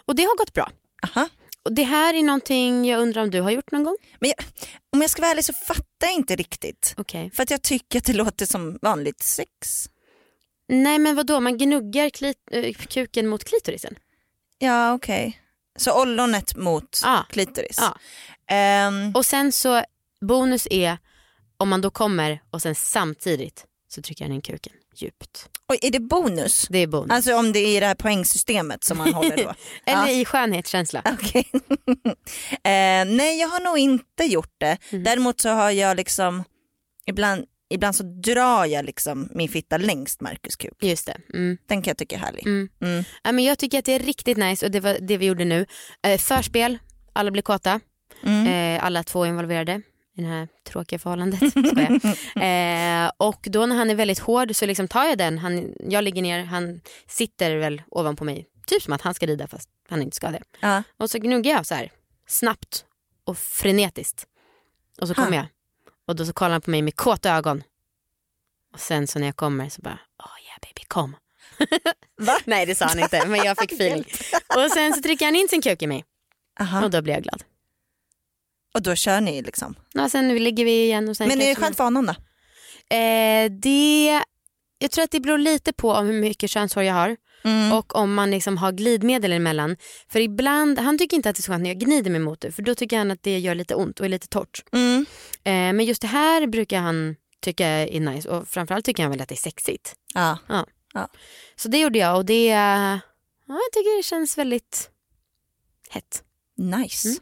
Och 0.05 0.15
det 0.15 0.23
har 0.23 0.37
gått 0.37 0.53
bra. 0.53 0.71
aha. 1.03 1.29
Och 1.63 1.73
det 1.73 1.83
här 1.83 2.13
är 2.13 2.23
någonting 2.23 2.85
jag 2.85 3.01
undrar 3.01 3.21
om 3.21 3.29
du 3.31 3.41
har 3.41 3.51
gjort 3.51 3.71
någon 3.71 3.83
gång? 3.83 3.97
Men 4.19 4.29
jag, 4.37 4.45
om 4.93 5.01
jag 5.01 5.09
ska 5.09 5.21
vara 5.21 5.31
ärlig 5.31 5.45
så 5.45 5.53
fattar 5.53 6.07
jag 6.07 6.13
inte 6.13 6.35
riktigt. 6.35 6.93
Okej. 6.97 7.31
För 7.33 7.43
att 7.43 7.51
jag 7.51 7.61
tycker 7.61 7.99
att 7.99 8.05
det 8.05 8.13
låter 8.13 8.45
som 8.45 8.79
vanligt 8.81 9.23
sex. 9.23 9.85
Nej 10.69 10.99
men 10.99 11.15
vad 11.15 11.25
då? 11.25 11.39
man 11.39 11.57
gnuggar 11.57 12.09
klit- 12.09 12.35
eh, 12.51 12.73
kuken 12.73 13.27
mot 13.27 13.43
klitorisen? 13.43 13.95
Ja 14.57 14.93
okej. 14.93 15.41
Så 15.77 16.01
ollonet 16.01 16.55
mot 16.55 16.99
Ja. 17.03 17.25
klitoris. 17.29 17.77
Ja. 17.81 17.97
Ehm, 18.55 19.11
Och 19.15 19.25
sen 19.25 19.51
så 19.51 19.83
bonus 20.21 20.67
är 20.71 20.97
om 21.57 21.69
man 21.69 21.81
då 21.81 21.89
kommer 21.89 22.41
och 22.51 22.61
sen 22.61 22.75
samtidigt 22.75 23.65
så 23.87 24.01
trycker 24.01 24.25
han 24.25 24.33
in 24.33 24.41
kuken 24.41 24.73
djupt. 24.95 25.49
och 25.67 25.75
är 25.81 25.91
det 25.91 25.99
bonus? 25.99 26.67
Det 26.69 26.77
är 26.79 26.87
bonus. 26.87 27.11
Alltså 27.11 27.35
om 27.35 27.51
det 27.51 27.59
är 27.59 27.77
i 27.77 27.79
det 27.79 27.85
här 27.85 27.95
poängsystemet 27.95 28.83
som 28.83 28.97
man 28.97 29.13
håller 29.13 29.37
då? 29.37 29.53
Eller 29.85 30.07
ja. 30.07 30.09
i 30.09 30.25
skönhetskänsla. 30.25 31.01
Okej. 31.05 31.47
eh, 32.51 33.05
nej 33.15 33.39
jag 33.39 33.47
har 33.47 33.59
nog 33.59 33.77
inte 33.77 34.23
gjort 34.23 34.53
det. 34.57 34.77
Mm. 34.89 35.03
Däremot 35.03 35.41
så 35.41 35.49
har 35.49 35.71
jag 35.71 35.97
liksom, 35.97 36.43
ibland, 37.05 37.45
ibland 37.69 37.95
så 37.95 38.03
drar 38.03 38.65
jag 38.65 38.85
liksom 38.85 39.29
min 39.31 39.49
fitta 39.49 39.77
längst 39.77 40.21
Marcus 40.21 40.55
kuk. 40.55 40.73
Just 40.81 41.05
det. 41.05 41.17
Mm. 41.33 41.57
Den 41.67 41.81
kan 41.81 41.91
jag 41.91 41.97
tycka 41.97 42.15
är 42.15 42.19
härlig. 42.19 42.45
Mm. 42.47 42.69
Mm. 42.81 43.03
Ja, 43.23 43.31
men 43.31 43.43
jag 43.43 43.59
tycker 43.59 43.79
att 43.79 43.85
det 43.85 43.93
är 43.93 43.99
riktigt 43.99 44.37
nice 44.37 44.65
och 44.65 44.71
det 44.71 44.79
var 44.79 44.97
det 45.01 45.17
vi 45.17 45.25
gjorde 45.25 45.45
nu. 45.45 45.65
Eh, 46.03 46.17
förspel, 46.17 46.77
alla 47.13 47.31
blir 47.31 47.41
kåta. 47.41 47.79
Mm. 48.23 48.47
Eh, 48.77 48.85
alla 48.85 49.03
två 49.03 49.25
involverade 49.25 49.81
i 50.17 50.21
det 50.21 50.27
här 50.27 50.47
tråkiga 50.67 50.99
förhållandet. 50.99 51.41
Eh, 52.35 53.11
och 53.17 53.47
då 53.49 53.65
när 53.65 53.75
han 53.75 53.89
är 53.89 53.95
väldigt 53.95 54.19
hård 54.19 54.55
så 54.55 54.65
liksom 54.65 54.87
tar 54.87 55.03
jag 55.05 55.17
den, 55.17 55.37
han, 55.37 55.73
jag 55.79 56.03
ligger 56.03 56.21
ner, 56.21 56.43
han 56.43 56.81
sitter 57.07 57.55
väl 57.55 57.81
ovanpå 57.91 58.23
mig. 58.23 58.45
Typ 58.67 58.81
som 58.83 58.93
att 58.93 59.01
han 59.01 59.13
ska 59.13 59.25
rida 59.25 59.47
fast 59.47 59.69
han 59.89 60.01
inte 60.01 60.15
ska 60.15 60.31
det. 60.31 60.41
Ja. 60.59 60.83
Och 60.97 61.09
så 61.09 61.17
gnuggar 61.19 61.51
jag 61.51 61.65
så 61.65 61.75
här 61.75 61.91
snabbt 62.27 62.85
och 63.23 63.37
frenetiskt. 63.37 64.25
Och 65.01 65.07
så 65.07 65.13
Ha. 65.13 65.23
kommer 65.25 65.37
jag 65.37 65.45
och 66.09 66.15
då 66.15 66.25
så 66.25 66.33
kollar 66.33 66.51
han 66.51 66.61
på 66.61 66.69
mig 66.69 66.81
med 66.81 66.95
kåta 66.95 67.35
ögon. 67.35 67.63
Och 68.73 68.79
sen 68.79 69.07
så 69.07 69.19
när 69.19 69.25
jag 69.25 69.35
kommer 69.35 69.69
så 69.69 69.81
bara, 69.81 69.99
oh 70.23 70.43
yeah 70.45 70.57
baby 70.61 70.85
kom. 70.87 71.15
Nej 72.45 72.65
det 72.65 72.75
sa 72.75 72.85
han 72.85 72.99
inte 72.99 73.27
men 73.27 73.43
jag 73.43 73.57
fick 73.57 73.71
feeling. 73.71 74.03
Och 74.55 74.71
sen 74.71 74.93
så 74.93 75.01
trycker 75.01 75.25
han 75.25 75.35
in 75.35 75.47
sin 75.47 75.61
kuk 75.61 75.81
i 75.81 75.87
mig 75.87 76.05
Aha. 76.59 76.83
och 76.83 76.91
då 76.91 77.01
blir 77.01 77.13
jag 77.13 77.23
glad. 77.23 77.43
Och 78.73 78.81
då 78.81 78.95
kör 78.95 79.21
ni 79.21 79.41
liksom. 79.41 79.75
Och 80.03 80.11
sen 80.11 80.35
ligger 80.35 80.65
vi 80.65 80.83
igen 80.83 81.09
och 81.09 81.17
sen 81.17 81.27
Men 81.27 81.41
är 81.41 81.47
det 81.47 81.55
skönt 81.55 81.77
för 81.77 81.83
honom 81.83 82.05
då? 82.05 82.15
Eh, 82.95 83.51
det, 83.51 84.23
jag 84.77 84.91
tror 84.91 85.03
att 85.03 85.11
det 85.11 85.19
beror 85.19 85.37
lite 85.37 85.73
på 85.73 85.91
om 85.91 86.05
hur 86.05 86.21
mycket 86.21 86.49
könshår 86.49 86.83
jag 86.83 86.93
har 86.93 87.17
Mm. 87.43 87.71
och 87.71 87.95
om 87.95 88.13
man 88.13 88.31
liksom 88.31 88.57
har 88.57 88.71
glidmedel 88.71 89.31
emellan. 89.33 89.77
För 90.11 90.19
ibland, 90.19 90.79
han 90.79 90.97
tycker 90.97 91.17
inte 91.17 91.29
att 91.29 91.35
det 91.35 91.39
är 91.39 91.43
så 91.43 91.51
skönt 91.51 91.63
när 91.63 91.69
jag 91.69 91.79
gnider 91.79 92.11
mig 92.11 92.19
mot 92.19 92.41
det 92.41 92.51
för 92.51 92.61
då 92.61 92.75
tycker 92.75 92.97
han 92.97 93.11
att 93.11 93.23
det 93.23 93.39
gör 93.39 93.55
lite 93.55 93.75
ont 93.75 93.99
och 93.99 94.05
är 94.05 94.09
lite 94.09 94.27
torrt. 94.27 94.63
Mm. 94.71 95.05
Eh, 95.43 95.51
men 95.51 95.85
just 95.85 96.01
det 96.01 96.07
här 96.07 96.47
brukar 96.47 96.79
han 96.79 97.15
tycka 97.41 97.67
är 97.67 97.99
nice 97.99 98.29
och 98.29 98.47
framförallt 98.47 98.85
tycker 98.85 99.03
han 99.03 99.11
väl 99.11 99.21
att 99.21 99.29
det 99.29 99.35
är 99.35 99.37
sexigt. 99.37 99.93
Ja. 100.13 100.37
Så 101.55 101.67
det 101.67 101.77
gjorde 101.79 101.99
jag 101.99 102.15
och 102.17 102.25
det, 102.25 102.45
ja, 102.45 102.99
jag 103.47 103.71
tycker 103.73 103.97
det 103.97 104.03
känns 104.03 104.37
väldigt 104.37 104.89
hett. 105.89 106.23
Nice. 106.57 107.07
Mm. 107.07 107.19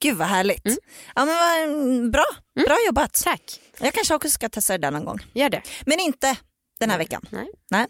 Gud 0.00 0.16
vad 0.16 0.28
härligt. 0.28 0.66
Mm. 0.66 0.78
Ja, 1.14 1.24
men 1.24 1.34
vad, 1.34 2.10
bra. 2.10 2.26
bra 2.66 2.76
jobbat. 2.86 3.20
Tack, 3.24 3.60
Jag 3.80 3.94
kanske 3.94 4.14
också 4.14 4.30
ska 4.30 4.48
testa 4.48 4.72
det 4.72 4.78
där 4.78 4.90
någon 4.90 5.04
gång. 5.04 5.18
gör 5.32 5.48
det. 5.50 5.62
Men 5.86 6.00
inte 6.00 6.36
den 6.80 6.90
här 6.90 6.98
veckan. 6.98 7.22
Nej. 7.70 7.86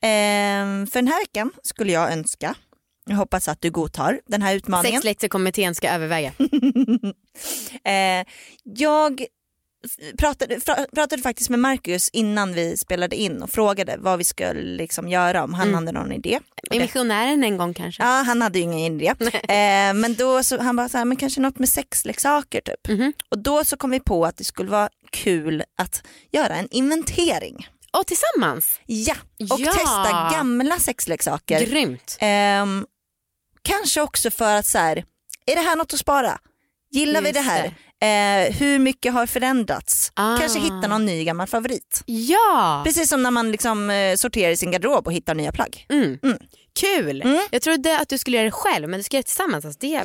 Ehm, 0.00 0.86
för 0.86 0.98
den 0.98 1.08
här 1.08 1.20
veckan 1.20 1.50
skulle 1.62 1.92
jag 1.92 2.12
önska, 2.12 2.54
jag 3.06 3.16
hoppas 3.16 3.48
att 3.48 3.60
du 3.60 3.70
godtar 3.70 4.20
den 4.26 4.42
här 4.42 4.54
utmaningen. 4.54 4.92
Sexlektorkommittén 5.00 5.74
ska 5.74 5.88
överväga. 5.90 6.32
Eh, 7.84 8.26
jag 8.64 9.26
pratade, 10.18 10.60
pratade 10.94 11.22
faktiskt 11.22 11.50
med 11.50 11.58
Marcus 11.58 12.08
innan 12.12 12.54
vi 12.54 12.76
spelade 12.76 13.16
in 13.16 13.42
och 13.42 13.50
frågade 13.50 13.96
vad 13.98 14.18
vi 14.18 14.24
skulle 14.24 14.52
liksom 14.62 15.08
göra 15.08 15.44
om 15.44 15.54
han 15.54 15.68
Mm. 15.68 15.74
hade 15.74 15.92
någon 15.98 16.12
idé. 16.12 16.38
Missionären 16.70 17.44
en 17.44 17.56
gång 17.56 17.74
kanske. 17.74 18.02
Ja, 18.02 18.08
han 18.08 18.42
hade 18.42 18.58
ju 18.58 18.62
ingen 18.64 19.00
idé. 19.00 19.14
Eh, 19.42 19.94
men 19.94 20.14
då 20.18 20.42
så, 20.44 20.62
han 20.62 20.76
bara 20.76 20.88
så 20.88 20.98
här, 20.98 21.04
men 21.04 21.16
kanske 21.16 21.40
något 21.40 21.58
med 21.58 21.68
sexleksaker 21.68 22.60
typ. 22.60 22.88
Mhm. 22.88 23.12
Och 23.28 23.38
då 23.38 23.64
så 23.64 23.76
kom 23.76 23.90
vi 23.90 24.00
på 24.00 24.24
att 24.26 24.36
det 24.36 24.44
skulle 24.44 24.70
vara 24.70 24.88
kul 25.10 25.62
att 25.78 26.02
göra 26.32 26.54
en 26.56 26.68
inventering. 26.70 27.66
Och 27.98 28.06
tillsammans. 28.06 28.80
Ja, 28.86 29.14
och 29.50 29.60
Ja. 29.60 29.72
testa 29.72 30.30
gamla 30.32 30.78
sexleksaker. 30.78 31.66
Grymt. 31.66 32.16
Ehm, 32.20 32.86
kanske 33.62 34.00
också 34.00 34.30
för 34.30 34.54
att 34.56 34.66
så 34.66 34.78
här, 34.78 35.04
är 35.46 35.54
det 35.54 35.60
här 35.60 35.76
något 35.76 35.92
att 35.92 35.98
spara? 36.00 36.38
Gillar 36.90 37.20
vi 37.20 37.28
Just 37.28 37.34
det 37.34 37.40
här? 37.50 37.74
Eh, 38.00 38.52
hur 38.54 38.78
mycket 38.78 39.12
har 39.12 39.26
förändrats? 39.26 40.12
Ah. 40.14 40.36
Kanske 40.36 40.58
hitta 40.58 40.88
någon 40.88 41.06
ny 41.06 41.24
gammal 41.24 41.46
favorit. 41.46 42.02
Ja. 42.06 42.82
Precis 42.86 43.08
som 43.08 43.22
när 43.22 43.30
man 43.30 43.52
liksom, 43.52 43.90
eh, 43.90 44.16
sorterar 44.16 44.50
i 44.52 44.56
sin 44.56 44.70
garderob 44.70 45.06
och 45.06 45.12
hittar 45.12 45.34
nya 45.34 45.52
plagg. 45.52 45.86
Mm. 45.88 46.18
Mm. 46.22 46.38
Kul. 46.80 47.22
Mm. 47.22 47.40
Jag 47.50 47.62
trodde 47.62 47.98
att 48.00 48.08
du 48.08 48.18
skulle 48.18 48.36
göra 48.36 48.44
det 48.44 48.50
själv 48.50 48.88
men 48.88 49.00
du 49.00 49.04
ska 49.04 49.16
göra 49.16 49.22
det 49.22 49.26
tillsammans. 49.26 49.64
Alltså 49.64 49.78
det, 49.80 50.04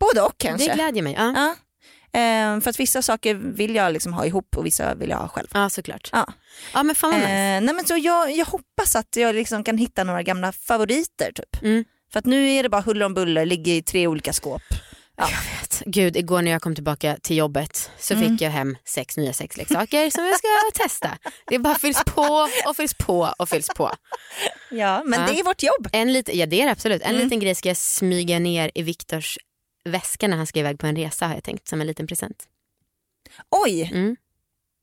Både 0.00 0.22
och 0.22 0.34
kanske. 0.38 0.68
det 0.68 0.74
glädjer 0.74 1.02
mig. 1.02 1.14
Ja, 1.18 1.32
Ja. 1.36 1.54
Ehm, 2.12 2.60
för 2.60 2.70
att 2.70 2.80
vissa 2.80 3.02
saker 3.02 3.34
vill 3.34 3.74
jag 3.74 3.92
liksom 3.92 4.12
ha 4.12 4.26
ihop 4.26 4.56
och 4.56 4.66
vissa 4.66 4.94
vill 4.94 5.10
jag 5.10 5.16
ha 5.18 5.28
själv. 5.28 5.48
ja 5.54 5.70
såklart. 5.70 6.08
Ja. 6.12 6.26
Ja 6.74 6.82
men 6.82 6.94
fan 6.94 7.10
vad 7.10 7.20
nice. 7.20 7.60
nej 7.60 7.74
men 7.74 7.86
så 7.86 7.96
jag, 7.96 8.30
jag 8.36 8.46
hoppas 8.46 8.96
att 8.96 9.16
jag 9.16 9.34
liksom 9.34 9.64
kan 9.64 9.78
hitta 9.78 10.04
några 10.04 10.22
gamla 10.22 10.52
favoriter 10.52 11.32
typ. 11.32 11.62
Mm. 11.62 11.84
För 12.12 12.18
att 12.18 12.24
nu 12.26 12.50
är 12.50 12.62
det 12.62 12.68
bara 12.68 12.80
huller 12.80 13.06
om 13.06 13.14
buller, 13.14 13.46
ligger 13.46 13.72
i 13.72 13.82
tre 13.82 14.06
olika 14.06 14.32
skåp. 14.32 14.62
Ja. 15.16 15.28
Gud, 15.86 16.16
igår 16.16 16.42
när 16.42 16.50
jag 16.50 16.62
kom 16.62 16.74
tillbaka 16.74 17.16
till 17.22 17.36
jobbet 17.36 17.90
så 17.98 18.14
Mm. 18.14 18.28
fick 18.28 18.40
jag 18.42 18.50
hem 18.50 18.76
sex 18.84 19.16
nya 19.16 19.32
sexleksaker 19.32 20.10
som 20.10 20.24
jag 20.24 20.38
ska 20.38 20.48
testa. 20.82 21.18
Det 21.46 21.58
bara 21.58 21.78
fylls 21.78 22.04
på 22.04 22.48
och 22.68 22.76
fylls 22.76 22.94
på 22.94 23.34
och 23.38 23.48
fylls 23.48 23.68
på. 23.76 23.90
Ja 24.70 25.02
men 25.06 25.20
Ja. 25.20 25.26
det 25.26 25.40
är 25.40 25.44
vårt 25.44 25.62
jobb. 25.62 25.88
En 25.92 26.12
lit- 26.12 26.30
ja 26.34 26.46
det 26.46 26.60
är 26.60 26.66
det 26.66 26.72
absolut. 26.72 27.02
En 27.02 27.10
Mm. 27.10 27.22
liten 27.24 27.40
grej 27.40 27.54
ska 27.54 27.68
jag 27.68 27.76
smyga 27.76 28.38
ner 28.38 28.70
i 28.74 28.82
Viktors 28.82 29.38
väska 29.84 30.28
när 30.28 30.36
han 30.36 30.46
ska 30.46 30.58
iväg 30.60 30.78
på 30.78 30.86
en 30.86 30.96
resa 30.96 31.26
har 31.26 31.34
jag 31.34 31.44
tänkt 31.44 31.68
som 31.68 31.80
en 31.80 31.86
liten 31.86 32.06
present. 32.06 32.44
Oj, 33.50 33.90
Mm. 33.92 34.16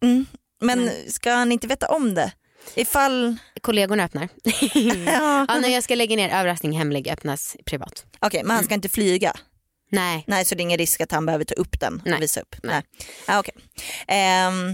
mm. 0.03 0.25
men 0.61 0.79
Mm. 0.79 0.93
ska 1.11 1.31
han 1.33 1.51
inte 1.51 1.67
veta 1.67 1.87
om 1.87 2.13
det? 2.13 2.31
Ifall... 2.75 3.37
Kollegorna 3.61 4.03
öppnar. 4.03 4.29
Ja. 5.05 5.45
ja, 5.49 5.59
när 5.59 5.69
jag 5.69 5.83
ska 5.83 5.95
lägga 5.95 6.15
ner 6.15 6.29
överraskning 6.29 6.71
hemlig 6.77 7.07
öppnas 7.09 7.57
privat. 7.65 8.05
Okej 8.19 8.43
men 8.43 8.55
han 8.55 8.65
ska 8.65 8.73
inte 8.73 8.89
flyga? 8.89 9.33
Nej, 9.89 10.23
Nej 10.27 10.45
så 10.45 10.55
det 10.55 10.61
är 10.61 10.63
ingen 10.63 10.77
risk 10.77 11.01
att 11.01 11.11
han 11.11 11.25
behöver 11.25 11.45
ta 11.45 11.53
upp 11.53 11.79
den 11.79 12.01
Nej. 12.05 12.13
och 12.15 12.21
visa 12.21 12.41
upp? 12.41 12.55
Nej. 12.63 12.81
Ah, 13.27 13.39
okej. 13.39 13.53
Ehm, 14.07 14.69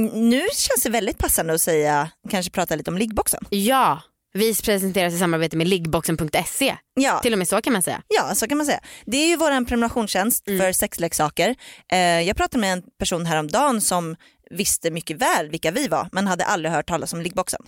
n- 0.00 0.30
nu 0.30 0.42
känns 0.54 0.82
det 0.82 0.90
väldigt 0.90 1.18
passande 1.18 1.54
att 1.54 1.60
säga, 1.60 2.10
kanske 2.30 2.52
prata 2.52 2.76
lite 2.76 2.90
om 2.90 2.98
liggboxen. 2.98 3.44
ja. 3.50 4.02
Vi 4.34 4.54
presenteras 4.54 5.14
i 5.14 5.18
samarbete 5.18 5.56
med 5.56 5.68
liggboxen.se. 5.68 6.76
Ja. 6.94 7.18
Till 7.18 7.32
och 7.32 7.38
med 7.38 7.48
så 7.48 7.60
kan 7.62 7.72
man 7.72 7.82
säga. 7.82 8.02
Ja, 8.08 8.34
så 8.34 8.46
kan 8.48 8.56
man 8.58 8.66
säga. 8.66 8.80
Det 9.06 9.16
är 9.16 9.26
ju 9.28 9.36
vår 9.36 9.64
prenumerationstjänst 9.64 10.48
Mm. 10.48 10.60
för 10.60 10.72
sexleksaker. 10.72 11.54
Eh, 11.92 11.98
jag 11.98 12.36
pratade 12.36 12.60
med 12.60 12.72
en 12.72 12.82
person 12.98 13.26
häromdagen 13.26 13.80
som 13.80 14.16
visste 14.50 14.90
mycket 14.90 15.16
väl 15.16 15.48
vilka 15.50 15.70
vi 15.70 15.88
var 15.88 16.08
men 16.12 16.26
hade 16.26 16.44
aldrig 16.44 16.72
hört 16.72 16.88
talas 16.88 17.12
om 17.12 17.20
liggboxen. 17.20 17.60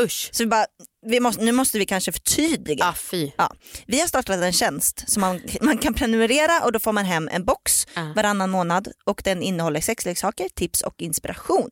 Usch. 0.00 0.28
Så 0.32 0.42
vi 0.42 0.46
bara, 0.46 0.66
vi 1.06 1.20
måste, 1.20 1.42
nu 1.44 1.52
måste 1.52 1.78
vi 1.78 1.86
kanske 1.86 2.12
förtydliga. 2.12 2.84
Ah, 2.84 2.94
fy. 3.10 3.30
Ja, 3.36 3.50
vi 3.86 4.00
har 4.00 4.06
startat 4.08 4.36
en 4.42 4.52
tjänst 4.52 5.04
som 5.06 5.20
man, 5.20 5.40
man 5.60 5.78
kan 5.78 5.94
prenumerera 5.94 6.64
och 6.64 6.72
då 6.72 6.80
får 6.80 6.92
man 6.92 7.04
hem 7.04 7.28
en 7.32 7.44
box 7.44 7.86
Ah. 7.94 8.12
varannan 8.16 8.50
månad 8.50 8.88
och 9.04 9.20
den 9.24 9.42
innehåller 9.42 9.80
sexleksaker, 9.80 10.48
tips 10.54 10.82
och 10.82 10.94
inspiration. 11.02 11.70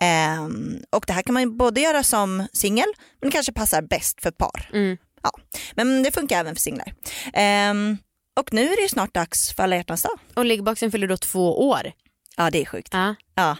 Ehm, 0.00 0.82
och 0.90 1.04
det 1.06 1.12
här 1.12 1.22
kan 1.22 1.34
man 1.34 1.56
både 1.56 1.80
göra 1.80 2.02
som 2.02 2.46
singel 2.52 2.88
men 3.20 3.30
kanske 3.30 3.52
passar 3.52 3.82
bäst 3.82 4.22
för 4.22 4.30
par. 4.30 4.70
Mm. 4.72 4.96
Ja, 5.22 5.30
men 5.74 6.02
det 6.02 6.12
funkar 6.12 6.40
även 6.40 6.54
för 6.54 6.60
singlar. 6.60 6.92
Ehm, 7.32 7.96
och 8.40 8.52
nu 8.52 8.62
är 8.62 8.82
det 8.82 8.88
snart 8.88 9.14
dags 9.14 9.52
för 9.52 9.62
alla 9.62 9.76
hjärtans 9.76 10.02
dag. 10.02 10.18
Och 10.34 10.44
liggboxen 10.44 10.90
fyller 10.90 11.08
då 11.08 11.16
två 11.16 11.68
år. 11.68 11.92
Ja 12.36 12.50
det 12.50 12.60
är 12.62 12.64
sjukt. 12.66 12.88
Ja. 12.92 13.14
Ja. 13.34 13.56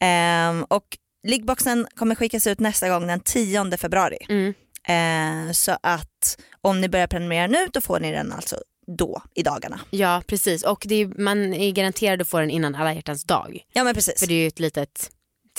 Ehm, 0.00 0.64
och 0.64 0.84
liggboxen 1.28 1.86
kommer 1.96 2.14
skickas 2.14 2.46
ut 2.46 2.60
nästa 2.60 2.88
gång 2.88 3.06
den 3.06 3.20
10 3.20 3.76
februari. 3.76 4.18
Mm. 4.28 4.54
Ehm, 4.88 5.54
så 5.54 5.78
att 5.82 6.38
om 6.60 6.80
ni 6.80 6.88
börjar 6.88 7.06
prenumerera 7.06 7.46
nu 7.46 7.68
då 7.72 7.80
får 7.80 8.00
ni 8.00 8.12
den 8.12 8.32
alltså 8.32 8.56
då 8.98 9.22
i 9.34 9.42
dagarna. 9.42 9.80
ja 9.90 10.22
precis 10.26 10.62
och 10.62 10.82
det 10.88 10.94
är, 10.94 11.22
man 11.22 11.54
är 11.54 11.72
garanterad 11.72 12.20
att 12.22 12.28
få 12.28 12.40
den 12.40 12.50
innan 12.50 12.74
alla 12.74 12.94
hjärtans 12.94 13.24
dag. 13.24 13.60
Ja 13.72 13.84
men 13.84 13.94
precis. 13.94 14.20
För 14.20 14.26
det 14.26 14.34
är 14.34 14.40
ju 14.40 14.46
ett 14.46 14.58
litet 14.58 15.10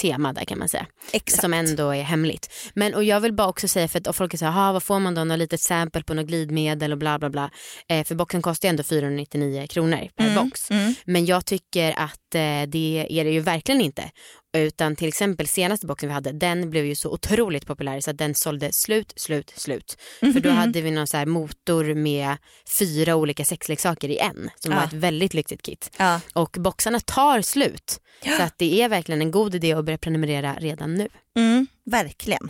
tema 0.02 0.34
där 0.34 0.46
kan 0.46 0.60
man 0.60 0.70
säga. 0.70 0.86
Exakt. 1.12 1.42
Som 1.42 1.54
ändå 1.54 1.90
är 1.96 2.02
hemligt. 2.04 2.50
Men 2.74 2.94
och 2.94 3.04
jag 3.04 3.20
vill 3.20 3.34
bara 3.34 3.48
också 3.48 3.68
säga 3.68 3.88
för 3.88 4.10
att 4.10 4.16
folk 4.16 4.34
är 4.34 4.38
så 4.38 4.46
här, 4.46 4.52
"Ha, 4.52 4.72
vad 4.72 4.84
får 4.84 5.00
man 5.00 5.16
då? 5.16 5.24
Något 5.24 5.40
litet 5.40 5.62
sample 5.62 6.04
på 6.04 6.14
något 6.14 6.26
glidmedel 6.26 6.92
och 6.92 6.98
bla 6.98 7.20
bla 7.20 7.30
bla. 7.30 7.50
Eh, 7.90 8.04
för 8.06 8.16
boxen 8.16 8.42
kostar 8.42 8.68
ju 8.68 8.70
ändå 8.70 8.84
499 8.84 9.68
kronor 9.68 10.08
per 10.16 10.26
Mm, 10.30 10.36
box. 10.50 10.72
mm. 10.72 10.94
Men 11.06 11.26
jag 11.26 11.46
tycker 11.46 11.94
att 12.00 12.29
det 12.68 13.08
är 13.10 13.24
det 13.24 13.32
ju 13.32 13.40
verkligen 13.40 13.82
inte. 13.82 14.12
Utan 14.58 14.96
till 14.96 15.08
exempel 15.08 15.48
senaste 15.48 15.86
boxen 15.88 16.10
vi 16.10 16.14
hade, 16.14 16.32
den 16.32 16.70
blev 16.70 16.86
ju 16.86 16.96
så 16.96 17.10
otroligt 17.12 17.66
populär 17.66 18.00
så 18.00 18.12
att 18.12 18.18
den 18.18 18.36
sålde 18.36 18.74
slut, 18.74 19.14
slut, 19.16 19.54
slut. 19.56 19.98
För 20.20 20.28
Mhm. 20.28 20.42
då 20.42 20.50
hade 20.50 20.82
vi 20.82 20.92
någon 20.92 21.08
så 21.08 21.26
motor 21.26 21.94
med 21.94 22.38
fyra 22.80 23.16
olika 23.16 23.46
sexleksaker 23.46 24.10
i 24.10 24.18
en. 24.18 24.50
Som 24.60 24.72
var 24.72 24.82
Ja. 24.82 24.86
ett 24.88 24.94
väldigt 24.94 25.34
lyxigt 25.34 25.62
kit. 25.62 25.92
Ja. 25.98 26.22
Och 26.34 26.56
boxarna 26.60 27.00
tar 27.00 27.42
slut. 27.42 28.00
Så 28.38 28.44
att 28.44 28.58
det 28.58 28.82
är 28.82 28.90
verkligen 28.90 29.22
en 29.22 29.32
god 29.32 29.56
idé 29.56 29.74
att 29.74 29.86
börja 29.86 29.98
prenumerera 29.98 30.56
redan 30.60 30.94
nu. 30.94 31.08
Mm, 31.38 31.68
verkligen. 31.86 32.50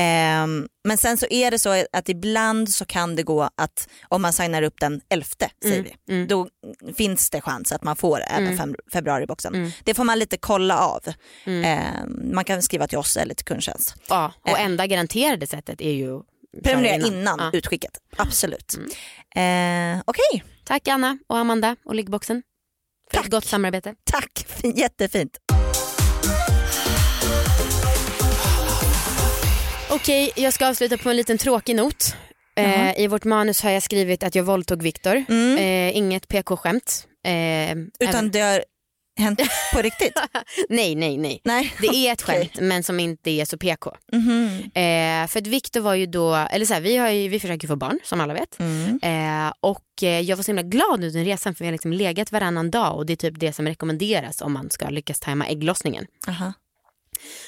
Ehm, 0.00 0.68
men 0.84 0.98
sen 0.98 1.16
så 1.18 1.26
är 1.30 1.50
det 1.50 1.58
så 1.58 1.84
att 1.92 2.08
ibland 2.08 2.68
så 2.70 2.84
kan 2.84 3.16
det 3.16 3.22
gå 3.22 3.50
att 3.56 3.88
om 4.08 4.22
man 4.22 4.32
signar 4.32 4.62
upp 4.62 4.80
den 4.80 5.00
11 5.08 5.26
säger 5.62 5.78
Mm, 5.78 5.90
vi, 6.06 6.14
mm. 6.14 6.28
då 6.28 6.48
finns 6.96 7.30
det 7.30 7.40
chans 7.40 7.72
att 7.72 7.82
man 7.84 7.96
får 7.96 8.20
även 8.28 8.58
Mm. 8.58 8.74
februariboxen. 8.92 9.54
Mm. 9.54 9.70
Det 9.84 9.94
får 9.94 10.04
man 10.04 10.18
lite 10.18 10.36
kolla 10.36 10.78
av. 10.78 11.00
Mm. 11.44 11.64
Ehm, 11.64 12.34
man 12.34 12.44
kan 12.44 12.62
skriva 12.62 12.86
till 12.86 12.98
oss 12.98 13.16
eller 13.16 13.34
till 13.34 13.44
kundtjänst. 13.46 13.94
Ja, 14.08 14.32
och 14.42 14.48
Eh. 14.58 14.64
enda 14.64 14.86
garanterade 14.86 15.46
sättet 15.46 15.80
är 15.80 15.92
ju 15.92 16.20
Prenumerera 16.64 17.06
innan, 17.06 17.36
Ja. 17.38 17.44
Mm. 17.44 17.58
utskicket, 17.58 17.92
absolut. 18.16 18.78
Eh, 19.36 20.00
Okej, 20.04 20.44
Tack 20.64 20.88
Anna 20.88 21.18
och 21.26 21.38
Amanda 21.38 21.76
och 21.84 21.94
liggboxen. 21.94 22.42
Tack. 23.12 23.24
ett 23.24 23.30
gott 23.30 23.44
samarbete. 23.46 23.94
tack, 24.04 24.46
jättefint. 24.76 25.38
Okej, 29.92 30.32
jag 30.36 30.52
ska 30.52 30.68
avsluta 30.68 30.98
på 30.98 31.10
en 31.10 31.16
liten 31.16 31.38
tråkig 31.38 31.76
not. 31.76 32.16
Eh, 32.56 33.00
I 33.00 33.06
vårt 33.06 33.24
manus 33.24 33.62
har 33.62 33.70
jag 33.70 33.82
skrivit 33.82 34.22
att 34.22 34.34
jag 34.34 34.44
våldtog 34.44 34.82
Viktor. 34.82 35.24
Mm. 35.28 35.58
Eh, 35.58 35.96
inget 35.96 36.28
PK-skämt. 36.28 37.06
Eh, 37.26 37.76
Utan 38.08 38.30
det 38.30 38.40
har 38.40 38.64
hänt 39.18 39.40
på 39.74 39.82
riktigt? 39.82 40.12
Nej, 40.68 40.94
nej, 40.94 41.16
nej. 41.16 41.40
Nej. 41.44 41.74
Det 41.80 41.86
är 41.86 42.12
ett 42.12 42.22
skämt 42.26 42.60
men 42.60 42.82
som 42.82 43.00
inte 43.00 43.30
är 43.30 43.44
så 43.44 43.58
PK. 43.58 43.96
Mhm. 44.12 44.58
Eh, 44.74 45.26
för 45.28 45.38
att 45.38 45.46
Viktor 45.46 45.80
var 45.80 45.94
ju 45.94 46.06
då, 46.06 46.34
eller 46.34 46.66
så 46.66 46.74
här, 46.74 46.80
vi, 46.80 46.96
har 46.96 47.08
ju, 47.08 47.28
vi 47.28 47.40
försöker 47.40 47.68
få 47.68 47.76
barn 47.76 47.98
som 48.04 48.20
alla 48.20 48.34
vet. 48.34 48.58
Mm. 48.60 48.98
Eh, 49.02 49.52
och 49.60 50.02
eh, 50.02 50.20
jag 50.20 50.36
var 50.36 50.42
så 50.42 50.48
himla 50.48 50.62
glad 50.62 51.00
nu 51.00 51.10
den 51.10 51.24
resan 51.24 51.54
för 51.54 51.64
vi 51.64 51.66
har 51.66 51.72
liksom 51.72 51.92
legat 51.92 52.32
varannan 52.32 52.70
dag 52.70 52.96
och 52.96 53.06
det 53.06 53.12
är 53.12 53.16
typ 53.16 53.40
det 53.40 53.52
som 53.52 53.66
rekommenderas 53.66 54.40
om 54.40 54.52
man 54.52 54.70
ska 54.70 54.88
lyckas 54.88 55.20
tajma 55.20 55.46
ägglossningen. 55.46 56.06
Aha. 56.28 56.52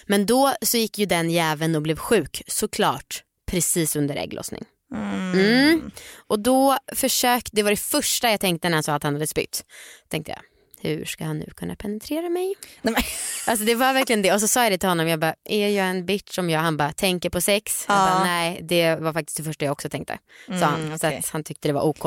Men 0.06 0.26
då 0.26 0.54
så 0.62 0.76
gick 0.76 0.98
ju 0.98 1.06
den 1.06 1.30
jäveln 1.30 1.74
och 1.76 1.82
blev 1.82 1.96
sjuk 1.96 2.42
såklart 2.46 3.22
precis 3.50 3.96
under 3.96 4.16
ägglossning. 4.16 4.64
Mm. 4.94 5.90
Och 6.26 6.40
då 6.40 6.78
försökte, 6.94 7.50
det 7.52 7.62
var 7.62 7.70
det 7.70 7.76
första 7.76 8.30
jag 8.30 8.40
tänkte 8.40 8.68
när 8.68 8.76
han 8.76 8.82
sa 8.82 8.94
att 8.94 9.02
han 9.02 9.14
hade 9.14 9.26
spytt. 9.26 9.64
Tänkte 10.08 10.30
jag, 10.32 10.40
hur 10.90 11.04
ska 11.04 11.24
han 11.24 11.38
nu 11.38 11.50
kunna 11.56 11.76
penetrera 11.76 12.28
mig? 12.28 12.54
Nej, 12.82 12.94
men, 12.94 13.02
Alltså 13.46 13.64
det 13.66 13.74
var 13.74 13.92
verkligen 13.92 14.22
det 14.22 14.32
och 14.32 14.40
så 14.40 14.48
sa 14.48 14.62
jag 14.62 14.72
det 14.72 14.78
till 14.78 14.88
honom, 14.88 15.08
jag 15.08 15.20
bara, 15.20 15.34
är 15.44 15.68
jag 15.68 15.86
en 15.86 16.06
bitch 16.06 16.34
som 16.34 16.50
jag? 16.50 16.60
Han 16.60 16.76
bara, 16.76 16.92
tänker 16.92 17.30
på 17.30 17.40
sex? 17.40 17.84
Jag 17.88 17.96
Ja. 17.96 17.98
bara, 18.06 18.24
nej 18.24 18.60
det 18.62 18.96
var 18.96 19.12
faktiskt 19.12 19.36
det 19.36 19.42
första 19.42 19.64
jag 19.64 19.72
också 19.72 19.88
tänkte. 19.88 20.18
Sa 20.46 20.52
han, 20.66 20.98
så 20.98 21.06
okej. 21.06 21.18
att 21.18 21.28
han 21.28 21.44
tyckte 21.44 21.68
det 21.68 21.72
var 21.72 21.82
OK. 21.82 22.04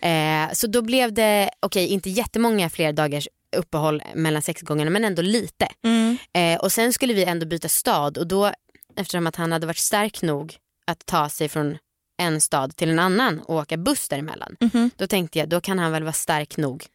Eh, 0.00 0.52
så 0.52 0.66
då 0.66 0.82
blev 0.82 1.12
det, 1.12 1.50
okej 1.60 1.86
inte 1.86 2.10
jättemånga 2.10 2.70
fler 2.70 2.92
dagars 2.92 3.28
uppehåll 3.56 4.02
mellan 4.14 4.42
sexgångarna 4.42 4.90
men 4.90 5.04
ändå 5.04 5.22
lite. 5.22 5.68
mm. 5.84 6.16
Eh, 6.32 6.60
och 6.60 6.72
sen 6.72 6.92
skulle 6.92 7.14
vi 7.14 7.24
ändå 7.24 7.46
byta 7.46 7.68
stad 7.68 8.18
och 8.18 8.26
då 8.26 8.52
eftersom 8.96 9.26
att 9.26 9.36
han 9.36 9.52
hade 9.52 9.66
varit 9.66 9.78
stark 9.78 10.22
nog 10.22 10.56
att 10.86 11.06
ta 11.06 11.28
sig 11.28 11.48
från 11.48 11.78
en 12.22 12.40
stad 12.40 12.76
till 12.76 12.90
en 12.90 12.98
annan 12.98 13.40
och 13.40 13.54
åka 13.54 13.76
buss 13.76 14.08
däremellan. 14.08 14.56
Mhm. 14.60 14.90
Då 14.96 15.06
tänkte 15.06 15.38
jag 15.38 15.48
då 15.48 15.60
kan 15.60 15.78
han 15.78 15.92
väl 15.92 16.02
vara 16.02 16.12
stark 16.12 16.56
nog 16.56 16.86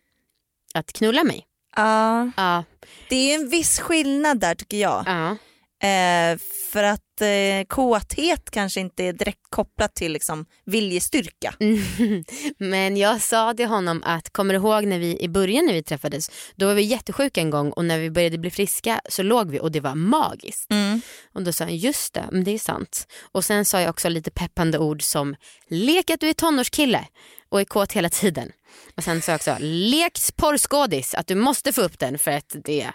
att 0.74 0.94
knulla 0.94 1.24
mig. 1.24 1.46
Ja, 1.76 2.32
Ja, 2.38 2.64
det 3.10 3.16
är 3.16 3.36
en 3.36 3.50
viss 3.50 3.80
skillnad 3.80 4.40
där 4.40 4.56
tycker 4.56 4.78
jag. 4.78 5.04
ja. 5.08 5.38
Eh, 5.84 6.38
för 6.72 6.84
att 6.84 7.22
eh, 7.22 7.66
kåthet 7.68 8.52
kanske 8.52 8.80
inte 8.80 9.04
är 9.04 9.14
direkt 9.14 9.50
kopplat 9.50 9.96
till 9.96 10.14
liksom, 10.14 10.46
viljestyrka. 10.66 11.56
Mm. 11.60 12.24
Men 12.58 12.98
jag 12.98 13.22
sa 13.22 13.54
till 13.54 13.68
honom 13.68 14.04
att 14.06 14.30
kommer 14.30 14.54
du 14.54 14.60
ihåg 14.60 14.86
när 14.86 15.00
vi 15.00 15.20
i 15.20 15.30
början 15.30 15.66
när 15.66 15.74
vi 15.74 15.84
träffades 15.84 16.32
då 16.56 16.66
var 16.66 16.74
vi 16.74 16.82
jättesjuka 16.82 17.42
en 17.42 17.50
gång 17.50 17.72
och 17.72 17.86
när 17.86 18.00
vi 18.00 18.12
började 18.12 18.38
bli 18.38 18.52
friska 18.52 19.02
så 19.10 19.24
låg 19.24 19.52
vi 19.52 19.60
och 19.60 19.72
det 19.72 19.80
var 19.80 19.96
magiskt. 19.96 20.72
Mm. 20.72 21.02
Och 21.34 21.44
då 21.44 21.54
sa 21.54 21.64
han 21.64 21.78
just 21.78 22.14
det, 22.14 22.26
men 22.32 22.44
det 22.44 22.52
är 22.52 22.60
sant. 22.60 23.08
Och 23.32 23.46
sen 23.46 23.66
sa 23.66 23.82
jag 23.82 23.90
också 23.90 24.10
lite 24.10 24.32
peppande 24.32 24.80
ord 24.80 25.02
som 25.02 25.36
lek 25.68 26.10
att 26.10 26.20
du 26.20 26.30
är 26.30 26.34
tonårskille 26.34 27.08
och 27.50 27.62
är 27.62 27.66
kåt 27.66 27.92
hela 27.92 28.10
tiden. 28.10 28.52
Och 28.98 29.04
sen 29.04 29.22
sa 29.22 29.32
jag 29.32 29.38
också 29.38 29.58
lek 29.60 30.20
porrskådis, 30.36 31.14
att 31.14 31.28
du 31.28 31.36
måste 31.36 31.74
få 31.74 31.82
upp 31.82 32.00
den 32.00 32.20
för 32.20 32.32
att 32.32 32.56
det 32.64 32.94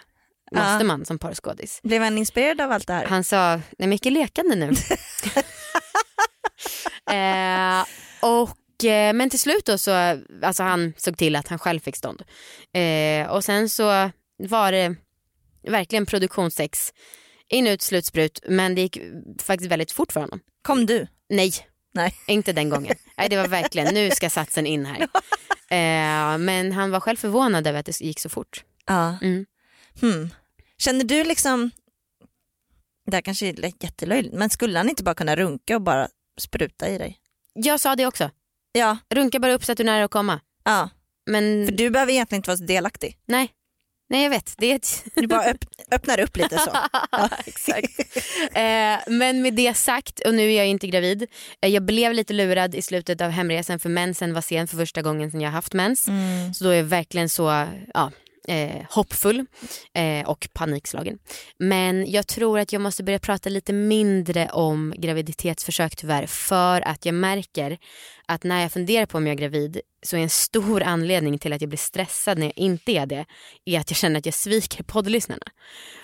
måste 0.51 0.83
man 0.83 1.05
som 1.05 1.19
porrskådis. 1.19 1.79
Blev 1.83 2.01
han 2.01 2.17
inspirerad 2.17 2.61
av 2.61 2.71
allt 2.71 2.87
det 2.87 2.93
här? 2.93 3.05
Han 3.05 3.23
sa, 3.23 3.61
det 3.77 3.83
är 3.83 3.87
mycket 3.87 4.13
lekande 4.13 4.55
nu. 4.55 4.65
eh, 7.15 7.85
och, 8.21 8.83
eh, 8.85 9.13
men 9.13 9.29
till 9.29 9.39
slut 9.39 9.65
då 9.65 9.77
så, 9.77 10.19
alltså 10.43 10.63
han 10.63 10.93
såg 10.97 11.17
till 11.17 11.35
att 11.35 11.47
han 11.47 11.59
själv 11.59 11.79
fick 11.79 11.95
stånd. 11.95 12.23
Eh, 12.73 13.27
och 13.29 13.43
sen 13.43 13.69
så 13.69 14.11
var 14.37 14.71
det 14.71 14.95
verkligen 15.67 16.05
produktionssex, 16.05 16.93
in 17.47 17.67
ut 17.67 17.81
slutsprut, 17.81 18.39
men 18.47 18.75
det 18.75 18.81
gick 18.81 18.97
faktiskt 19.41 19.71
väldigt 19.71 19.91
fort 19.91 20.11
för 20.11 20.19
honom. 20.19 20.39
Kom 20.61 20.85
du? 20.85 21.07
Nej, 21.29 21.53
Nej. 21.93 22.15
inte 22.27 22.53
den 22.53 22.69
gången. 22.69 22.95
Nej, 23.17 23.29
det 23.29 23.37
var 23.37 23.47
verkligen, 23.47 23.93
nu 23.93 24.11
ska 24.11 24.29
satsen 24.29 24.65
in 24.65 24.85
här. 24.85 25.07
Eh, 25.71 26.37
men 26.37 26.71
han 26.71 26.91
var 26.91 26.99
själv 26.99 27.17
förvånad 27.17 27.67
över 27.67 27.79
att 27.79 27.85
det 27.85 28.01
gick 28.01 28.19
så 28.19 28.29
fort. 28.29 28.63
Ja. 28.85 29.17
Mm. 29.21 29.45
Hmm. 30.01 30.29
Känner 30.77 31.03
du 31.03 31.23
liksom, 31.23 31.71
det 33.05 33.15
här 33.17 33.21
kanske 33.21 33.45
är 33.47 33.71
jättelöjligt, 33.83 34.33
men 34.35 34.49
skulle 34.49 34.79
han 34.79 34.89
inte 34.89 35.03
bara 35.03 35.15
kunna 35.15 35.35
runka 35.35 35.75
och 35.75 35.81
bara 35.81 36.07
spruta 36.39 36.89
i 36.89 36.97
dig? 36.97 37.17
Jag 37.53 37.79
sa 37.79 37.95
det 37.95 38.05
också, 38.05 38.31
Ja, 38.71 38.97
runka 39.09 39.39
bara 39.39 39.53
upp 39.53 39.65
så 39.65 39.71
att 39.71 39.77
du 39.77 39.83
är 39.83 39.85
nära 39.85 40.03
att 40.05 40.11
komma. 40.11 40.39
ja. 40.63 40.89
Men 41.25 41.65
för 41.67 41.75
du 41.75 41.89
behöver 41.89 42.11
egentligen 42.13 42.39
inte 42.39 42.49
vara 42.49 42.57
så 42.57 42.63
delaktig. 42.63 43.17
nej, 43.25 43.49
nej 44.09 44.23
jag 44.23 44.29
vet. 44.29 44.53
Det 44.57 44.71
är 44.71 44.75
ett... 44.75 45.03
Du 45.15 45.27
bara 45.27 45.43
öpp, 45.45 45.65
öppnar 45.91 46.19
upp 46.19 46.37
lite 46.37 46.57
så. 46.57 46.71
Ja, 47.11 47.29
exakt. 47.45 47.99
Eh, 48.53 48.97
men 49.17 49.41
med 49.41 49.53
det 49.53 49.73
sagt, 49.77 50.19
och 50.19 50.33
nu 50.33 50.51
är 50.53 50.57
jag 50.57 50.67
inte 50.67 50.87
gravid. 50.87 51.27
Eh, 51.61 51.69
jag 51.69 51.83
blev 51.85 52.13
lite 52.13 52.33
lurad 52.33 52.75
i 52.75 52.81
slutet 52.81 53.21
av 53.21 53.29
hemresan 53.29 53.79
för 53.79 53.89
mensen 53.89 54.33
var 54.33 54.41
sen 54.41 54.67
för 54.67 54.77
första 54.77 55.01
gången 55.01 55.31
sedan 55.31 55.41
jag 55.41 55.51
haft 55.51 55.73
mens. 55.73 56.07
Mm. 56.07 56.53
Så 56.53 56.63
då 56.63 56.69
är 56.69 56.75
jag 56.75 56.83
verkligen 56.83 57.29
så 57.29 57.67
ja, 57.93 58.11
eh, 58.49 58.85
hoppfull 58.89 59.45
eh, 59.93 60.29
och 60.29 60.47
panikslagen. 60.53 61.17
Men 61.59 62.11
jag 62.11 62.27
tror 62.27 62.59
att 62.59 62.73
jag 62.73 62.81
måste 62.81 63.03
börja 63.03 63.19
prata 63.19 63.49
lite 63.49 63.73
mindre 63.73 64.49
om 64.49 64.93
graviditetsförsök 64.97 65.95
tyvärr 65.95 66.25
för 66.25 66.87
att 66.87 67.05
jag 67.05 67.15
märker 67.15 67.77
att 68.29 68.43
när 68.43 68.61
jag 68.61 68.71
funderar 68.71 69.05
på 69.05 69.17
om 69.17 69.27
jag 69.27 69.33
är 69.33 69.37
gravid 69.37 69.81
så 70.03 70.17
är 70.17 70.21
en 70.21 70.29
stor 70.29 70.83
anledning 70.83 71.39
till 71.39 71.53
att 71.53 71.61
jag 71.61 71.69
blir 71.69 71.77
stressad 71.77 72.37
när 72.37 72.45
jag 72.45 72.57
inte 72.57 72.91
är 72.91 73.05
det 73.05 73.25
är 73.65 73.79
att 73.79 73.91
jag 73.91 73.97
känner 73.97 74.19
att 74.19 74.25
jag 74.25 74.35
sviker 74.35 74.83
poddlyssnarna. 74.83 75.45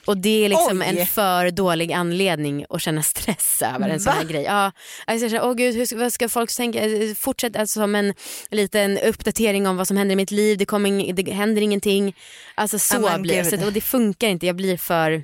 Och 0.06 0.18
det 0.18 0.46
är 0.46 0.50
liksom 0.50 0.82
Oj. 0.82 1.00
en 1.00 1.06
för 1.06 1.52
dålig 1.52 1.94
anledning 1.94 2.66
att 2.70 2.82
känna 2.82 3.04
stress 3.04 3.62
över 3.62 3.90
en 3.90 4.00
sån 4.00 4.14
här 4.14 4.24
grej. 4.24 4.44
Ja, 4.44 4.72
alltså 5.06 5.26
jag 5.26 5.32
känner, 5.32 5.46
åh 5.46 5.54
gud, 5.54 5.76
hur 5.76 5.98
vad 5.98 6.14
ska 6.14 6.30
folk 6.30 6.56
tänka? 6.56 6.82
Fortsätt 7.18 7.56
alltså 7.56 7.80
som 7.80 7.96
en 7.96 8.14
liten 8.50 8.98
uppdatering 8.98 9.68
om 9.68 9.78
vad 9.78 9.88
som 9.88 9.98
händer 9.98 10.14
i 10.14 10.16
mitt 10.16 10.32
liv, 10.32 10.58
det, 10.58 10.66
kommer 10.66 11.14
det 11.14 11.32
händer 11.32 11.62
ingenting. 11.62 12.16
Alltså 12.56 12.80
så 12.80 13.00
men 13.00 13.22
blir 13.22 13.58
det. 13.58 13.66
och 13.66 13.74
det 13.74 13.82
funkar 13.82 14.28
inte, 14.28 14.46
jag 14.46 14.56
blir 14.56 14.78
för, 14.78 15.24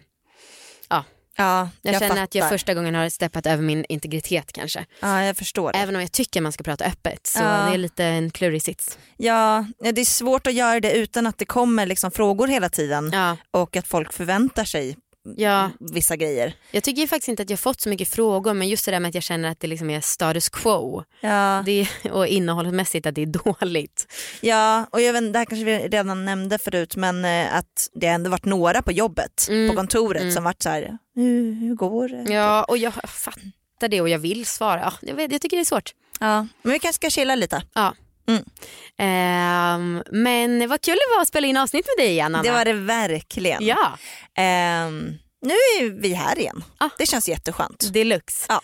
Ja, 1.38 1.70
jag, 1.82 2.00
känner 2.00 2.24
att 2.24 2.36
jag 2.36 2.44
fattar. 2.44 2.56
första 2.58 2.74
gången 2.74 2.96
har 2.96 3.10
steppat 3.10 3.46
över 3.46 3.64
min 3.64 3.86
integritet 3.90 4.52
kanske. 4.54 4.86
Ja, 5.00 5.24
jag 5.24 5.38
förstår 5.38 5.72
det. 5.72 5.78
Även 5.80 5.96
om 5.96 6.02
jag 6.02 6.12
tycker 6.12 6.42
man 6.42 6.52
ska 6.52 6.64
prata 6.64 6.86
öppet 6.86 7.28
så 7.28 7.40
Ja. 7.40 7.46
det 7.46 7.74
är 7.74 7.78
lite 7.78 8.06
en 8.06 8.32
klurig 8.32 8.62
sits. 8.64 8.98
Ja, 9.18 9.66
ja, 9.80 9.92
det 9.92 10.02
är 10.02 10.06
svårt 10.06 10.48
att 10.48 10.54
göra 10.54 10.80
det 10.80 10.92
utan 10.92 11.28
att 11.28 11.38
det 11.38 11.46
kommer 11.46 11.86
liksom 11.86 12.12
frågor 12.12 12.48
hela 12.48 12.70
tiden 12.70 13.10
Ja, 13.14 13.38
och 13.52 13.76
att 13.76 13.88
folk 13.88 14.14
förväntar 14.14 14.66
sig 14.66 14.98
ja. 15.38 15.70
vissa 15.80 16.16
grejer. 16.16 16.54
Jag 16.72 16.84
tycker 16.84 17.08
faktiskt 17.08 17.28
inte 17.28 17.44
att 17.44 17.50
jag 17.50 17.60
fått 17.60 17.82
så 17.82 17.90
mycket 17.90 18.08
frågor 18.10 18.54
men 18.54 18.70
just 18.70 18.86
det 18.86 18.92
där 18.92 19.00
med 19.00 19.10
att 19.10 19.16
jag 19.16 19.24
känner 19.24 19.52
att 19.52 19.60
det 19.60 19.68
liksom 19.68 19.90
är 19.90 20.02
status 20.02 20.50
quo 20.50 21.04
Ja, 21.22 21.64
det 21.66 21.88
och 22.12 22.28
innehållsmässigt 22.28 23.06
att 23.06 23.16
det 23.16 23.22
är 23.22 23.26
dåligt. 23.26 24.08
ja 24.42 24.86
och 24.92 25.02
jag 25.02 25.14
vet, 25.14 25.34
det 25.34 25.40
här 25.40 25.46
kanske 25.46 25.66
vi 25.66 25.78
redan 25.78 26.26
nämnde 26.26 26.58
förut 26.58 26.96
men 26.96 27.26
eh, 27.26 27.56
att 27.56 27.90
det 27.94 28.08
har 28.08 28.14
ändå 28.14 28.30
varit 28.30 28.46
några 28.46 28.82
på 28.82 28.92
jobbet, 28.92 29.48
Mm, 29.50 29.70
på 29.70 29.76
kontoret 29.76 30.22
mm. 30.22 30.34
som 30.34 30.44
varit 30.44 30.62
så 30.64 30.70
här, 30.70 30.98
hur, 31.16 31.54
hur 31.54 31.76
går 31.76 32.08
det? 32.08 32.34
Ja 32.34 32.64
och 32.64 32.78
jag 32.78 32.94
fattar 32.94 33.88
det 33.88 34.02
och 34.02 34.10
jag 34.10 34.20
vill 34.20 34.46
svara. 34.46 34.80
Ja, 34.82 34.94
jag, 35.02 35.16
vet, 35.16 35.32
jag 35.32 35.42
tycker 35.42 35.58
det 35.58 35.64
är 35.64 35.66
svårt. 35.66 35.92
Ja, 36.20 36.48
men 36.62 36.74
vi 36.74 36.80
kanske 36.80 36.96
ska 36.96 37.10
chilla 37.10 37.36
lite. 37.36 37.64
Ehm, 38.98 40.04
men 40.12 40.70
vad 40.70 40.82
kul 40.82 40.96
det 40.96 41.16
var 41.16 41.22
att 41.22 41.28
spela 41.28 41.48
in 41.48 41.58
avsnitt 41.58 41.86
med 41.98 42.06
dig 42.06 42.12
igen 42.12 42.36
Anna. 42.36 42.44
Det 42.44 42.52
var 42.52 42.66
det 42.66 42.74
verkligen. 42.74 43.66
Ja, 43.66 43.98
Ehm, 44.38 45.14
nu 45.42 45.54
är 45.54 46.02
vi 46.02 46.14
här 46.14 46.40
igen. 46.40 46.64
Ja. 46.80 46.90
Det 46.98 47.06
känns 47.06 47.30
jätteskönt. 47.30 47.94
deluxe. 47.94 48.46
Ja. 48.50 48.62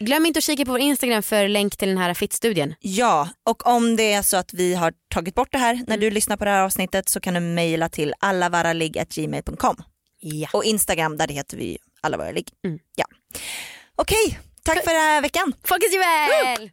Glöm 0.00 0.26
inte 0.26 0.38
att 0.38 0.44
kika 0.44 0.64
på 0.64 0.70
vår 0.70 0.80
Instagram 0.80 1.22
för 1.22 1.48
länk 1.48 1.76
till 1.76 1.88
den 1.88 1.98
här 1.98 2.14
fit-studien. 2.14 2.74
Ja, 2.80 3.28
och 3.44 3.66
om 3.66 3.96
det 3.96 4.12
är 4.12 4.22
så 4.22 4.36
att 4.36 4.52
vi 4.54 4.74
har 4.74 4.92
tagit 5.14 5.34
bort 5.34 5.52
det 5.52 5.58
här 5.58 5.84
när 5.86 5.98
du 5.98 6.10
lyssnar 6.10 6.36
på 6.36 6.44
det 6.44 6.50
här 6.50 6.62
avsnittet 6.62 7.08
så 7.08 7.20
kan 7.20 7.34
du 7.34 7.40
mejla 7.40 7.88
till 7.88 8.14
allavaraligg.gmail.com 8.20 9.76
Ja. 10.20 10.48
och 10.52 10.64
Instagram 10.64 11.16
där 11.16 11.26
det 11.26 11.34
heter 11.34 11.56
vi 11.56 11.78
allavaraligg. 12.00 12.48
Mm. 12.64 12.78
Ja. 12.94 13.04
Okej, 13.96 14.38
tack 14.64 14.84
för 14.84 14.90
den 14.92 15.00
här 15.02 15.20
veckan. 15.22 15.52
Folkets 15.64 15.92
juvel! 15.94 16.70